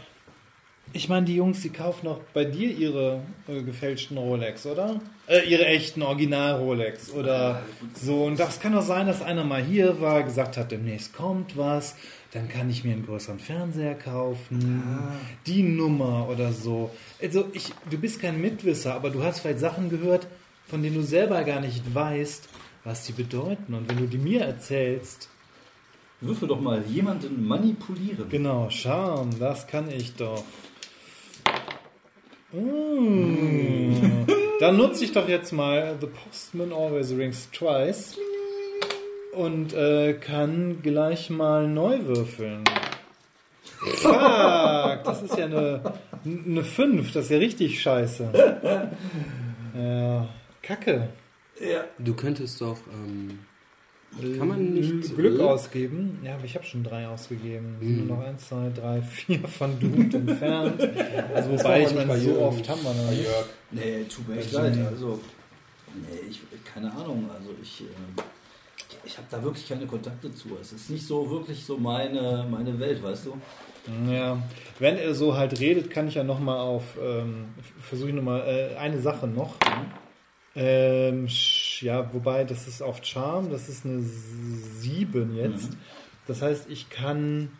ich 0.92 1.08
meine, 1.08 1.26
die 1.26 1.36
Jungs, 1.36 1.60
die 1.60 1.68
kaufen 1.68 2.08
auch 2.08 2.20
bei 2.32 2.44
dir 2.44 2.70
ihre 2.70 3.20
äh, 3.46 3.62
gefälschten 3.62 4.16
Rolex, 4.16 4.64
oder? 4.64 5.00
Äh, 5.26 5.46
ihre 5.48 5.66
echten 5.66 6.02
Original-Rolex 6.02 7.12
oder 7.12 7.62
so. 7.94 8.24
Und 8.24 8.40
das 8.40 8.60
kann 8.60 8.72
doch 8.72 8.82
sein, 8.82 9.06
dass 9.06 9.20
einer 9.20 9.44
mal 9.44 9.62
hier 9.62 10.00
war, 10.00 10.22
gesagt 10.22 10.56
hat, 10.56 10.70
demnächst 10.70 11.12
kommt 11.14 11.56
was, 11.56 11.94
dann 12.32 12.48
kann 12.48 12.68
ich 12.68 12.84
mir 12.84 12.92
einen 12.92 13.06
größeren 13.06 13.38
Fernseher 13.38 13.94
kaufen, 13.94 14.82
die 15.46 15.62
Nummer 15.62 16.28
oder 16.28 16.52
so. 16.52 16.90
Also, 17.22 17.46
ich, 17.52 17.72
du 17.90 17.96
bist 17.98 18.20
kein 18.20 18.40
Mitwisser, 18.40 18.94
aber 18.94 19.10
du 19.10 19.22
hast 19.22 19.40
vielleicht 19.40 19.60
Sachen 19.60 19.88
gehört, 19.88 20.26
von 20.66 20.82
denen 20.82 20.96
du 20.96 21.02
selber 21.02 21.42
gar 21.44 21.60
nicht 21.60 21.94
weißt, 21.94 22.48
was 22.84 23.04
die 23.04 23.12
bedeuten. 23.12 23.74
Und 23.74 23.88
wenn 23.88 23.96
du 23.96 24.06
die 24.06 24.18
mir 24.18 24.42
erzählst, 24.42 25.30
Würfel 26.20 26.48
doch 26.48 26.60
mal 26.60 26.82
jemanden 26.88 27.46
manipulieren. 27.46 28.28
Genau, 28.28 28.68
Charme, 28.70 29.30
das 29.38 29.68
kann 29.68 29.88
ich 29.88 30.16
doch. 30.16 30.42
Mm. 32.52 34.26
Dann 34.60 34.76
nutze 34.76 35.04
ich 35.04 35.12
doch 35.12 35.28
jetzt 35.28 35.52
mal 35.52 35.96
The 36.00 36.08
Postman 36.08 36.72
Always 36.72 37.12
Rings 37.12 37.48
Twice 37.52 38.18
und 39.32 39.74
äh, 39.74 40.14
kann 40.14 40.82
gleich 40.82 41.30
mal 41.30 41.68
neu 41.68 42.04
würfeln. 42.04 42.64
Fuck, 43.62 45.04
das 45.04 45.22
ist 45.22 45.38
ja 45.38 45.44
eine, 45.44 45.94
eine 46.24 46.64
5, 46.64 47.12
das 47.12 47.26
ist 47.26 47.30
ja 47.30 47.38
richtig 47.38 47.80
scheiße. 47.80 48.30
Ja, 49.76 50.28
Kacke. 50.62 51.08
Ja. 51.60 51.84
Du 51.98 52.14
könntest 52.14 52.60
doch. 52.60 52.78
Ähm, 52.92 53.38
kann 54.38 54.48
man 54.48 54.74
nicht. 54.74 55.14
Glück 55.14 55.38
äh, 55.38 55.42
ausgeben? 55.42 56.18
Ja, 56.24 56.34
aber 56.34 56.44
ich 56.44 56.54
habe 56.54 56.64
schon 56.64 56.82
drei 56.82 57.06
ausgegeben. 57.06 57.76
Es 57.80 57.86
sind 57.86 58.06
nur 58.06 58.16
noch 58.16 58.24
eins, 58.24 58.48
zwei, 58.48 58.70
drei, 58.74 59.02
vier 59.02 59.46
von 59.46 59.78
Doomed 59.78 60.14
entfernt. 60.14 60.82
Also 61.34 61.50
wobei 61.50 61.82
ich 61.82 61.86
nicht 61.88 61.96
meine, 61.96 62.08
bei 62.08 62.18
so 62.18 62.40
oft 62.40 62.68
haben 62.68 62.82
wir 62.82 62.94
noch 62.94 63.10
nicht. 63.10 63.26
Nee, 63.70 64.04
tut 64.04 64.28
mir 64.28 64.38
echt 64.38 64.52
leid. 64.52 64.76
Also, 64.90 65.20
nee, 65.94 66.28
ich, 66.30 66.40
keine 66.64 66.90
Ahnung. 66.90 67.28
Also, 67.32 67.50
ich, 67.62 67.82
ähm, 67.82 68.24
ich 69.04 69.16
habe 69.16 69.26
da 69.30 69.42
wirklich 69.42 69.68
keine 69.68 69.86
Kontakte 69.86 70.32
zu. 70.34 70.56
Es 70.60 70.72
ist 70.72 70.90
nicht 70.90 71.06
so 71.06 71.30
wirklich 71.30 71.64
so 71.64 71.76
meine, 71.78 72.46
meine 72.50 72.78
Welt, 72.78 73.02
weißt 73.02 73.26
du? 73.26 73.40
Ja, 74.10 74.42
wenn 74.78 74.96
er 74.98 75.14
so 75.14 75.36
halt 75.36 75.58
redet, 75.60 75.90
kann 75.90 76.08
ich 76.08 76.14
ja 76.14 76.24
noch 76.24 76.40
mal 76.40 76.58
auf, 76.58 76.98
ähm, 77.00 77.46
versuche 77.80 78.10
ich 78.10 78.14
noch 78.14 78.22
mal 78.22 78.40
äh, 78.40 78.76
eine 78.76 79.00
Sache 79.00 79.26
noch. 79.26 79.54
Ähm, 80.54 81.26
ja, 81.80 82.12
wobei 82.12 82.44
das 82.44 82.66
ist 82.66 82.82
auf 82.82 83.04
Charm, 83.04 83.50
das 83.50 83.68
ist 83.68 83.86
eine 83.86 84.00
7 84.00 85.36
jetzt. 85.36 85.76
Das 86.26 86.42
heißt, 86.42 86.68
ich 86.68 86.90
kann 86.90 87.50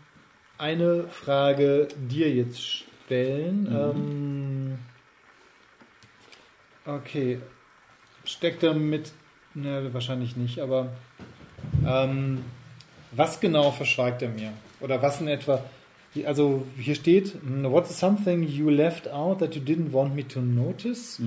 eine 0.59 1.09
Frage 1.09 1.89
dir 1.97 2.31
jetzt 2.31 2.61
stellen. 2.61 3.69
Ähm, 3.71 4.79
okay, 6.85 7.41
steckt 8.25 8.63
er 8.63 8.75
mit, 8.75 9.13
ne, 9.55 9.89
wahrscheinlich 9.95 10.37
nicht, 10.37 10.59
aber 10.59 10.93
ähm, 11.87 12.45
was 13.13 13.41
genau 13.41 13.71
verschweigt 13.71 14.23
er 14.23 14.29
mir? 14.29 14.53
Oder 14.81 15.03
was 15.03 15.21
in 15.21 15.29
etwa, 15.29 15.63
also 16.25 16.65
hier 16.79 16.95
steht, 16.95 17.37
what's 17.43 17.99
something 17.99 18.43
you 18.43 18.71
left 18.71 19.09
out 19.09 19.39
that 19.41 19.55
you 19.55 19.61
didn't 19.61 19.93
want 19.93 20.15
me 20.15 20.27
to 20.27 20.41
notice? 20.41 21.21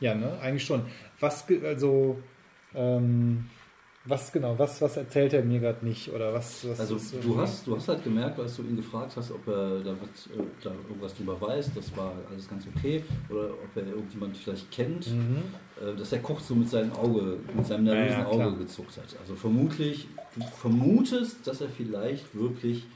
Ja, 0.00 0.14
ne, 0.14 0.38
eigentlich 0.40 0.64
schon. 0.64 0.82
Was, 1.20 1.44
also, 1.64 2.18
ähm, 2.74 3.46
Was 4.06 4.30
genau, 4.32 4.58
was, 4.58 4.82
was 4.82 4.98
erzählt 4.98 5.32
er 5.32 5.42
mir 5.42 5.60
gerade 5.60 5.82
nicht? 5.84 6.12
Oder 6.12 6.34
was, 6.34 6.68
was 6.68 6.78
Also 6.80 6.96
ist 6.96 7.14
du 7.24 7.38
hast, 7.38 7.66
du 7.66 7.74
hast 7.74 7.88
halt 7.88 8.04
gemerkt, 8.04 8.38
als 8.38 8.56
du 8.56 8.62
ihn 8.62 8.76
gefragt 8.76 9.12
hast, 9.16 9.30
ob 9.30 9.46
er 9.48 9.80
da, 9.80 9.92
was, 9.98 10.26
äh, 10.26 10.42
da 10.62 10.70
irgendwas 10.88 11.14
drüber 11.16 11.40
weiß, 11.40 11.70
das 11.74 11.96
war 11.96 12.12
alles 12.30 12.46
ganz 12.50 12.66
okay, 12.76 13.02
oder 13.30 13.48
ob 13.50 13.74
er 13.76 13.86
irgendjemand 13.86 14.36
vielleicht 14.36 14.70
kennt, 14.70 15.06
Mhm. 15.10 15.42
äh, 15.80 15.96
dass 15.96 16.12
er 16.12 16.18
kurz 16.18 16.48
so 16.48 16.54
mit 16.54 16.68
seinem 16.68 16.92
Auge, 16.92 17.38
mit 17.56 17.66
seinem 17.66 17.84
nervösen 17.84 18.18
Ja. 18.20 18.26
Auge 18.26 18.58
gezuckt 18.58 18.94
hat. 18.98 19.16
Also 19.20 19.34
vermutlich, 19.36 20.06
du 20.36 20.42
vermutest, 20.60 21.46
dass 21.46 21.62
er 21.62 21.70
vielleicht 21.70 22.34
wirklich 22.34 22.86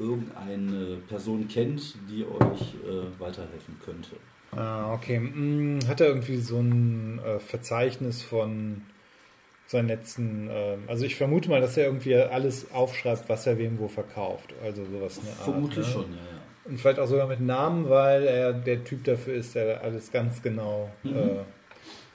irgendeine 0.00 0.96
Person 1.08 1.46
kennt, 1.46 1.94
die 2.10 2.24
euch 2.24 2.60
äh, 2.88 3.20
weiterhelfen 3.20 3.76
könnte. 3.84 4.16
Ah, 4.52 4.94
okay. 4.94 5.16
Hm, 5.18 5.78
Hat 5.86 6.00
er 6.00 6.08
irgendwie 6.08 6.38
so 6.38 6.58
ein 6.58 7.20
äh, 7.24 7.38
Verzeichnis 7.38 8.22
von 8.22 8.82
seinen 9.70 9.86
letzten, 9.86 10.48
ähm, 10.50 10.82
also 10.88 11.04
ich 11.04 11.14
vermute 11.14 11.48
mal, 11.48 11.60
dass 11.60 11.76
er 11.76 11.84
irgendwie 11.84 12.16
alles 12.16 12.72
aufschreibt, 12.72 13.28
was 13.28 13.46
er 13.46 13.56
wem 13.56 13.78
wo 13.78 13.86
verkauft. 13.86 14.52
Also 14.64 14.84
sowas 14.84 15.18
in 15.18 15.26
der 15.26 15.34
Art. 15.34 15.44
Vermutlich 15.44 15.86
ne? 15.86 15.92
schon, 15.92 16.02
ja, 16.10 16.16
ja. 16.16 16.40
Und 16.64 16.80
vielleicht 16.80 16.98
auch 16.98 17.06
sogar 17.06 17.28
mit 17.28 17.40
Namen, 17.40 17.88
weil 17.88 18.24
er 18.24 18.52
der 18.52 18.82
Typ 18.82 19.04
dafür 19.04 19.34
ist, 19.34 19.54
der 19.54 19.80
alles 19.82 20.10
ganz 20.10 20.42
genau 20.42 20.90
Mhm. 21.04 21.16
äh, 21.16 21.44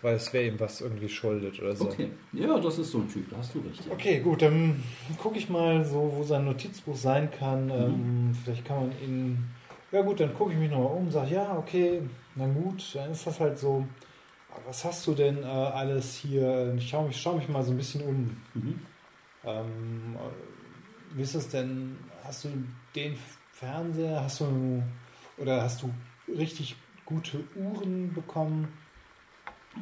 weiß, 0.02 0.34
wer 0.34 0.44
ihm 0.46 0.60
was 0.60 0.82
irgendwie 0.82 1.08
schuldet 1.08 1.62
oder 1.62 1.76
so. 1.78 1.86
Okay, 1.86 2.10
ja, 2.34 2.60
das 2.60 2.78
ist 2.78 2.92
so 2.92 2.98
ein 3.00 3.08
Typ, 3.08 3.30
da 3.32 3.38
hast 3.38 3.56
du 3.56 3.60
recht. 3.60 3.86
Ja. 3.86 3.94
Okay, 3.94 4.20
gut, 4.20 4.42
dann 4.42 4.84
gucke 5.18 5.38
ich 5.38 5.50
mal 5.50 5.84
so, 5.86 6.12
wo 6.14 6.24
sein 6.24 6.44
Notizbuch 6.44 6.98
sein 6.98 7.32
kann. 7.32 7.70
Ähm, 7.70 8.38
vielleicht 8.44 8.66
kann 8.66 8.82
man 8.82 8.92
ihn. 9.02 9.46
Ja 9.94 10.02
gut, 10.02 10.20
dann 10.20 10.34
gucke 10.34 10.52
ich 10.52 10.60
mich 10.60 10.70
nochmal 10.70 10.92
um, 10.92 11.10
sage, 11.10 11.36
ja, 11.36 11.58
okay, 11.58 12.02
na 12.36 12.48
gut, 12.48 12.84
dann 12.96 13.12
ist 13.12 13.26
das 13.26 13.40
halt 13.40 13.58
so. 13.58 13.86
Was 14.66 14.86
hast 14.86 15.06
du 15.08 15.14
denn 15.14 15.44
äh, 15.44 15.48
alles 15.48 16.16
hier? 16.16 16.74
Ich 16.78 16.90
schaue 16.90 17.08
mich, 17.08 17.22
schau 17.22 17.36
mich 17.36 17.48
mal 17.50 17.64
so 17.64 17.72
ein 17.72 17.78
bisschen 17.78 18.02
um. 18.02 18.38
Mhm. 18.54 18.80
Ähm, 19.44 20.16
äh, 20.16 21.18
wie 21.18 21.22
ist 21.22 21.36
das 21.36 21.50
denn? 21.50 21.98
Hast 22.24 22.46
du 22.46 22.50
den 22.96 23.18
Fernseher? 23.52 24.22
Hast 24.22 24.40
du 24.42 24.84
oder 25.38 25.62
hast 25.62 25.84
du 25.84 25.94
richtig 26.28 26.76
gute 27.06 27.44
Uhren 27.56 28.14
bekommen? 28.14 28.68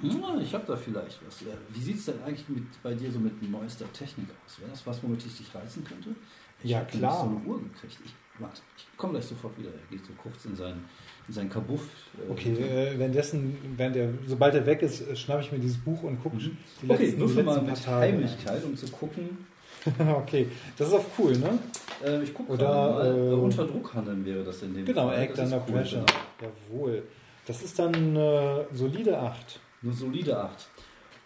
Ja, 0.01 0.37
ich 0.41 0.53
habe 0.53 0.65
da 0.65 0.75
vielleicht 0.75 1.19
was. 1.25 1.43
Wie 1.69 1.81
sieht 1.81 1.97
es 1.97 2.05
denn 2.05 2.23
eigentlich 2.23 2.49
mit, 2.49 2.81
bei 2.81 2.95
dir 2.95 3.11
so 3.11 3.19
mit 3.19 3.41
neuester 3.49 3.91
Technik 3.93 4.27
aus? 4.43 4.59
Wäre 4.59 4.71
das 4.71 4.85
was, 4.87 5.03
womit 5.03 5.23
ich 5.25 5.37
dich 5.37 5.53
reizen 5.53 5.83
könnte? 5.83 6.15
Ich 6.63 6.71
Ja, 6.71 6.81
klar. 6.81 7.19
so 7.19 7.29
eine 7.29 7.35
Uhr 7.45 7.61
gekriegt. 7.61 7.99
Ich, 8.03 8.13
warte, 8.39 8.61
ich 8.75 8.87
komme 8.97 9.13
gleich 9.13 9.25
sofort 9.25 9.57
wieder. 9.57 9.69
Er 9.69 9.95
geht 9.95 10.05
so 10.05 10.13
kurz 10.13 10.45
in 10.45 10.55
seinen, 10.55 10.85
in 11.27 11.33
seinen 11.33 11.49
Kabuff. 11.49 11.81
äh, 12.17 12.31
Okay, 12.31 12.51
äh, 12.53 12.97
währenddessen, 12.99 13.55
während 13.77 13.95
der, 13.95 14.09
sobald 14.27 14.53
er 14.55 14.65
weg 14.65 14.81
ist, 14.81 15.01
äh, 15.07 15.15
schnappe 15.15 15.41
ich 15.43 15.51
mir 15.51 15.59
dieses 15.59 15.77
Buch 15.77 16.03
und 16.03 16.21
gucke 16.21 16.35
Mhm. 16.37 16.57
die 16.81 16.89
Okay, 16.91 17.03
letzten, 17.05 17.19
nur 17.19 17.27
die 17.29 17.33
schon 17.35 17.45
mal 17.45 17.51
letzten 17.55 17.69
mit 17.71 17.83
Tage. 17.83 18.01
Heimlichkeit, 18.01 18.63
um 18.65 18.75
zu 18.75 18.87
gucken. 18.91 19.37
okay, 20.15 20.47
das 20.77 20.87
ist 20.87 20.93
auch 20.93 21.05
cool, 21.19 21.37
ne? 21.37 21.59
Äh, 22.05 22.23
ich 22.23 22.33
gucke 22.33 22.53
Oder, 22.53 22.69
mal. 22.69 23.05
Äh, 23.05 23.09
äh, 23.29 23.33
unter 23.33 23.65
Druck 23.65 23.93
handeln 23.93 24.25
wäre 24.25 24.43
das 24.43 24.61
in 24.63 24.73
dem 24.73 24.85
Genau, 24.85 25.07
Fall. 25.09 25.21
Act 25.23 25.39
Under 25.39 25.63
cool, 25.67 25.73
Pressure. 25.75 26.05
genau. 26.05 26.53
Jawohl. 26.71 27.03
Das 27.45 27.61
ist 27.61 27.77
dann 27.77 28.15
äh, 28.15 28.63
solide 28.73 29.17
8. 29.19 29.59
Eine 29.83 29.91
solide 29.93 30.37
8. 30.37 30.67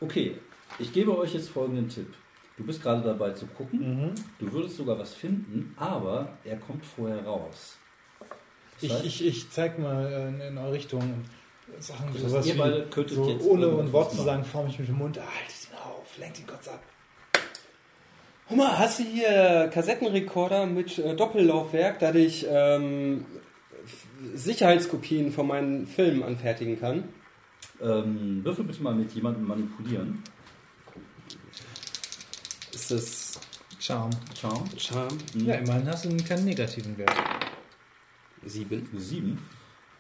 Okay, 0.01 0.35
ich 0.79 0.91
gebe 0.91 1.15
euch 1.17 1.33
jetzt 1.35 1.49
folgenden 1.49 1.87
Tipp. 1.89 2.11
Du 2.57 2.63
bist 2.65 2.81
gerade 2.81 3.03
dabei 3.03 3.31
zu 3.31 3.45
gucken. 3.45 3.79
Mhm. 4.05 4.11
Du 4.39 4.51
würdest 4.51 4.77
sogar 4.77 4.97
was 4.97 5.13
finden, 5.13 5.75
aber 5.77 6.29
er 6.43 6.57
kommt 6.57 6.83
vorher 6.83 7.23
raus. 7.23 7.77
Ich, 8.81 9.03
ich, 9.03 9.25
ich 9.25 9.49
zeig 9.49 9.79
mal 9.79 10.05
äh, 10.05 10.27
in, 10.27 10.41
in 10.41 10.57
eure 10.57 10.73
Richtung 10.73 11.25
Sachen, 11.79 12.13
Das 12.13 12.21
sowas 12.21 12.45
wie, 12.45 13.13
so 13.13 13.29
jetzt 13.29 13.45
ohne 13.45 13.67
ein 13.67 13.91
Wort 13.91 14.11
zu 14.11 14.21
sagen, 14.21 14.43
form 14.43 14.67
ich 14.67 14.79
mit 14.79 14.87
dem 14.87 14.97
Mund, 14.97 15.17
ah, 15.19 15.21
halt 15.21 15.49
ihn 15.49 15.77
auf, 15.77 16.17
lenk 16.17 16.39
ihn 16.39 16.47
kurz 16.47 16.67
ab. 16.67 16.81
Hummer, 18.49 18.79
hast 18.79 18.99
du 18.99 19.03
hier 19.03 19.69
Kassettenrekorder 19.73 20.65
mit 20.65 20.97
äh, 20.97 21.15
Doppellaufwerk, 21.15 21.99
da 21.99 22.13
ich 22.13 22.45
ähm, 22.49 23.25
Sicherheitskopien 24.33 25.31
von 25.31 25.47
meinen 25.47 25.85
Filmen 25.85 26.23
anfertigen 26.23 26.79
kann? 26.79 27.03
ähm, 27.81 28.43
würfel 28.43 28.65
bitte 28.65 28.81
mal 28.81 28.95
mit 28.95 29.11
jemandem 29.13 29.45
manipulieren. 29.45 30.23
Ist 32.73 32.91
das 32.91 33.39
Charme. 33.79 34.11
Charm. 34.39 34.63
Charm? 34.77 35.17
Ja, 35.35 35.55
immerhin 35.55 35.87
hast 35.87 36.05
du 36.05 36.17
keinen 36.17 36.45
negativen 36.45 36.97
Wert. 36.97 37.11
Sieben. 38.47 38.87
7. 38.95 39.37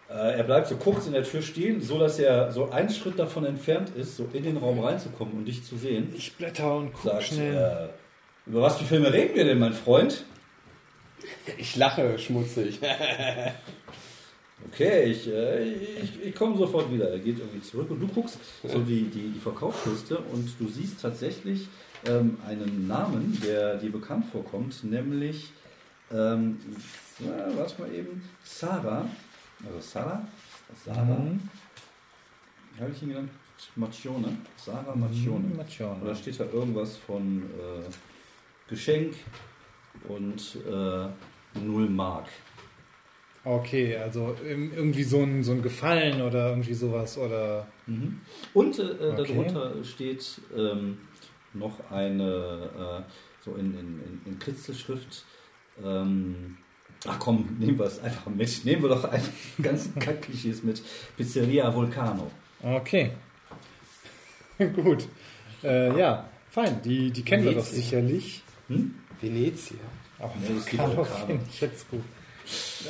Äh, 0.09 0.37
er 0.37 0.43
bleibt 0.43 0.67
so 0.67 0.77
kurz 0.77 1.05
in 1.05 1.13
der 1.13 1.23
Tür 1.23 1.41
stehen, 1.41 1.81
so 1.81 1.99
dass 1.99 2.17
er 2.19 2.51
so 2.51 2.69
einen 2.71 2.89
Schritt 2.89 3.19
davon 3.19 3.45
entfernt 3.45 3.89
ist, 3.95 4.15
so 4.15 4.27
in 4.33 4.43
den 4.43 4.57
Raum 4.57 4.79
reinzukommen 4.79 5.33
und 5.37 5.45
dich 5.45 5.63
zu 5.63 5.77
sehen. 5.77 6.13
Ich 6.15 6.35
blätter 6.35 6.75
und 6.77 6.93
guck 6.93 7.11
Sagt, 7.11 7.23
schnell. 7.23 7.89
äh, 8.45 8.49
über 8.49 8.61
was 8.61 8.77
für 8.77 8.85
Filme 8.85 9.11
reden 9.11 9.35
wir 9.35 9.43
denn, 9.45 9.59
mein 9.59 9.73
Freund? 9.73 10.23
Ich 11.57 11.75
lache 11.75 12.17
schmutzig. 12.19 12.79
Okay, 14.71 15.03
ich, 15.11 15.27
äh, 15.27 15.71
ich, 15.71 16.23
ich 16.25 16.35
komme 16.35 16.57
sofort 16.57 16.91
wieder. 16.91 17.09
Er 17.11 17.19
geht 17.19 17.39
irgendwie 17.39 17.61
zurück 17.61 17.89
und 17.91 17.99
du 17.99 18.07
guckst 18.07 18.39
so 18.63 18.79
die, 18.79 19.03
die, 19.03 19.29
die 19.29 19.39
Verkaufsliste 19.39 20.17
und 20.17 20.49
du 20.59 20.67
siehst 20.67 21.01
tatsächlich 21.01 21.67
ähm, 22.07 22.37
einen 22.45 22.87
Namen, 22.87 23.39
der 23.45 23.77
dir 23.77 23.91
bekannt 23.91 24.25
vorkommt, 24.31 24.83
nämlich, 24.83 25.51
ähm, 26.11 26.57
ja, 27.19 27.57
warte 27.57 27.81
mal 27.81 27.93
eben, 27.93 28.21
Sarah, 28.43 29.05
also 29.65 29.79
Sarah, 29.79 30.27
Sarah, 30.85 31.03
Mhm. 31.03 31.39
wie 32.75 32.81
habe 32.81 32.91
ich 32.91 33.01
ihn 33.03 33.09
genannt? 33.09 33.29
Macione, 33.75 34.37
Sarah 34.55 34.95
Macione. 34.95 35.47
Macione. 35.55 36.01
Oder 36.03 36.13
steht 36.15 36.39
da 36.39 36.45
irgendwas 36.45 36.95
von 36.97 37.41
äh, 37.43 38.69
Geschenk 38.69 39.15
und 40.07 40.57
äh, 40.69 41.07
null 41.59 41.89
Mark? 41.89 42.27
Okay, 43.43 43.95
also 43.97 44.35
irgendwie 44.43 45.03
so 45.03 45.23
ein, 45.23 45.41
so 45.43 45.53
ein 45.53 45.61
Gefallen 45.61 46.21
oder 46.21 46.49
irgendwie 46.49 46.73
sowas 46.73 47.17
oder. 47.17 47.65
Mhm. 47.87 48.19
Und 48.53 48.77
äh, 48.77 48.83
äh, 48.83 49.11
Okay. 49.13 49.33
darunter 49.33 49.83
steht 49.83 50.39
ähm, 50.55 50.97
noch 51.53 51.79
eine, 51.89 53.03
äh, 53.07 53.11
so 53.43 53.55
in, 53.55 53.73
in, 53.73 54.01
in, 54.03 54.21
in 54.25 54.39
Kritzelschrift, 54.39 55.23
ähm, 55.83 56.57
ach 57.05 57.19
komm, 57.19 57.57
nehmen 57.59 57.77
wir 57.77 57.85
es 57.85 57.99
einfach 57.99 58.27
mit. 58.27 58.65
Nehmen 58.65 58.81
wir 58.81 58.89
doch 58.89 59.03
einfach 59.05 59.31
die 59.57 59.61
ganzen 59.61 59.95
Kackklischees 59.99 60.63
mit. 60.63 60.81
Pizzeria 61.15 61.73
Vulcano. 61.73 62.31
Okay. 62.63 63.11
Gut. 64.75 65.07
Äh, 65.63 65.97
ja, 65.97 66.29
fein. 66.49 66.81
Die, 66.83 67.11
die 67.11 67.23
kennen 67.23 67.43
wir 67.43 67.51
doch 67.51 67.65
Venezia. 67.65 67.75
sicherlich. 67.83 68.43
Hm? 68.67 68.95
Venezia. 69.21 69.77
Auch 70.19 70.33
Vulcano. 70.35 71.03
finde 71.03 71.43
ich 71.49 71.61
jetzt 71.61 71.89
gut. 71.89 72.03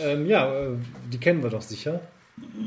Ähm, 0.01 0.28
ja, 0.28 0.53
äh, 0.53 0.78
die 1.12 1.18
kennen 1.18 1.43
wir 1.43 1.49
doch 1.49 1.62
sicher. 1.62 2.01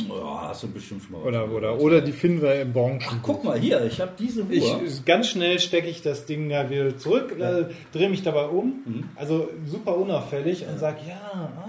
Ja, 0.09 0.49
hast 0.49 0.63
du 0.65 0.69
bestimmt 0.69 1.03
schon 1.03 1.13
mal 1.13 1.23
Oder, 1.23 1.49
oder, 1.51 1.79
oder 1.81 2.01
die 2.01 2.13
finden 2.13 2.43
wir 2.43 2.61
im 2.61 2.73
Branchen. 2.73 3.01
Ach, 3.07 3.17
guck 3.23 3.45
mal 3.45 3.59
hier, 3.59 3.85
ich 3.85 4.01
habe 4.01 4.13
diese 4.19 4.43
Uhr. 4.43 4.51
Ich, 4.51 5.05
ganz 5.05 5.29
schnell 5.29 5.59
stecke 5.61 5.89
ich 5.89 6.03
das 6.03 6.27
Ding 6.27 6.49
da 6.49 6.69
wieder 6.71 6.97
zurück, 6.97 7.39
äh, 7.39 7.67
drehe 7.93 8.09
mich 8.09 8.23
dabei 8.23 8.47
um, 8.47 8.81
Mhm. 8.85 9.05
also 9.17 9.49
super 9.67 9.97
unauffällig 9.97 10.67
und 10.67 10.79
sage, 10.79 10.99
ja, 11.09 11.21
ah, 11.33 11.69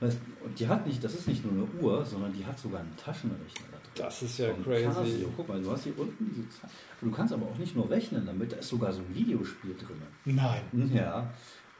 Und 0.00 0.58
die 0.58 0.68
hat 0.68 0.86
nicht, 0.86 1.02
das 1.04 1.14
ist 1.14 1.28
nicht 1.28 1.44
nur 1.44 1.52
eine 1.52 1.82
Uhr, 1.82 2.04
sondern 2.06 2.32
die 2.32 2.44
hat 2.46 2.58
sogar 2.58 2.80
einen 2.80 2.96
Taschenrechner 2.96 3.66
da 3.72 3.78
drin. 3.78 4.06
das 4.06 4.22
ist 4.22 4.38
ja 4.38 4.48
Von 4.54 4.64
crazy. 4.64 4.84
Casio. 4.84 5.28
Guck 5.36 5.48
mal, 5.48 5.60
du 5.60 5.70
hast 5.70 5.84
hier 5.84 5.98
unten 5.98 6.26
diese 6.34 6.48
Zahl. 6.48 6.70
Und 7.00 7.10
du 7.10 7.16
kannst 7.16 7.32
aber 7.34 7.46
auch 7.46 7.58
nicht 7.58 7.76
nur 7.76 7.90
rechnen 7.90 8.24
damit, 8.26 8.52
da 8.52 8.56
ist 8.56 8.68
sogar 8.68 8.92
so 8.92 9.00
ein 9.00 9.14
Videospiel 9.14 9.74
drin. 9.74 9.96
Nein. 10.24 10.90
Ja. 10.94 11.30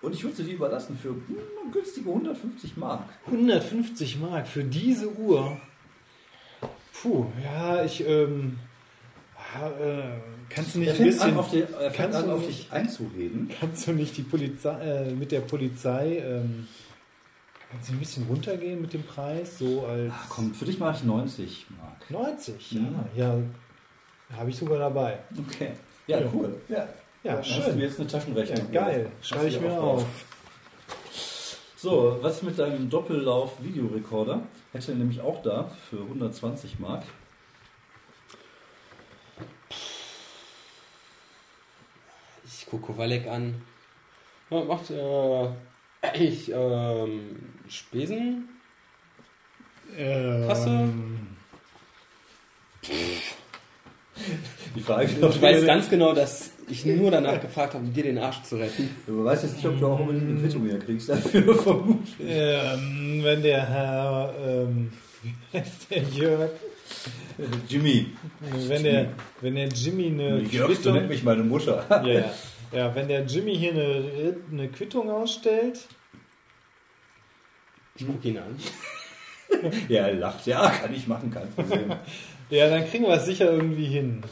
Und 0.00 0.14
ich 0.14 0.22
würde 0.22 0.36
sie 0.36 0.44
dir 0.44 0.54
überlassen 0.54 0.96
für 1.00 1.08
hm, 1.08 1.72
günstige 1.72 2.08
150 2.08 2.76
Mark. 2.76 3.04
150 3.26 4.18
Mark 4.20 4.46
für 4.46 4.62
diese 4.64 5.10
Uhr. 5.12 5.56
Puh, 7.02 7.26
ja, 7.44 7.84
ich, 7.84 8.06
ähm, 8.06 8.58
ja, 9.54 9.68
äh, 9.70 10.20
kannst 10.48 10.74
du 10.74 10.80
nicht 10.80 10.88
Er 10.88 10.94
ein 10.96 11.04
bisschen, 11.04 11.30
an, 11.32 11.38
auf, 11.38 11.50
die, 11.50 11.60
er 11.62 11.68
fängt 11.68 11.94
kannst 11.96 12.18
an, 12.18 12.24
du 12.26 12.32
auf 12.32 12.46
dich 12.46 12.66
einzureden. 12.70 13.50
kannst 13.60 13.86
du 13.86 13.92
nicht 13.92 14.16
die 14.16 14.22
Polizei, 14.22 14.80
äh, 14.80 15.10
mit 15.12 15.30
der 15.32 15.40
Polizei, 15.40 16.18
ähm, 16.18 16.66
kannst 17.70 17.88
du 17.88 17.92
ein 17.94 17.98
bisschen 18.00 18.24
runtergehen 18.28 18.80
mit 18.80 18.92
dem 18.92 19.02
Preis, 19.04 19.58
so 19.58 19.86
als 19.86 20.12
Ach, 20.14 20.28
komm, 20.28 20.54
für 20.54 20.64
dich 20.64 20.78
mache 20.80 20.96
ich 20.96 21.04
90 21.04 21.66
Mark. 21.80 22.10
90, 22.10 22.72
Mhm. 22.72 22.96
ja, 23.16 23.26
ja, 23.34 24.36
habe 24.36 24.50
ich 24.50 24.56
sogar 24.56 24.78
dabei. 24.78 25.18
Okay. 25.48 25.72
Ja, 26.08 26.20
Ja. 26.20 26.26
cool. 26.32 26.60
Ja, 26.68 26.88
Ja, 27.28 27.34
Dann 27.34 27.44
Hast 27.44 27.58
du 27.58 27.62
schön. 27.62 27.78
jetzt 27.78 28.00
eine 28.00 28.08
Taschenrechnung. 28.08 28.72
Ja, 28.72 28.86
geil, 28.86 29.12
schreibe 29.20 29.48
ich 29.48 29.60
mir 29.60 29.78
auf. 29.78 30.06
So, 31.76 32.16
was 32.22 32.36
ist 32.36 32.42
mit 32.42 32.58
deinem 32.58 32.88
Doppellauf-Videorekorder? 32.88 34.40
Hätte 34.72 34.92
er 34.92 34.96
nämlich 34.96 35.20
auch 35.20 35.42
da 35.42 35.70
für 35.90 35.98
120 35.98 36.78
Mark. 36.78 37.02
Ich 42.46 42.64
gucke 42.64 42.86
Kowalek 42.92 43.26
an. 43.28 43.60
Ja, 44.48 44.64
macht 44.64 44.90
äh, 44.90 45.48
ich 46.14 46.50
ähm, 46.50 47.36
Spesen? 47.68 48.48
Ähm, 49.94 51.36
Die 54.74 54.80
Frage 54.80 55.08
Du 55.08 55.42
weißt 55.42 55.66
ganz 55.66 55.90
genau, 55.90 56.14
dass 56.14 56.57
ich 56.70 56.86
nur 56.86 57.10
danach 57.10 57.40
gefragt 57.40 57.74
habe, 57.74 57.86
dir 57.86 58.02
den 58.02 58.18
Arsch 58.18 58.42
zu 58.42 58.56
retten. 58.56 58.90
Du 59.06 59.24
weißt 59.24 59.44
jetzt 59.44 59.56
nicht, 59.56 59.66
ob 59.66 59.78
du 59.78 59.86
auch 59.86 60.00
unbedingt 60.00 60.28
eine 60.28 60.40
Quittung 60.40 60.66
mehr 60.66 60.78
kriegst 60.78 61.08
dafür, 61.08 61.54
vermutlich. 61.62 62.16
Ähm, 62.20 63.20
wenn 63.22 63.42
der 63.42 63.68
Herr, 63.68 64.34
ähm, 64.46 64.92
wie 65.22 65.58
heißt 65.58 65.90
der 65.90 66.02
Jörg? 66.02 66.50
Jimmy. 67.68 68.06
Wenn 68.66 68.82
der, 68.82 69.10
wenn 69.40 69.54
der 69.54 69.68
Jimmy 69.68 70.06
eine 70.06 70.40
Jörg, 70.40 70.76
so 70.76 70.92
nennt 70.92 71.08
mich 71.08 71.22
meine 71.22 71.44
Mutter. 71.44 71.84
ja, 71.90 72.06
ja. 72.06 72.32
ja, 72.72 72.94
wenn 72.94 73.08
der 73.08 73.24
Jimmy 73.24 73.56
hier 73.56 73.72
eine, 73.72 74.36
eine 74.50 74.68
Quittung 74.68 75.10
ausstellt, 75.10 75.80
Ich 77.96 78.06
guck 78.06 78.24
ihn 78.24 78.38
an. 78.38 78.56
Ja, 79.88 80.06
er 80.06 80.14
lacht. 80.14 80.46
Ja, 80.46 80.68
kann 80.68 80.94
ich 80.94 81.06
machen, 81.06 81.30
kein 81.30 81.50
Problem. 81.50 81.92
ja, 82.50 82.68
dann 82.68 82.86
kriegen 82.86 83.04
wir 83.04 83.14
es 83.14 83.24
sicher 83.24 83.50
irgendwie 83.50 83.86
hin. 83.86 84.22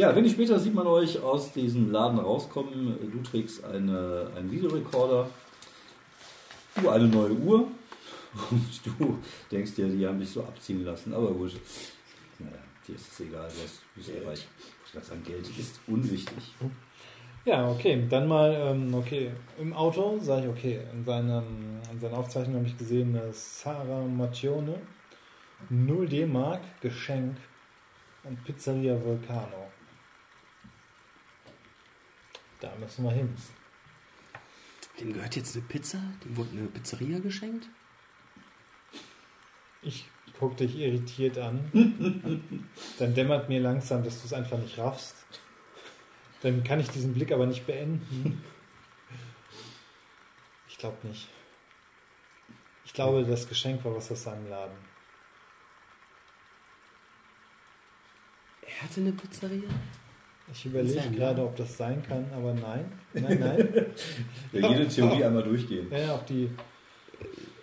Ja, 0.00 0.16
wenig 0.16 0.32
später 0.32 0.58
sieht 0.58 0.72
man 0.74 0.86
euch 0.86 1.22
aus 1.22 1.52
diesem 1.52 1.92
Laden 1.92 2.18
rauskommen. 2.18 2.96
Du 3.12 3.20
trägst 3.22 3.62
eine, 3.62 4.30
einen 4.34 4.50
Videorekorder, 4.50 5.28
du 6.76 6.88
eine 6.88 7.06
neue 7.06 7.32
Uhr 7.32 7.66
und 8.50 8.80
du 8.86 9.18
denkst 9.50 9.74
dir, 9.74 9.88
die 9.88 10.06
haben 10.06 10.18
dich 10.18 10.30
so 10.30 10.40
abziehen 10.42 10.86
lassen. 10.86 11.12
Aber 11.12 11.30
gut, 11.32 11.52
naja, 12.38 12.56
dir 12.88 12.94
ist 12.94 13.12
es 13.12 13.20
egal, 13.20 13.46
du 13.46 14.00
bist 14.00 14.08
eh 14.08 14.26
reich. 14.26 14.48
Ich 14.86 14.94
würde 14.94 15.06
sagen, 15.06 15.22
Geld 15.22 15.46
ist 15.58 15.78
unwichtig. 15.86 16.54
Ja, 17.44 17.68
okay, 17.68 18.02
dann 18.08 18.26
mal, 18.26 18.54
ähm, 18.54 18.94
okay, 18.94 19.32
im 19.58 19.74
Auto 19.74 20.18
sage 20.18 20.46
ich, 20.46 20.48
okay, 20.48 20.80
in, 20.94 21.04
seinem, 21.04 21.44
in 21.92 22.00
seiner 22.00 22.16
Aufzeichnung 22.16 22.56
habe 22.56 22.66
ich 22.66 22.78
gesehen, 22.78 23.12
dass 23.12 23.60
Sarah 23.60 24.06
Macchione, 24.06 24.80
0 25.68 26.08
D-Mark, 26.08 26.62
Geschenk 26.80 27.36
und 28.24 28.42
Pizzeria 28.44 28.98
Vulcano. 29.04 29.69
Da 32.60 32.74
müssen 32.76 33.04
wir 33.04 33.12
hin. 33.12 33.34
Dem 35.00 35.12
gehört 35.14 35.34
jetzt 35.36 35.56
eine 35.56 35.64
Pizza? 35.64 35.98
Dem 36.24 36.36
wurde 36.36 36.50
eine 36.50 36.66
Pizzeria 36.68 37.18
geschenkt? 37.18 37.66
Ich 39.82 40.06
guck 40.38 40.56
dich 40.58 40.76
irritiert 40.76 41.38
an. 41.38 41.70
Dann 42.98 43.14
dämmert 43.14 43.48
mir 43.48 43.60
langsam, 43.60 44.04
dass 44.04 44.20
du 44.20 44.26
es 44.26 44.32
einfach 44.34 44.58
nicht 44.58 44.78
raffst. 44.78 45.16
Dann 46.42 46.62
kann 46.64 46.80
ich 46.80 46.88
diesen 46.88 47.14
Blick 47.14 47.32
aber 47.32 47.46
nicht 47.46 47.66
beenden. 47.66 48.42
Ich 50.68 50.76
glaube 50.78 51.06
nicht. 51.06 51.28
Ich 52.84 52.92
glaube, 52.92 53.24
das 53.24 53.48
Geschenk 53.48 53.84
war 53.84 53.94
was 53.94 54.10
aus 54.10 54.24
seinem 54.24 54.48
Laden. 54.48 54.76
Er 58.62 58.82
hatte 58.82 59.00
eine 59.00 59.12
Pizzeria? 59.12 59.68
Ich 60.52 60.66
überlege 60.66 61.10
gerade, 61.10 61.42
ob 61.42 61.56
das 61.56 61.76
sein 61.76 62.02
kann, 62.02 62.24
aber 62.34 62.54
nein. 62.54 62.92
Nein, 63.14 63.38
nein. 63.40 63.86
Ja, 64.52 64.68
jede 64.68 64.88
Theorie 64.88 65.24
einmal 65.24 65.42
durchgehen. 65.42 65.86
Ja, 65.90 66.14
ob 66.14 66.26
die. 66.26 66.50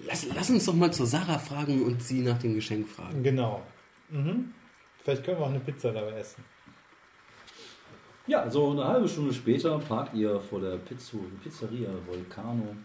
Lass, 0.06 0.26
lass 0.34 0.50
uns 0.50 0.66
doch 0.66 0.74
mal 0.74 0.92
zur 0.92 1.06
Sarah 1.06 1.38
fragen 1.38 1.84
und 1.84 2.02
sie 2.02 2.22
nach 2.22 2.38
dem 2.38 2.56
Geschenk 2.56 2.88
fragen. 2.88 3.24
Genau. 3.24 3.62
Mhm. 4.10 4.54
Vielleicht 5.04 5.24
können 5.24 5.38
wir 5.40 5.46
auch 5.46 5.50
eine 5.50 5.60
Pizza 5.60 5.92
dabei 5.92 6.12
essen. 6.20 6.44
Ja, 8.28 8.50
so 8.50 8.72
eine 8.72 8.86
halbe 8.86 9.08
Stunde 9.08 9.34
später 9.34 9.80
parkt 9.80 10.14
ihr 10.14 10.40
vor 10.40 10.60
der 10.60 10.78
Pizzo, 10.78 11.20
Pizzeria 11.42 11.90
Volcano, 12.06 12.76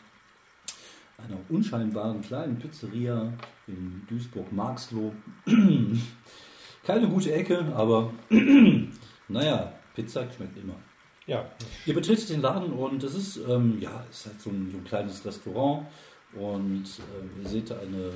einer 1.19 1.39
unscheinbaren 1.49 2.21
kleinen 2.23 2.59
Pizzeria 2.59 3.33
in 3.67 4.03
Duisburg-Marxloh. 4.09 5.13
Keine 6.85 7.09
gute 7.09 7.33
Ecke, 7.33 7.65
aber 7.75 8.13
naja, 9.29 9.73
Pizza 9.95 10.31
schmeckt 10.31 10.57
immer. 10.57 10.77
Ja, 11.27 11.49
Ihr 11.87 11.95
betretet 11.95 12.31
den 12.31 12.41
Laden 12.41 12.73
und 12.73 13.03
es 13.05 13.15
ist, 13.15 13.37
ähm, 13.49 13.79
ja, 13.81 14.05
es 14.11 14.21
ist 14.21 14.27
halt 14.27 14.41
so 14.41 14.51
ein, 14.51 14.71
so 14.73 14.79
ein 14.79 14.85
kleines 14.85 15.25
Restaurant 15.25 15.87
und 16.35 16.85
ähm, 16.85 17.31
ihr 17.43 17.49
seht 17.49 17.71
da 17.71 17.79
eine 17.79 18.13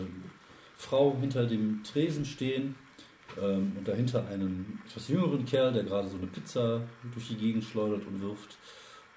Frau 0.77 1.17
hinter 1.21 1.47
dem 1.47 1.83
Tresen 1.85 2.25
stehen 2.25 2.75
ähm, 3.41 3.73
und 3.77 3.87
dahinter 3.87 4.27
einen 4.27 4.81
etwas 4.87 5.09
jüngeren 5.09 5.45
Kerl, 5.45 5.73
der 5.73 5.85
gerade 5.85 6.09
so 6.09 6.17
eine 6.17 6.27
Pizza 6.27 6.83
durch 7.13 7.29
die 7.29 7.37
Gegend 7.37 7.65
schleudert 7.65 8.07
und 8.07 8.21
wirft. 8.21 8.59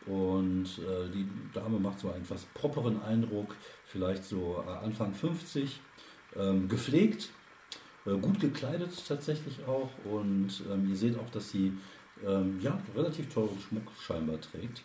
Und 0.05 0.65
äh, 0.79 1.09
die 1.13 1.27
Dame 1.53 1.79
macht 1.79 1.99
so 1.99 2.11
einen 2.11 2.23
etwas 2.23 2.45
properen 2.53 3.01
Eindruck, 3.01 3.55
vielleicht 3.85 4.23
so 4.23 4.63
äh, 4.65 4.85
Anfang 4.85 5.13
50, 5.13 5.81
ähm, 6.35 6.67
gepflegt, 6.67 7.29
äh, 8.05 8.17
gut 8.17 8.39
gekleidet 8.39 8.91
tatsächlich 9.07 9.65
auch. 9.67 9.89
Und 10.05 10.63
ähm, 10.71 10.89
ihr 10.89 10.95
seht 10.95 11.17
auch, 11.17 11.29
dass 11.31 11.49
sie 11.49 11.73
ähm, 12.27 12.59
ja, 12.61 12.79
relativ 12.95 13.33
teuren 13.33 13.57
Schmuck 13.67 13.83
scheinbar 13.99 14.39
trägt. 14.41 14.83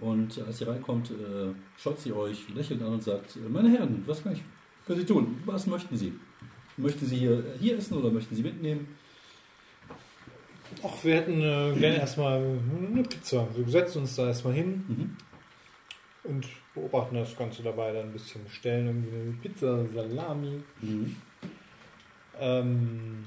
Und 0.00 0.38
als 0.46 0.58
sie 0.58 0.64
reinkommt, 0.64 1.10
äh, 1.10 1.52
schaut 1.76 1.98
sie 2.00 2.12
euch 2.12 2.48
lächelnd 2.54 2.82
an 2.82 2.94
und 2.94 3.02
sagt, 3.02 3.36
äh, 3.36 3.48
meine 3.48 3.70
Herren, 3.70 4.02
was 4.06 4.22
kann 4.22 4.32
ich 4.32 4.42
für 4.86 4.94
Sie 4.96 5.04
tun? 5.04 5.42
Was 5.44 5.66
möchten 5.66 5.96
Sie? 5.96 6.12
Möchten 6.76 7.04
Sie 7.06 7.16
hier, 7.16 7.42
hier 7.58 7.76
essen 7.78 7.96
oder 7.98 8.10
möchten 8.10 8.34
Sie 8.36 8.42
mitnehmen? 8.42 8.96
Ach, 10.84 11.02
wir 11.02 11.16
hätten 11.16 11.40
äh, 11.40 11.74
gerne 11.78 11.96
erstmal 11.98 12.38
eine 12.38 13.02
Pizza. 13.02 13.48
Wir 13.56 13.66
setzen 13.68 14.02
uns 14.02 14.14
da 14.16 14.28
erstmal 14.28 14.52
hin 14.54 14.84
Mhm. 14.86 15.16
und 16.24 16.46
beobachten 16.74 17.16
das 17.16 17.36
Ganze 17.36 17.62
dabei 17.62 17.92
dann 17.92 18.06
ein 18.06 18.12
bisschen. 18.12 18.44
Bestellen 18.44 18.86
irgendwie 18.86 19.16
eine 19.16 19.32
Pizza, 19.42 19.86
Salami. 19.88 20.62
Mhm. 20.80 21.16
Ähm, 22.38 23.26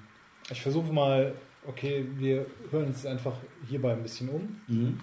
ich 0.50 0.62
versuche 0.62 0.94
mal, 0.94 1.34
okay, 1.68 2.06
wir 2.18 2.46
hören 2.72 2.88
uns 2.88 3.06
einfach 3.06 3.34
hierbei 3.70 3.94
ein 3.94 4.04
bisschen 4.04 4.30
um. 4.30 4.62
Mhm. 4.68 5.00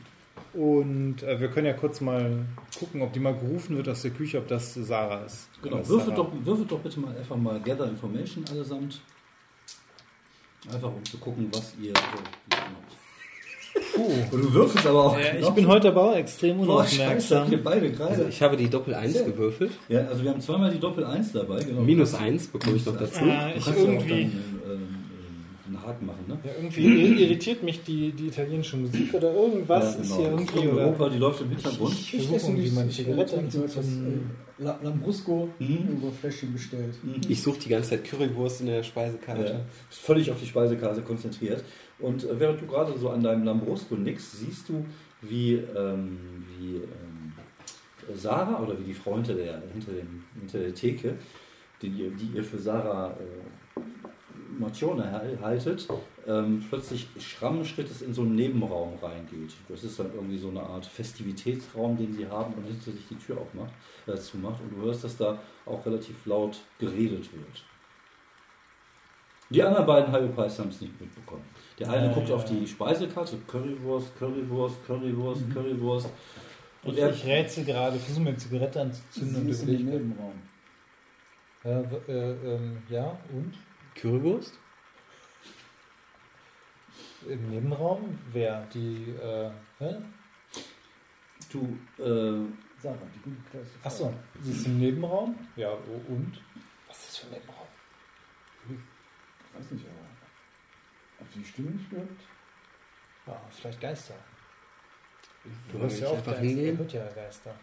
Und 0.54 1.22
äh, 1.22 1.40
wir 1.40 1.48
können 1.48 1.66
ja 1.66 1.72
kurz 1.72 2.00
mal 2.00 2.46
gucken, 2.78 3.02
ob 3.02 3.12
die 3.12 3.20
mal 3.20 3.34
gerufen 3.34 3.76
wird 3.76 3.88
aus 3.88 4.02
der 4.02 4.12
Küche, 4.12 4.38
ob 4.38 4.48
das 4.48 4.74
Sarah 4.74 5.24
ist. 5.24 5.48
Genau, 5.62 5.86
würfelt 5.86 6.16
doch, 6.16 6.30
würfelt 6.44 6.70
doch 6.70 6.80
bitte 6.80 7.00
mal 7.00 7.16
einfach 7.16 7.36
mal 7.36 7.60
Gather 7.60 7.88
Information 7.88 8.44
allesamt. 8.50 9.00
Einfach 10.72 10.88
um 10.88 11.04
zu 11.04 11.18
gucken, 11.18 11.48
was 11.52 11.74
ihr 11.80 11.92
so. 11.94 12.48
Und 13.96 14.32
du 14.32 14.52
würfelst 14.52 14.86
aber 14.86 15.04
auch. 15.04 15.18
Ja, 15.18 15.34
ich 15.34 15.48
bin 15.50 15.66
heute 15.66 15.88
aber 15.88 16.10
auch 16.10 16.16
extrem 16.16 16.58
Boah, 16.58 16.84
scheiße, 16.84 16.96
unaufmerksam. 16.96 17.50
wir 17.50 17.62
beide 17.62 17.90
gerade. 17.90 18.10
Also 18.10 18.24
ich 18.28 18.42
habe 18.42 18.56
die 18.56 18.68
Doppel 18.68 18.94
1 18.94 19.12
Sehr. 19.12 19.24
gewürfelt. 19.24 19.72
ja, 19.88 20.00
also 20.00 20.22
wir 20.22 20.30
haben 20.30 20.40
zweimal 20.40 20.70
die 20.70 20.78
Doppel 20.78 21.04
1 21.04 21.32
dabei. 21.32 21.62
Genau. 21.62 21.80
Minus 21.82 22.14
1 22.14 22.48
bekomme 22.48 22.76
ich 22.76 22.86
noch 22.86 22.96
dazu. 22.96 23.20
Du 23.20 23.52
ich 23.56 23.66
ja 23.66 23.74
irgendwie, 23.74 24.08
dann, 24.08 24.18
einen 24.18 24.57
Haken 25.88 26.06
machen, 26.06 26.24
ne? 26.28 26.38
ja, 26.44 26.50
irgendwie 26.56 27.22
irritiert 27.24 27.62
mich 27.62 27.82
die, 27.82 28.12
die 28.12 28.26
italienische 28.28 28.76
Musik 28.76 29.12
oder 29.14 29.32
irgendwas 29.34 29.94
Ja, 29.96 30.00
ist 30.00 30.08
genau. 30.10 30.16
hier 30.20 30.30
irgendwie. 30.30 30.58
In 30.60 30.68
Oder 30.70 30.82
Europa, 30.82 31.08
die 31.08 31.18
läuft 31.18 31.40
im 31.40 31.48
Hintergrund. 31.50 31.92
ich 31.94 32.10
versuche 32.10 32.50
irgendwie 32.52 32.70
meine 32.70 32.90
Zigarette 32.90 33.30
so 33.50 33.58
etwas 33.64 33.76
anzuzünden. 33.78 34.30
äh, 34.58 34.62
La- 34.62 34.78
Lambrusco 34.82 35.48
Mhm. 35.58 35.66
irgendwo 35.68 36.10
Fläschchen 36.10 36.52
bestellt. 36.52 36.94
Ich 37.28 37.42
suche 37.42 37.58
die 37.60 37.68
ganze 37.68 37.90
Zeit 37.90 38.04
Currywurst 38.04 38.60
in 38.60 38.66
der 38.68 38.82
Speisekarte. 38.82 39.44
Ja, 39.44 39.60
bist 39.88 40.00
völlig 40.02 40.30
auf 40.30 40.38
die 40.40 40.46
Speisekarte 40.46 41.00
konzentriert. 41.02 41.64
Und 41.98 42.24
äh, 42.24 42.38
während 42.38 42.60
du 42.60 42.66
gerade 42.66 42.96
so 42.98 43.10
an 43.10 43.22
deinem 43.22 43.44
Lambrusco 43.44 43.94
nickst, 43.96 44.38
siehst 44.38 44.68
du, 44.68 44.84
wie, 45.22 45.54
ähm, 45.54 46.18
wie 46.58 46.76
ähm, 46.76 47.32
Sarah 48.16 48.60
oder 48.62 48.78
wie 48.78 48.84
die 48.84 48.94
Frau 48.94 49.14
hinter 49.16 49.34
der, 49.34 49.62
hinter 49.72 49.92
dem, 49.92 50.24
hinter 50.38 50.58
der 50.60 50.74
Theke, 50.74 51.14
die 51.82 51.88
ihr, 51.88 52.10
die 52.10 52.36
ihr 52.36 52.42
für 52.44 52.58
Sarah 52.58 53.10
äh, 53.10 53.14
Hal- 54.64 55.38
haltet, 55.42 55.88
ähm, 56.26 56.64
plötzlich 56.68 57.08
schrammen 57.18 57.64
Schrittes 57.64 58.02
in 58.02 58.12
so 58.14 58.22
einen 58.22 58.34
Nebenraum 58.36 58.98
reingeht. 59.02 59.52
Das 59.68 59.84
ist 59.84 59.98
dann 59.98 60.12
irgendwie 60.14 60.38
so 60.38 60.48
eine 60.48 60.62
Art 60.62 60.84
Festivitätsraum, 60.86 61.96
den 61.96 62.12
sie 62.14 62.26
haben 62.26 62.52
und 62.54 62.64
hinter 62.64 62.92
sich 62.92 63.06
die 63.08 63.16
Tür 63.16 63.38
aufmacht, 63.38 63.72
äh, 64.06 64.16
zumacht. 64.16 64.60
Und 64.60 64.76
du 64.76 64.86
hörst, 64.86 65.04
dass 65.04 65.16
da 65.16 65.38
auch 65.66 65.84
relativ 65.86 66.26
laut 66.26 66.58
geredet 66.78 67.32
wird. 67.32 67.64
Die 69.50 69.62
anderen 69.62 69.86
beiden 69.86 70.12
Hyopies 70.12 70.58
haben 70.58 70.68
es 70.68 70.80
nicht 70.82 71.00
mitbekommen. 71.00 71.42
Der 71.78 71.90
eine 71.90 72.08
Ja, 72.08 72.12
guckt 72.12 72.28
ja. 72.28 72.34
auf 72.34 72.44
die 72.44 72.66
Speisekarte, 72.66 73.38
Currywurst, 73.46 74.14
Currywurst, 74.18 74.84
Currywurst, 74.86 75.50
Currywurst. 75.54 76.10
Und 76.82 76.92
Ich, 76.94 77.00
er, 77.00 77.10
ich 77.10 77.24
rätsel 77.24 77.64
gerade, 77.64 77.98
versuche 77.98 78.24
mir 78.24 78.28
eine 78.30 78.38
Zigarette 78.38 78.80
anzuzünden 78.82 79.34
Sie 79.36 79.40
und 79.42 79.48
ist 79.48 79.62
in 79.62 79.68
überlege. 79.68 79.90
Nebenraum. 79.90 80.32
Äh, 81.64 82.12
ähm, 82.12 82.78
ja, 82.90 83.16
und? 83.32 83.54
Currywurst? 84.00 84.58
Im 87.28 87.50
Nebenraum? 87.50 88.18
Wer? 88.32 88.66
Die, 88.72 89.10
äh, 89.10 89.50
hä? 89.78 89.96
du, 91.50 91.78
äh, 91.98 92.46
Sarah, 92.80 92.96
die 93.14 93.18
gute 93.20 93.42
Klasse. 93.50 93.66
Achso, 93.82 94.14
sie 94.42 94.52
ist 94.52 94.66
im 94.66 94.78
Nebenraum? 94.78 95.36
Ja, 95.56 95.72
und? 95.72 96.40
Was 96.86 96.98
ist 96.98 97.08
das 97.08 97.16
für 97.18 97.26
ein 97.26 97.32
Nebenraum? 97.32 97.66
Ich 98.68 99.58
weiß 99.60 99.70
nicht, 99.72 99.86
aber. 99.86 100.08
Habt 101.20 101.34
ihr 101.34 101.42
die 101.42 101.48
Stimme 101.48 101.70
nicht 101.70 101.90
gehört? 101.90 102.08
Ja, 103.26 103.40
vielleicht 103.50 103.80
Geister. 103.80 104.14
Du 105.72 105.78
hörst 105.78 106.00
ja 106.00 106.08
auch 106.08 106.16
einfach 106.16 106.32
Geister. 106.32 106.46
hingehen? 106.46 106.78
Hört 106.78 106.92
ja 106.92 107.08
Geister. 107.08 107.54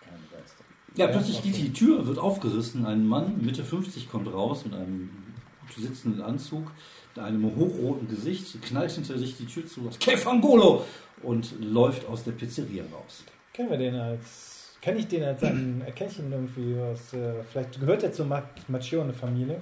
Keine 0.00 0.18
Geister. 0.32 0.64
ja, 0.96 1.06
plötzlich 1.06 1.42
geht 1.42 1.56
die 1.56 1.72
Tür, 1.72 2.06
wird 2.06 2.18
aufgerissen. 2.18 2.86
Ein 2.86 3.06
Mann, 3.06 3.44
Mitte 3.44 3.64
50, 3.64 4.10
kommt 4.10 4.32
raus 4.32 4.64
mit 4.64 4.74
einem 4.74 5.10
sitzenden 5.74 6.22
Anzug, 6.22 6.70
mit 7.14 7.24
einem 7.24 7.44
hochroten 7.56 8.08
Gesicht, 8.08 8.60
knallt 8.62 8.92
hinter 8.92 9.18
sich 9.18 9.36
die 9.36 9.46
Tür 9.46 9.66
zu, 9.66 9.84
sagt 9.84 10.00
Kefangolo 10.00 10.84
und 11.22 11.54
läuft 11.60 12.06
aus 12.06 12.24
der 12.24 12.32
Pizzeria 12.32 12.84
raus. 12.92 13.24
Kennen 13.52 13.70
wir 13.70 13.78
den 13.78 13.94
als. 13.94 14.76
Kenne 14.80 14.98
ich 14.98 15.08
den 15.08 15.24
als 15.24 15.42
einen. 15.42 15.80
Erkenne 15.86 16.10
ich 16.10 16.18
ihn 16.18 16.32
irgendwie 16.32 16.78
aus. 16.78 17.12
Äh, 17.12 17.42
vielleicht 17.50 17.80
gehört 17.80 18.02
er 18.02 18.12
zur 18.12 18.26
Macione-Familie. 18.68 19.60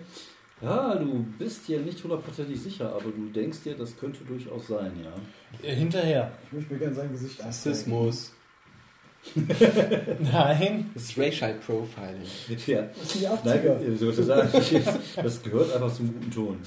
Ja, 0.60 0.94
du 0.94 1.24
bist 1.38 1.68
dir 1.68 1.80
nicht 1.80 2.02
hundertprozentig 2.02 2.60
sicher, 2.60 2.90
aber 2.92 3.10
du 3.10 3.28
denkst 3.34 3.62
dir, 3.64 3.76
das 3.76 3.96
könnte 3.96 4.24
durchaus 4.24 4.68
sein, 4.68 4.92
ja. 5.02 5.68
Äh, 5.68 5.74
hinterher. 5.74 6.32
Ich 6.46 6.52
möchte 6.52 6.72
mir 6.72 6.78
gerne 6.78 6.94
sein 6.94 7.12
Gesicht 7.12 7.42
anzeigen. 7.42 7.70
Rassismus. 7.70 8.32
Nein. 10.32 10.90
Das 10.94 11.04
ist 11.04 11.18
Racial 11.18 11.54
Profiling. 11.54 12.22
ja. 12.66 12.82
Das 12.82 13.12
sind 13.12 13.22
die 13.22 13.28
80er. 13.28 13.78
Nein, 13.78 13.96
so 13.98 14.12
zu 14.12 14.22
sagen, 14.22 14.48
das 15.22 15.42
gehört 15.42 15.74
einfach 15.74 15.92
zum 15.92 16.12
guten 16.12 16.30
Ton. 16.30 16.58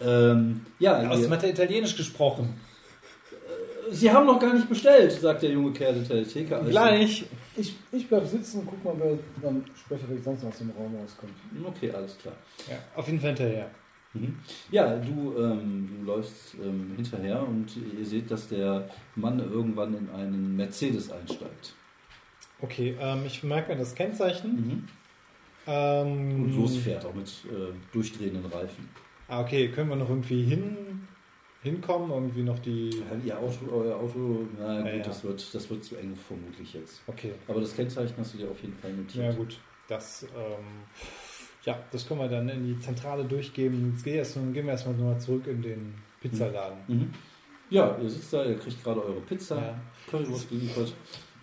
Ähm, 0.00 0.66
ja, 0.78 0.98
Außerdem 1.08 1.30
ihr, 1.30 1.30
hat 1.36 1.42
er 1.44 1.50
Italienisch 1.50 1.96
gesprochen. 1.96 2.54
Sie 3.90 4.10
haben 4.10 4.26
noch 4.26 4.38
gar 4.40 4.54
nicht 4.54 4.68
bestellt, 4.68 5.12
sagt 5.12 5.42
der 5.42 5.50
junge 5.50 5.72
Kerl 5.72 5.94
hinter 5.94 6.14
der 6.14 6.28
Theke. 6.28 6.56
Also- 6.56 6.70
Gleich. 6.70 7.24
Ich, 7.56 7.76
ich 7.92 8.08
bleib 8.08 8.26
sitzen 8.26 8.60
und 8.60 8.66
guck 8.66 8.84
mal, 8.84 8.94
wer 8.98 9.16
dann 9.40 9.64
später 9.76 10.02
sonst 10.24 10.42
noch 10.42 10.48
aus 10.50 10.58
dem 10.58 10.70
Raum 10.70 10.96
rauskommt. 10.96 11.32
Okay, 11.64 11.88
alles 11.92 12.18
klar. 12.18 12.34
Ja, 12.68 12.76
auf 12.96 13.06
jeden 13.06 13.20
Fall 13.20 13.28
hinterher. 13.28 13.70
Mhm. 14.12 14.36
Ja, 14.72 14.96
du, 14.96 15.34
ähm, 15.38 15.88
du 16.00 16.04
läufst 16.04 16.54
ähm, 16.60 16.94
hinterher 16.96 17.46
und 17.46 17.66
ihr 17.76 18.04
seht, 18.04 18.28
dass 18.28 18.48
der 18.48 18.88
Mann 19.14 19.38
irgendwann 19.38 19.94
in 19.94 20.10
einen 20.10 20.56
Mercedes 20.56 21.12
einsteigt. 21.12 21.74
Okay, 22.64 22.96
ähm, 23.00 23.22
ich 23.26 23.42
merke 23.42 23.72
mir 23.72 23.78
das 23.78 23.94
Kennzeichen. 23.94 24.50
Mhm. 24.56 24.88
Ähm, 25.66 26.42
Und 26.44 26.56
losfährt, 26.56 27.04
auch 27.06 27.14
mit 27.14 27.28
äh, 27.46 27.72
durchdrehenden 27.92 28.44
Reifen. 28.46 28.88
Ah, 29.28 29.40
okay, 29.40 29.68
können 29.68 29.88
wir 29.88 29.96
noch 29.96 30.08
irgendwie 30.10 30.42
hin, 30.42 30.76
hinkommen? 31.62 32.10
Irgendwie 32.10 32.42
noch 32.42 32.58
die. 32.58 32.90
Ja, 32.90 33.04
Ihr 33.24 33.38
Auto, 33.38 33.58
euer 33.72 33.96
Auto, 33.96 34.46
na 34.58 34.78
gut, 34.82 34.86
Ja, 34.90 34.96
ja. 34.96 35.02
Das, 35.02 35.24
wird, 35.24 35.54
das 35.54 35.70
wird 35.70 35.82
zu 35.84 35.96
eng 35.96 36.14
vermutlich 36.14 36.74
jetzt. 36.74 37.02
Okay, 37.06 37.32
Aber 37.48 37.60
das 37.60 37.74
Kennzeichen 37.74 38.14
hast 38.18 38.34
du 38.34 38.38
dir 38.38 38.50
auf 38.50 38.60
jeden 38.60 38.74
Fall 38.76 38.92
notiert. 38.92 39.24
ja 39.24 39.32
gut. 39.32 39.58
Das, 39.88 40.24
ähm, 40.36 40.64
ja, 41.64 41.78
das 41.90 42.06
können 42.06 42.20
wir 42.20 42.28
dann 42.28 42.48
in 42.50 42.64
die 42.66 42.78
Zentrale 42.80 43.24
durchgeben. 43.24 43.92
Jetzt 43.92 44.04
gehen 44.04 44.12
wir 44.14 44.18
erstmal, 44.20 44.52
gehen 44.52 44.64
wir 44.66 44.72
erstmal 44.72 44.94
nochmal 44.96 45.18
zurück 45.20 45.46
in 45.46 45.62
den 45.62 45.94
Pizzaladen. 46.20 46.78
Mhm. 46.88 47.10
Ja, 47.70 47.96
ihr 48.02 48.10
sitzt 48.10 48.32
da, 48.34 48.44
ihr 48.44 48.58
kriegt 48.58 48.82
gerade 48.84 49.02
eure 49.02 49.20
Pizza, 49.22 49.56
Ja. 49.56 49.80
Currywurst 50.10 50.50
geliefert. 50.50 50.92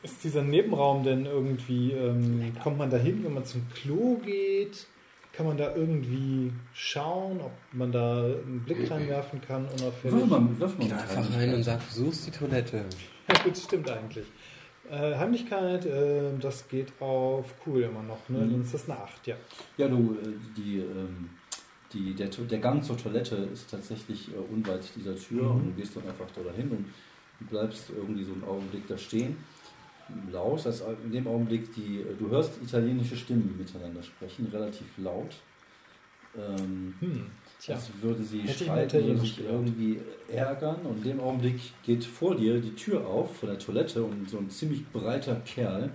Ist 0.03 0.23
dieser 0.23 0.41
Nebenraum 0.43 1.03
denn 1.03 1.25
irgendwie, 1.25 1.91
ähm, 1.91 2.53
kommt 2.63 2.77
man 2.77 2.89
da 2.89 2.97
hin, 2.97 3.23
wenn 3.23 3.33
man 3.33 3.45
zum 3.45 3.61
Klo 3.73 4.15
geht? 4.25 4.87
Kann 5.33 5.45
man 5.45 5.57
da 5.57 5.75
irgendwie 5.75 6.51
schauen, 6.73 7.39
ob 7.39 7.51
man 7.71 7.91
da 7.91 8.23
einen 8.25 8.63
Blick 8.65 8.89
reinwerfen 8.91 9.39
kann? 9.41 9.65
Unauffällig? 9.65 10.19
Wirf 10.19 10.27
mal, 10.29 10.59
wirf 10.59 10.77
mal 10.77 10.87
Geh 10.87 10.93
einfach 10.93 11.33
rein 11.37 11.53
und 11.53 11.63
sag, 11.63 11.79
du 11.87 11.93
suchst 12.05 12.27
die 12.27 12.31
Toilette. 12.31 12.83
Ja, 13.29 13.43
gut, 13.43 13.57
stimmt 13.57 13.89
eigentlich. 13.89 14.25
Äh, 14.89 15.15
Heimlichkeit, 15.15 15.85
äh, 15.85 16.31
das 16.41 16.67
geht 16.67 16.91
auf 16.99 17.53
cool 17.65 17.83
immer 17.83 18.03
noch, 18.03 18.27
ne? 18.27 18.39
Mhm. 18.39 18.51
Dann 18.51 18.61
ist 18.63 18.73
das 18.73 18.89
eine 18.89 18.99
8, 18.99 19.27
ja. 19.27 19.35
Ja, 19.77 19.87
du, 19.87 20.17
äh, 20.21 20.27
die, 20.57 20.79
ähm, 20.79 21.29
die, 21.93 22.13
der, 22.13 22.27
der 22.27 22.59
Gang 22.59 22.83
zur 22.83 22.97
Toilette 22.97 23.35
ist 23.53 23.69
tatsächlich 23.71 24.29
äh, 24.33 24.53
unweit 24.53 24.81
dieser 24.97 25.15
Tür 25.15 25.43
Mhm. 25.43 25.51
und 25.61 25.65
du 25.67 25.71
gehst 25.81 25.95
dann 25.95 26.03
einfach 26.07 26.27
da 26.35 26.41
dahin 26.41 26.71
und 26.71 27.47
bleibst 27.49 27.89
irgendwie 27.95 28.23
so 28.25 28.33
einen 28.33 28.43
Augenblick 28.43 28.85
da 28.87 28.97
stehen. 28.97 29.37
Laut, 30.31 30.65
das 30.65 30.83
in 31.03 31.11
dem 31.11 31.27
Augenblick, 31.27 31.73
die, 31.73 32.03
du 32.19 32.29
hörst 32.29 32.61
italienische 32.61 33.15
Stimmen 33.15 33.55
miteinander 33.57 34.03
sprechen, 34.03 34.47
relativ 34.51 34.87
laut. 34.97 35.35
Ähm, 36.37 36.93
Hm. 36.99 37.25
Tja. 37.59 37.75
als 37.75 37.89
würden 38.01 38.25
sie 38.25 38.41
Hätte 38.41 38.63
streiten 38.63 39.03
oder 39.03 39.17
sich 39.19 39.39
irgendwie 39.43 39.99
ärgern. 40.29 40.77
Und 40.83 40.97
in 40.97 41.03
dem 41.03 41.19
Augenblick 41.19 41.59
geht 41.83 42.03
vor 42.03 42.35
dir 42.35 42.59
die 42.59 42.73
Tür 42.73 43.05
auf 43.05 43.37
von 43.37 43.49
der 43.49 43.59
Toilette 43.59 44.01
und 44.03 44.29
so 44.29 44.37
ein 44.37 44.49
ziemlich 44.49 44.87
breiter 44.91 45.35
Kerl 45.45 45.91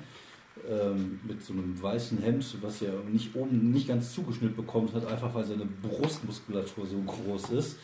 ähm, 0.70 1.20
mit 1.24 1.42
so 1.42 1.52
einem 1.52 1.80
weißen 1.82 2.18
Hemd, 2.22 2.56
was 2.62 2.82
er 2.82 2.92
nicht 3.10 3.34
oben 3.34 3.72
nicht 3.72 3.88
ganz 3.88 4.12
zugeschnitten 4.12 4.56
bekommt 4.56 4.94
hat, 4.94 5.06
einfach 5.06 5.34
weil 5.34 5.44
seine 5.44 5.66
Brustmuskulatur 5.66 6.86
so 6.86 7.00
groß 7.00 7.50
ist, 7.50 7.78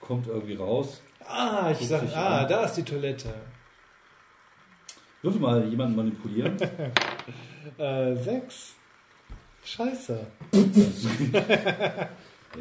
kommt 0.00 0.26
irgendwie 0.26 0.54
raus. 0.54 1.02
Ah, 1.26 1.70
ich 1.78 1.86
sag, 1.86 2.02
ah, 2.14 2.42
an. 2.42 2.48
da 2.48 2.64
ist 2.64 2.74
die 2.74 2.82
Toilette. 2.82 3.34
Würfel 5.22 5.40
mal 5.40 5.68
jemanden 5.68 5.96
manipulieren. 5.96 6.56
Äh, 7.76 8.16
6. 8.16 8.74
Scheiße. 9.62 10.26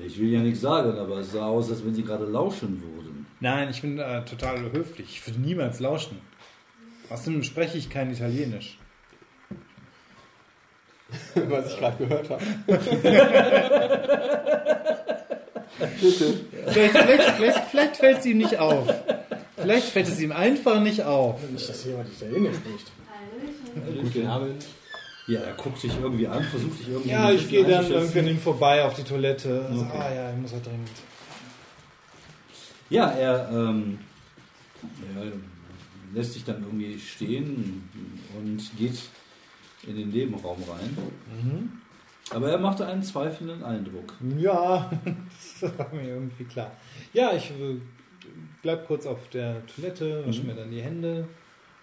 ich 0.06 0.20
will 0.20 0.30
ja 0.30 0.42
nichts 0.42 0.62
sagen, 0.62 0.98
aber 0.98 1.20
es 1.20 1.32
sah 1.32 1.46
aus, 1.46 1.72
als 1.72 1.84
wenn 1.84 1.96
sie 1.96 2.04
gerade 2.04 2.26
lauschen 2.26 2.82
würden. 2.84 3.26
Nein, 3.40 3.70
ich 3.70 3.82
bin 3.82 3.98
äh, 3.98 4.24
total 4.26 4.72
höflich. 4.72 5.08
Ich 5.10 5.26
würde 5.26 5.40
niemals 5.40 5.80
lauschen. 5.80 6.20
Außerdem 7.10 7.42
spreche 7.44 7.78
ich 7.78 7.90
kein 7.90 8.12
Italienisch. 8.12 8.78
Was 11.36 11.72
ich 11.72 11.80
gerade 11.80 12.06
gehört 12.06 12.30
habe. 12.30 12.44
Vielleicht, 15.98 16.98
vielleicht, 16.98 17.32
vielleicht, 17.32 17.64
vielleicht 17.70 17.98
fällt 17.98 18.20
es 18.20 18.26
ihm 18.26 18.38
nicht 18.40 18.60
auf. 18.60 18.94
Vielleicht 19.58 19.88
fällt 19.88 20.08
es 20.08 20.20
ihm 20.20 20.32
einfach 20.32 20.80
nicht 20.80 21.04
auf. 21.04 21.42
Nicht, 21.50 21.68
dass 21.68 21.84
jemand 21.86 22.10
Italienisch 22.10 22.56
spricht. 22.58 22.92
Guten 24.14 24.28
Abend. 24.28 24.66
Ja, 25.28 25.42
er 25.42 25.54
guckt 25.54 25.80
sich 25.80 25.92
irgendwie 26.00 26.28
an, 26.28 26.44
versucht 26.44 26.78
sich 26.78 26.90
irgendwie. 26.90 27.10
Ja, 27.10 27.32
ich 27.32 27.50
gehe 27.50 27.66
dann 27.66 27.90
irgendwie 27.90 28.20
an 28.20 28.28
ihm 28.28 28.40
vorbei 28.40 28.84
auf 28.84 28.94
die 28.94 29.04
Toilette. 29.04 29.66
Also, 29.70 29.82
Okay. 29.82 29.98
Ah 30.00 30.14
ja, 30.14 30.32
ich 30.32 30.38
muss 30.38 30.54
halt 30.54 30.66
dringend. 30.66 30.90
Ja, 32.90 33.10
er 33.12 33.50
ähm, 33.52 34.00
er 35.16 35.32
lässt 36.14 36.34
sich 36.34 36.46
dann 36.46 36.64
irgendwie 36.64 36.98
stehen 36.98 37.90
und 38.38 38.78
geht 38.78 39.02
in 39.86 39.98
den 39.98 40.10
Nebenraum 40.10 40.64
rein. 40.64 40.98
Mhm. 41.44 41.72
Aber 42.30 42.50
er 42.52 42.58
machte 42.58 42.86
einen 42.86 43.04
zweifelnden 43.04 43.64
Eindruck. 43.64 44.14
Ja, 44.38 44.90
das 45.62 45.78
war 45.78 45.94
mir 45.94 46.08
irgendwie 46.10 46.46
klar. 46.46 46.72
Ja, 47.14 47.34
ich 47.34 47.52
äh, 47.52 47.80
bleib 48.62 48.88
kurz 48.88 49.06
auf 49.06 49.28
der 49.30 49.66
Toilette, 49.68 50.24
wasche 50.28 50.42
Mhm. 50.42 50.48
mir 50.48 50.54
dann 50.56 50.72
die 50.72 50.82
Hände, 50.82 51.26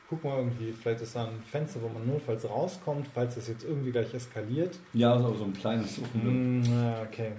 guck 0.09 0.23
mal 0.25 0.39
irgendwie, 0.39 0.73
vielleicht 0.73 1.01
ist 1.01 1.17
da 1.17 1.25
ein 1.25 1.43
Fenster, 1.51 1.81
wo 1.83 1.89
man 1.89 2.07
notfalls 2.07 2.49
rauskommt, 2.49 3.07
falls 3.15 3.35
das 3.37 3.49
jetzt 3.49 3.65
irgendwie 3.65 3.91
gleich 3.91 4.13
eskaliert. 4.15 4.79
Ja, 4.93 5.19
so 5.19 5.35
so 5.35 5.45
ein 5.45 5.53
kleines 5.53 5.97
Suchen. 5.97 6.61
Mm, 6.61 6.63
ja, 6.65 7.03
okay. 7.03 7.33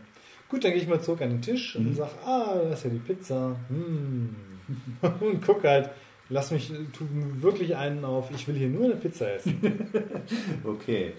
Gut, 0.49 0.63
dann 0.63 0.71
gehe 0.73 0.81
ich 0.81 0.87
mal 0.87 1.01
zurück 1.01 1.21
an 1.21 1.29
den 1.29 1.41
Tisch 1.41 1.77
Mhm. 1.77 1.87
und 1.87 1.95
sag, 1.95 2.09
ah, 2.25 2.55
das 2.69 2.79
ist 2.79 2.83
ja 2.85 2.89
die 2.91 2.99
Pizza. 2.99 3.55
Mm. 3.69 4.35
und 5.23 5.41
guck 5.45 5.63
halt, 5.63 5.89
lass 6.29 6.49
mich, 6.51 6.71
tu 6.93 7.05
wirklich 7.41 7.75
einen 7.75 8.03
auf, 8.03 8.29
ich 8.33 8.47
will 8.47 8.55
hier 8.55 8.69
nur 8.69 8.85
eine 8.85 8.95
Pizza 8.95 9.33
essen. 9.35 9.59
Okay. 10.63 11.13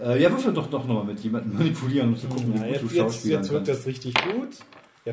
Äh, 0.00 0.22
ja, 0.22 0.30
würfel 0.30 0.52
doch 0.54 0.68
doch 0.70 0.86
nochmal 0.86 1.04
mit 1.04 1.20
jemandem 1.20 1.58
manipulieren, 1.58 2.08
um 2.08 2.16
zu 2.16 2.26
gucken, 2.28 2.54
wie 2.54 2.58
Ja, 2.72 2.78
gut 2.78 2.92
jetzt, 2.92 2.92
du 2.92 2.96
jetzt, 2.96 3.24
jetzt 3.26 3.50
wird 3.52 3.68
das 3.68 3.86
richtig 3.86 4.14
gut. 4.14 4.48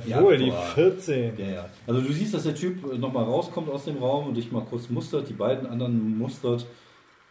Jawohl, 0.06 0.34
Ja, 0.34 0.40
die 0.46 0.50
boah. 0.52 0.62
14. 0.76 1.38
Ja, 1.38 1.46
ja. 1.46 1.70
Also 1.88 2.02
du 2.02 2.12
siehst, 2.12 2.34
dass 2.34 2.44
der 2.44 2.56
Typ 2.56 2.84
nochmal 2.98 3.24
rauskommt 3.26 3.70
aus 3.70 3.86
dem 3.86 3.98
Raum 3.98 4.28
und 4.28 4.36
dich 4.36 4.52
mal 4.52 4.64
kurz 4.64 4.90
mustert, 4.90 5.30
die 5.30 5.34
beiden 5.34 5.68
anderen 5.68 6.18
mustert 6.18 6.66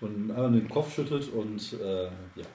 und 0.00 0.30
einmal 0.30 0.52
den 0.52 0.68
Kopf 0.68 0.94
schüttelt 0.94 1.28
und 1.32 1.72
äh, 1.80 2.04
ja, 2.04 2.10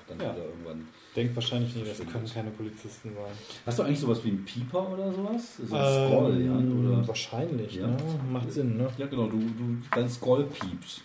dann 0.07 0.19
Ja. 0.19 0.33
wieder 0.35 0.45
irgendwann. 0.45 0.87
Denkt 1.15 1.35
wahrscheinlich 1.35 1.75
nicht, 1.75 1.89
das 1.89 1.97
können 2.07 2.25
keine 2.31 2.51
Polizisten 2.51 3.11
sein. 3.15 3.33
Hast 3.65 3.79
du 3.79 3.83
eigentlich 3.83 3.99
sowas 3.99 4.23
wie 4.23 4.29
einen 4.29 4.45
Pieper 4.45 4.87
oder 4.93 5.11
sowas? 5.11 5.57
So 5.57 5.75
ein 5.75 6.07
Scroll, 6.07 6.41
ja? 6.41 6.51
Ähm, 6.59 6.85
Oder? 6.87 7.07
Wahrscheinlich, 7.07 7.75
Ja. 7.75 7.87
ne? 7.87 7.97
Macht 8.31 8.51
Sinn, 8.51 8.77
ne? 8.77 8.87
Ja, 8.97 9.07
genau, 9.07 9.27
du, 9.27 9.37
du, 9.39 9.77
dein 9.95 10.07
Scroll 10.09 10.43
piept. 10.45 11.01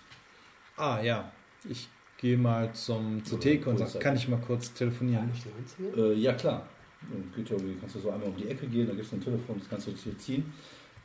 Ah, 0.76 1.00
ja. 1.02 1.30
Ich 1.68 1.88
gehe 2.18 2.36
mal 2.36 2.70
zum, 2.74 3.24
zur 3.24 3.40
Theke 3.40 3.70
und 3.70 3.78
sage, 3.78 3.98
kann 3.98 4.16
ich 4.16 4.28
mal 4.28 4.40
kurz 4.40 4.72
telefonieren? 4.74 5.26
Nicht 5.30 5.46
19? 5.86 6.04
Äh, 6.04 6.14
ja, 6.14 6.32
klar. 6.34 6.66
Irgendwie, 7.12 7.76
kannst 7.80 7.96
du 7.96 8.00
so 8.00 8.10
einmal 8.10 8.28
um 8.28 8.36
die 8.36 8.48
Ecke 8.48 8.66
gehen, 8.66 8.86
da 8.86 8.94
gibt 8.94 9.06
es 9.06 9.12
ein 9.12 9.22
Telefon, 9.22 9.58
das 9.58 9.68
kannst 9.68 9.86
du 9.86 9.92
hier 9.92 10.18
ziehen. 10.18 10.52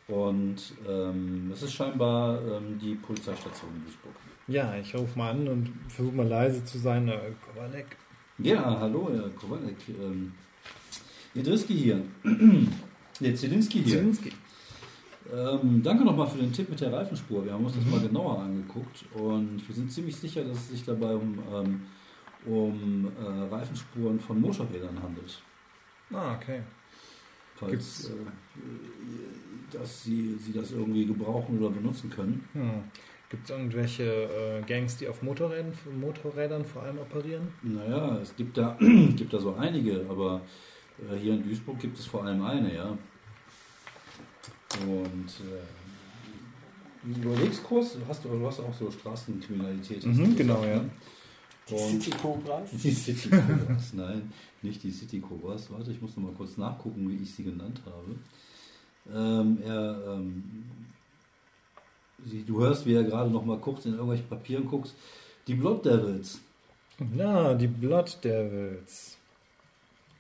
Und 0.07 0.73
ähm, 0.87 1.47
das 1.51 1.63
ist 1.63 1.73
scheinbar 1.73 2.41
ähm, 2.41 2.79
die 2.81 2.95
Polizeistation 2.95 3.69
in 3.75 3.83
Duisburg. 3.85 4.15
Ja, 4.47 4.75
ich 4.75 4.95
rufe 4.95 5.17
mal 5.17 5.31
an 5.31 5.47
und 5.47 5.71
versuche 5.87 6.15
mal 6.15 6.27
leise 6.27 6.65
zu 6.65 6.79
sein. 6.79 7.07
Äh, 7.07 7.19
Kowalek. 7.45 7.85
Ja, 8.39 8.79
hallo, 8.79 9.09
Herr 9.13 9.29
Kowalek. 9.29 9.77
Ähm, 9.89 10.33
Jedriski 11.35 11.75
hier. 11.75 12.01
ne, 12.23 13.35
Zielinski 13.35 13.83
hier. 13.83 13.97
Zielinski. 13.97 14.31
Ähm, 15.31 15.83
danke 15.83 16.03
nochmal 16.03 16.27
für 16.27 16.39
den 16.39 16.51
Tipp 16.51 16.69
mit 16.69 16.81
der 16.81 16.91
Reifenspur. 16.91 17.45
Wir 17.45 17.53
haben 17.53 17.65
uns 17.65 17.75
das 17.75 17.85
mal 17.85 17.99
genauer 17.99 18.39
angeguckt 18.39 19.05
und 19.13 19.61
wir 19.67 19.75
sind 19.75 19.91
ziemlich 19.91 20.15
sicher, 20.15 20.43
dass 20.43 20.57
es 20.57 20.69
sich 20.69 20.83
dabei 20.83 21.13
um, 21.13 21.37
ähm, 21.53 21.81
um 22.47 23.11
äh, 23.21 23.53
Reifenspuren 23.53 24.19
von 24.19 24.41
Motorrädern 24.41 25.01
handelt. 25.03 25.43
Ah, 26.11 26.35
okay. 26.35 26.61
Falls 27.55 27.71
Gibt's- 27.71 28.09
äh, 28.09 29.77
dass 29.77 30.03
sie, 30.03 30.35
sie 30.39 30.53
das 30.53 30.71
irgendwie 30.71 31.05
gebrauchen 31.05 31.59
oder 31.59 31.69
benutzen 31.69 32.09
können. 32.09 32.43
Hm. 32.53 32.83
Gibt 33.29 33.43
es 33.45 33.51
irgendwelche 33.51 34.03
äh, 34.03 34.61
Gangs, 34.65 34.97
die 34.97 35.07
auf 35.07 35.21
Motorrädern, 35.21 35.71
Motorrädern 35.99 36.65
vor 36.65 36.81
allem 36.83 36.97
operieren? 36.97 37.49
Naja, 37.61 38.17
es 38.21 38.35
gibt 38.35 38.57
da, 38.57 38.75
gibt 38.79 39.31
da 39.33 39.39
so 39.39 39.55
einige, 39.55 40.05
aber 40.09 40.41
Äh, 40.99 41.15
hier 41.17 41.33
in 41.35 41.43
Duisburg 41.43 41.79
gibt 41.79 41.97
es 41.97 42.05
vor 42.05 42.25
allem 42.25 42.41
eine, 42.43 42.75
ja. 42.75 42.97
Und 44.85 45.29
äh, 45.39 45.63
diesen 47.05 47.23
Überlegskurs 47.23 47.97
hast 48.07 48.25
du, 48.25 48.29
du 48.29 48.45
hast 48.45 48.59
auch 48.59 48.73
so 48.73 48.91
Straßenkriminalität. 48.91 50.05
Mhm, 50.05 50.35
genau, 50.35 50.63
ja. 50.65 50.77
ne? 50.77 50.89
Die 51.69 51.77
City 51.77 52.11
Cobras. 52.11 52.69
die 52.71 52.91
City 52.91 53.29
Cobras, 53.29 53.93
nein, 53.93 54.31
nicht 54.61 54.83
die 54.83 54.91
City 54.91 55.19
Cobras. 55.19 55.71
Warte, 55.71 55.91
ich 55.91 56.01
muss 56.01 56.15
noch 56.15 56.23
mal 56.23 56.33
kurz 56.33 56.57
nachgucken, 56.57 57.09
wie 57.09 57.23
ich 57.23 57.33
sie 57.33 57.43
genannt 57.43 57.81
habe. 57.85 58.15
Ähm, 59.13 59.59
er, 59.63 60.15
ähm, 60.15 60.65
sie, 62.25 62.43
du 62.43 62.61
hörst, 62.61 62.85
wie 62.85 62.93
er 62.93 63.03
gerade 63.03 63.29
noch 63.29 63.45
mal 63.45 63.57
kurz 63.59 63.85
in 63.85 63.93
irgendwelchen 63.93 64.27
Papieren 64.27 64.65
guckst. 64.65 64.95
Die 65.47 65.55
Blood 65.55 65.85
Devils. 65.85 66.39
Ja, 67.15 67.53
die 67.53 67.67
Blood 67.67 68.17
Devils. 68.23 69.17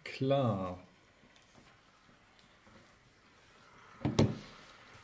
Klar. 0.03 0.79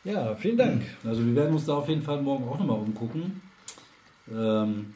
Ja, 0.04 0.36
vielen 0.36 0.58
Dank. 0.58 0.84
Also 1.04 1.26
wir 1.26 1.36
werden 1.36 1.56
uns 1.56 1.66
da 1.66 1.74
auf 1.76 1.90
jeden 1.90 2.04
Fall 2.04 2.22
morgen 2.22 2.48
auch 2.48 2.60
nochmal 2.60 2.80
umgucken. 2.80 3.42
Ähm, 4.32 4.94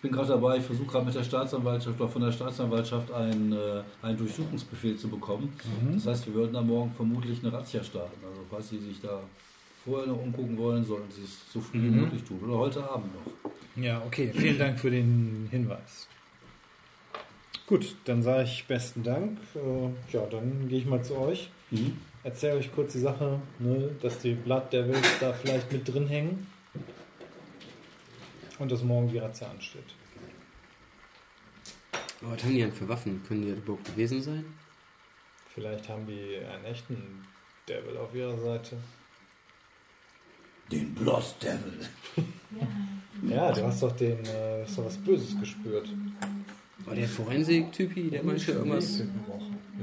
ich 0.00 0.08
bin 0.08 0.12
gerade 0.12 0.28
dabei, 0.28 0.56
ich 0.56 0.64
versuche 0.64 0.86
gerade 0.86 1.04
mit 1.04 1.14
der 1.14 1.22
Staatsanwaltschaft 1.24 2.00
oder 2.00 2.08
von 2.08 2.22
der 2.22 2.32
Staatsanwaltschaft 2.32 3.12
einen, 3.12 3.52
äh, 3.52 3.82
einen 4.00 4.16
Durchsuchungsbefehl 4.16 4.96
zu 4.96 5.08
bekommen. 5.08 5.52
Das 5.92 6.06
heißt, 6.06 6.26
wir 6.26 6.32
würden 6.32 6.54
da 6.54 6.62
morgen 6.62 6.90
vermutlich 6.94 7.40
eine 7.44 7.52
Razzia 7.52 7.84
starten. 7.84 8.16
Also 8.26 8.40
falls 8.48 8.70
Sie 8.70 8.78
sich 8.78 8.98
da 9.02 9.20
vorher 9.84 10.06
noch 10.08 10.22
umgucken 10.22 10.56
wollen, 10.56 10.82
sollten 10.86 11.10
Sie 11.10 11.22
es 11.24 11.52
so 11.52 11.60
früh 11.60 11.82
wie 11.82 11.88
Mhm. 11.88 12.00
möglich 12.00 12.22
tun. 12.24 12.40
Oder 12.42 12.56
heute 12.56 12.82
Abend 12.90 13.10
noch. 13.14 13.82
Ja, 13.82 14.00
okay. 14.06 14.32
Vielen 14.34 14.58
Dank 14.58 14.80
für 14.80 14.90
den 14.90 15.48
Hinweis. 15.50 16.08
Gut, 17.66 17.94
dann 18.06 18.22
sage 18.22 18.44
ich 18.44 18.64
besten 18.66 19.02
Dank. 19.02 19.38
Äh, 19.54 20.14
ja, 20.14 20.24
dann 20.30 20.66
gehe 20.70 20.78
ich 20.78 20.86
mal 20.86 21.04
zu 21.04 21.18
euch. 21.18 21.50
Mhm. 21.70 21.98
Erzähle 22.24 22.56
euch 22.56 22.72
kurz 22.72 22.92
die 22.92 23.00
Sache, 23.00 23.38
ne, 23.58 23.90
dass 24.00 24.18
die 24.20 24.32
Blood 24.32 24.72
Devils 24.72 25.18
da 25.20 25.34
vielleicht 25.34 25.70
mit 25.72 25.86
drin 25.92 26.06
hängen. 26.08 26.46
Und 28.60 28.70
dass 28.70 28.82
morgen 28.82 29.08
die 29.08 29.18
Razzia 29.18 29.48
ansteht. 29.48 29.82
Aber 32.20 32.32
was 32.32 32.44
haben 32.44 32.52
die 32.52 32.60
denn 32.60 32.72
für 32.72 32.88
Waffen? 32.88 33.22
Können 33.26 33.42
die 33.42 33.48
überhaupt 33.48 33.86
gewesen 33.86 34.22
sein? 34.22 34.44
Vielleicht 35.54 35.88
haben 35.88 36.06
die 36.06 36.36
einen 36.36 36.64
echten 36.66 37.26
Devil 37.66 37.96
auf 37.96 38.14
ihrer 38.14 38.38
Seite. 38.38 38.76
Den 40.70 40.94
Blood 40.94 41.34
Devil. 41.42 41.88
Ja, 43.28 43.52
du 43.52 43.62
hast 43.64 43.82
doch 43.82 43.94
den, 43.94 44.24
äh, 44.24 44.62
hast 44.64 44.78
doch 44.78 44.86
was 44.86 44.96
Böses 44.96 45.38
gespürt. 45.38 45.86
Aber 46.86 46.94
der 46.94 47.06
Forensik-Typi, 47.06 48.08
der 48.08 48.22
meinte 48.22 48.52
irgendwas. 48.52 49.02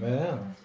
Ja, 0.02 0.08
ja. 0.08 0.56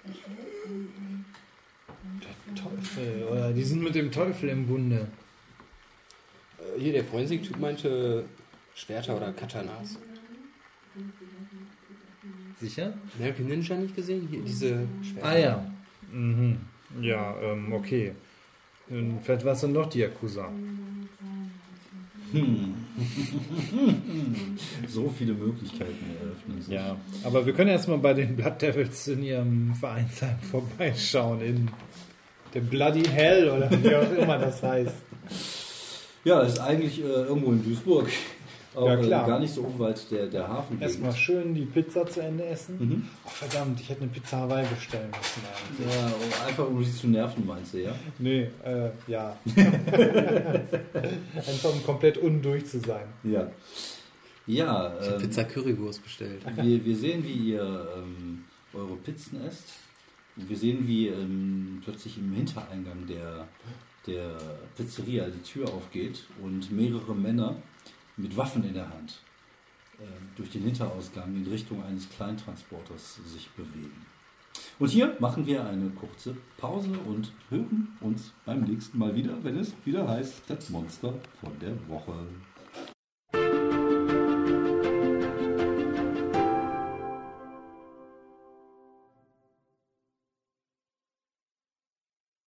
Der 2.22 2.54
Teufel, 2.54 3.24
oder 3.30 3.52
die 3.52 3.62
sind 3.62 3.82
mit 3.82 3.94
dem 3.94 4.10
Teufel 4.10 4.48
im 4.48 4.66
Bunde. 4.66 5.06
Hier, 6.78 6.92
der 6.92 7.04
Forensik-Typ 7.04 7.58
meinte 7.58 8.24
Schwerter 8.74 9.16
oder 9.16 9.32
Katanas. 9.32 9.98
Sicher? 12.60 12.92
American 13.18 13.46
Ninja 13.46 13.76
nicht 13.76 13.96
gesehen? 13.96 14.28
Hier, 14.30 14.40
diese 14.40 14.86
Schwerter. 15.02 15.28
Ah 15.28 15.38
ja. 15.38 15.72
Mhm. 16.12 16.58
Ja, 17.00 17.36
ähm, 17.42 17.72
okay. 17.72 18.12
Und 18.88 19.20
vielleicht 19.22 19.44
war 19.44 19.52
es 19.52 19.60
dann 19.60 19.74
doch 19.74 19.88
die 19.88 20.00
Yakuza. 20.00 20.48
Hm. 22.32 22.74
so 24.88 25.12
viele 25.16 25.34
Möglichkeiten 25.34 26.16
eröffnen 26.20 26.62
sich. 26.62 26.74
Ja, 26.74 26.96
aber 27.24 27.44
wir 27.44 27.52
können 27.52 27.70
erstmal 27.70 27.98
bei 27.98 28.14
den 28.14 28.36
Blood 28.36 28.60
Devils 28.60 29.08
in 29.08 29.22
ihrem 29.22 29.74
Vereinsheim 29.74 30.38
vorbeischauen. 30.50 31.40
In 31.42 31.68
dem 32.54 32.66
Bloody 32.66 33.04
Hell 33.04 33.48
oder 33.50 33.70
wie 33.70 33.94
auch 33.94 34.12
immer 34.12 34.38
das 34.38 34.62
heißt. 34.62 34.94
Ja, 36.24 36.40
ist 36.42 36.58
eigentlich 36.60 37.00
äh, 37.00 37.04
irgendwo 37.06 37.50
in 37.52 37.62
Duisburg. 37.64 38.08
Auch 38.74 38.86
Ja, 38.86 38.96
klar. 38.96 39.24
Äh, 39.24 39.28
gar 39.28 39.38
nicht 39.38 39.52
so 39.52 39.60
unweit 39.62 40.10
der, 40.10 40.28
der 40.28 40.48
Hafen. 40.48 40.80
Erstmal 40.80 41.12
schön 41.14 41.54
die 41.54 41.66
Pizza 41.66 42.06
zu 42.06 42.20
Ende 42.20 42.46
essen. 42.46 42.76
Mhm. 42.78 43.08
Oh, 43.24 43.28
verdammt, 43.28 43.78
ich 43.80 43.90
hätte 43.90 44.00
eine 44.02 44.10
Pizza 44.10 44.38
Hawaii 44.38 44.64
bestellen 44.66 45.10
müssen. 45.10 45.42
eigentlich. 45.84 45.94
Ja, 45.94 46.06
um- 46.06 46.48
einfach 46.48 46.66
um 46.68 46.82
sie 46.82 46.96
zu 46.96 47.06
nerven, 47.08 47.46
meinst 47.46 47.74
du, 47.74 47.82
ja? 47.82 47.94
Nee, 48.18 48.48
äh, 48.64 48.88
ja. 49.08 49.36
Einfach 51.36 51.72
um 51.74 51.82
komplett 51.84 52.16
undurch 52.18 52.64
zu 52.66 52.78
sein. 52.80 53.04
Ja. 53.24 53.50
Ja, 54.46 54.94
Ich 55.00 55.08
ähm, 55.08 55.18
Pizza 55.20 55.44
Currywurst 55.44 56.02
bestellt. 56.02 56.42
wir, 56.56 56.84
wir 56.84 56.96
sehen, 56.96 57.22
wie 57.24 57.50
ihr 57.52 57.86
ähm, 57.96 58.44
eure 58.74 58.96
Pizzen 58.96 59.40
esst. 59.46 59.64
Und 60.36 60.48
wir 60.48 60.56
sehen, 60.56 60.88
wie 60.88 61.08
ähm, 61.08 61.80
plötzlich 61.84 62.16
im 62.16 62.32
Hintereingang 62.32 63.06
der, 63.06 63.46
der 64.06 64.36
Pizzeria 64.76 65.26
die 65.28 65.42
Tür 65.42 65.68
aufgeht 65.68 66.24
und 66.42 66.70
mehrere 66.70 67.14
Männer 67.14 67.56
mit 68.16 68.36
Waffen 68.36 68.64
in 68.64 68.74
der 68.74 68.88
Hand 68.88 69.20
äh, 69.98 70.04
durch 70.36 70.50
den 70.50 70.62
Hinterausgang 70.62 71.34
in 71.34 71.46
Richtung 71.46 71.82
eines 71.84 72.08
Kleintransporters 72.10 73.20
sich 73.26 73.48
bewegen. 73.50 74.06
Und 74.78 74.88
hier 74.88 75.16
machen 75.20 75.46
wir 75.46 75.64
eine 75.64 75.90
kurze 75.90 76.36
Pause 76.58 76.90
und 77.04 77.32
hören 77.50 77.96
uns 78.00 78.32
beim 78.44 78.62
nächsten 78.62 78.98
Mal 78.98 79.14
wieder, 79.14 79.42
wenn 79.42 79.58
es 79.58 79.72
wieder 79.84 80.08
heißt, 80.08 80.42
das 80.48 80.70
Monster 80.70 81.14
von 81.40 81.58
der 81.60 81.76
Woche. 81.88 82.26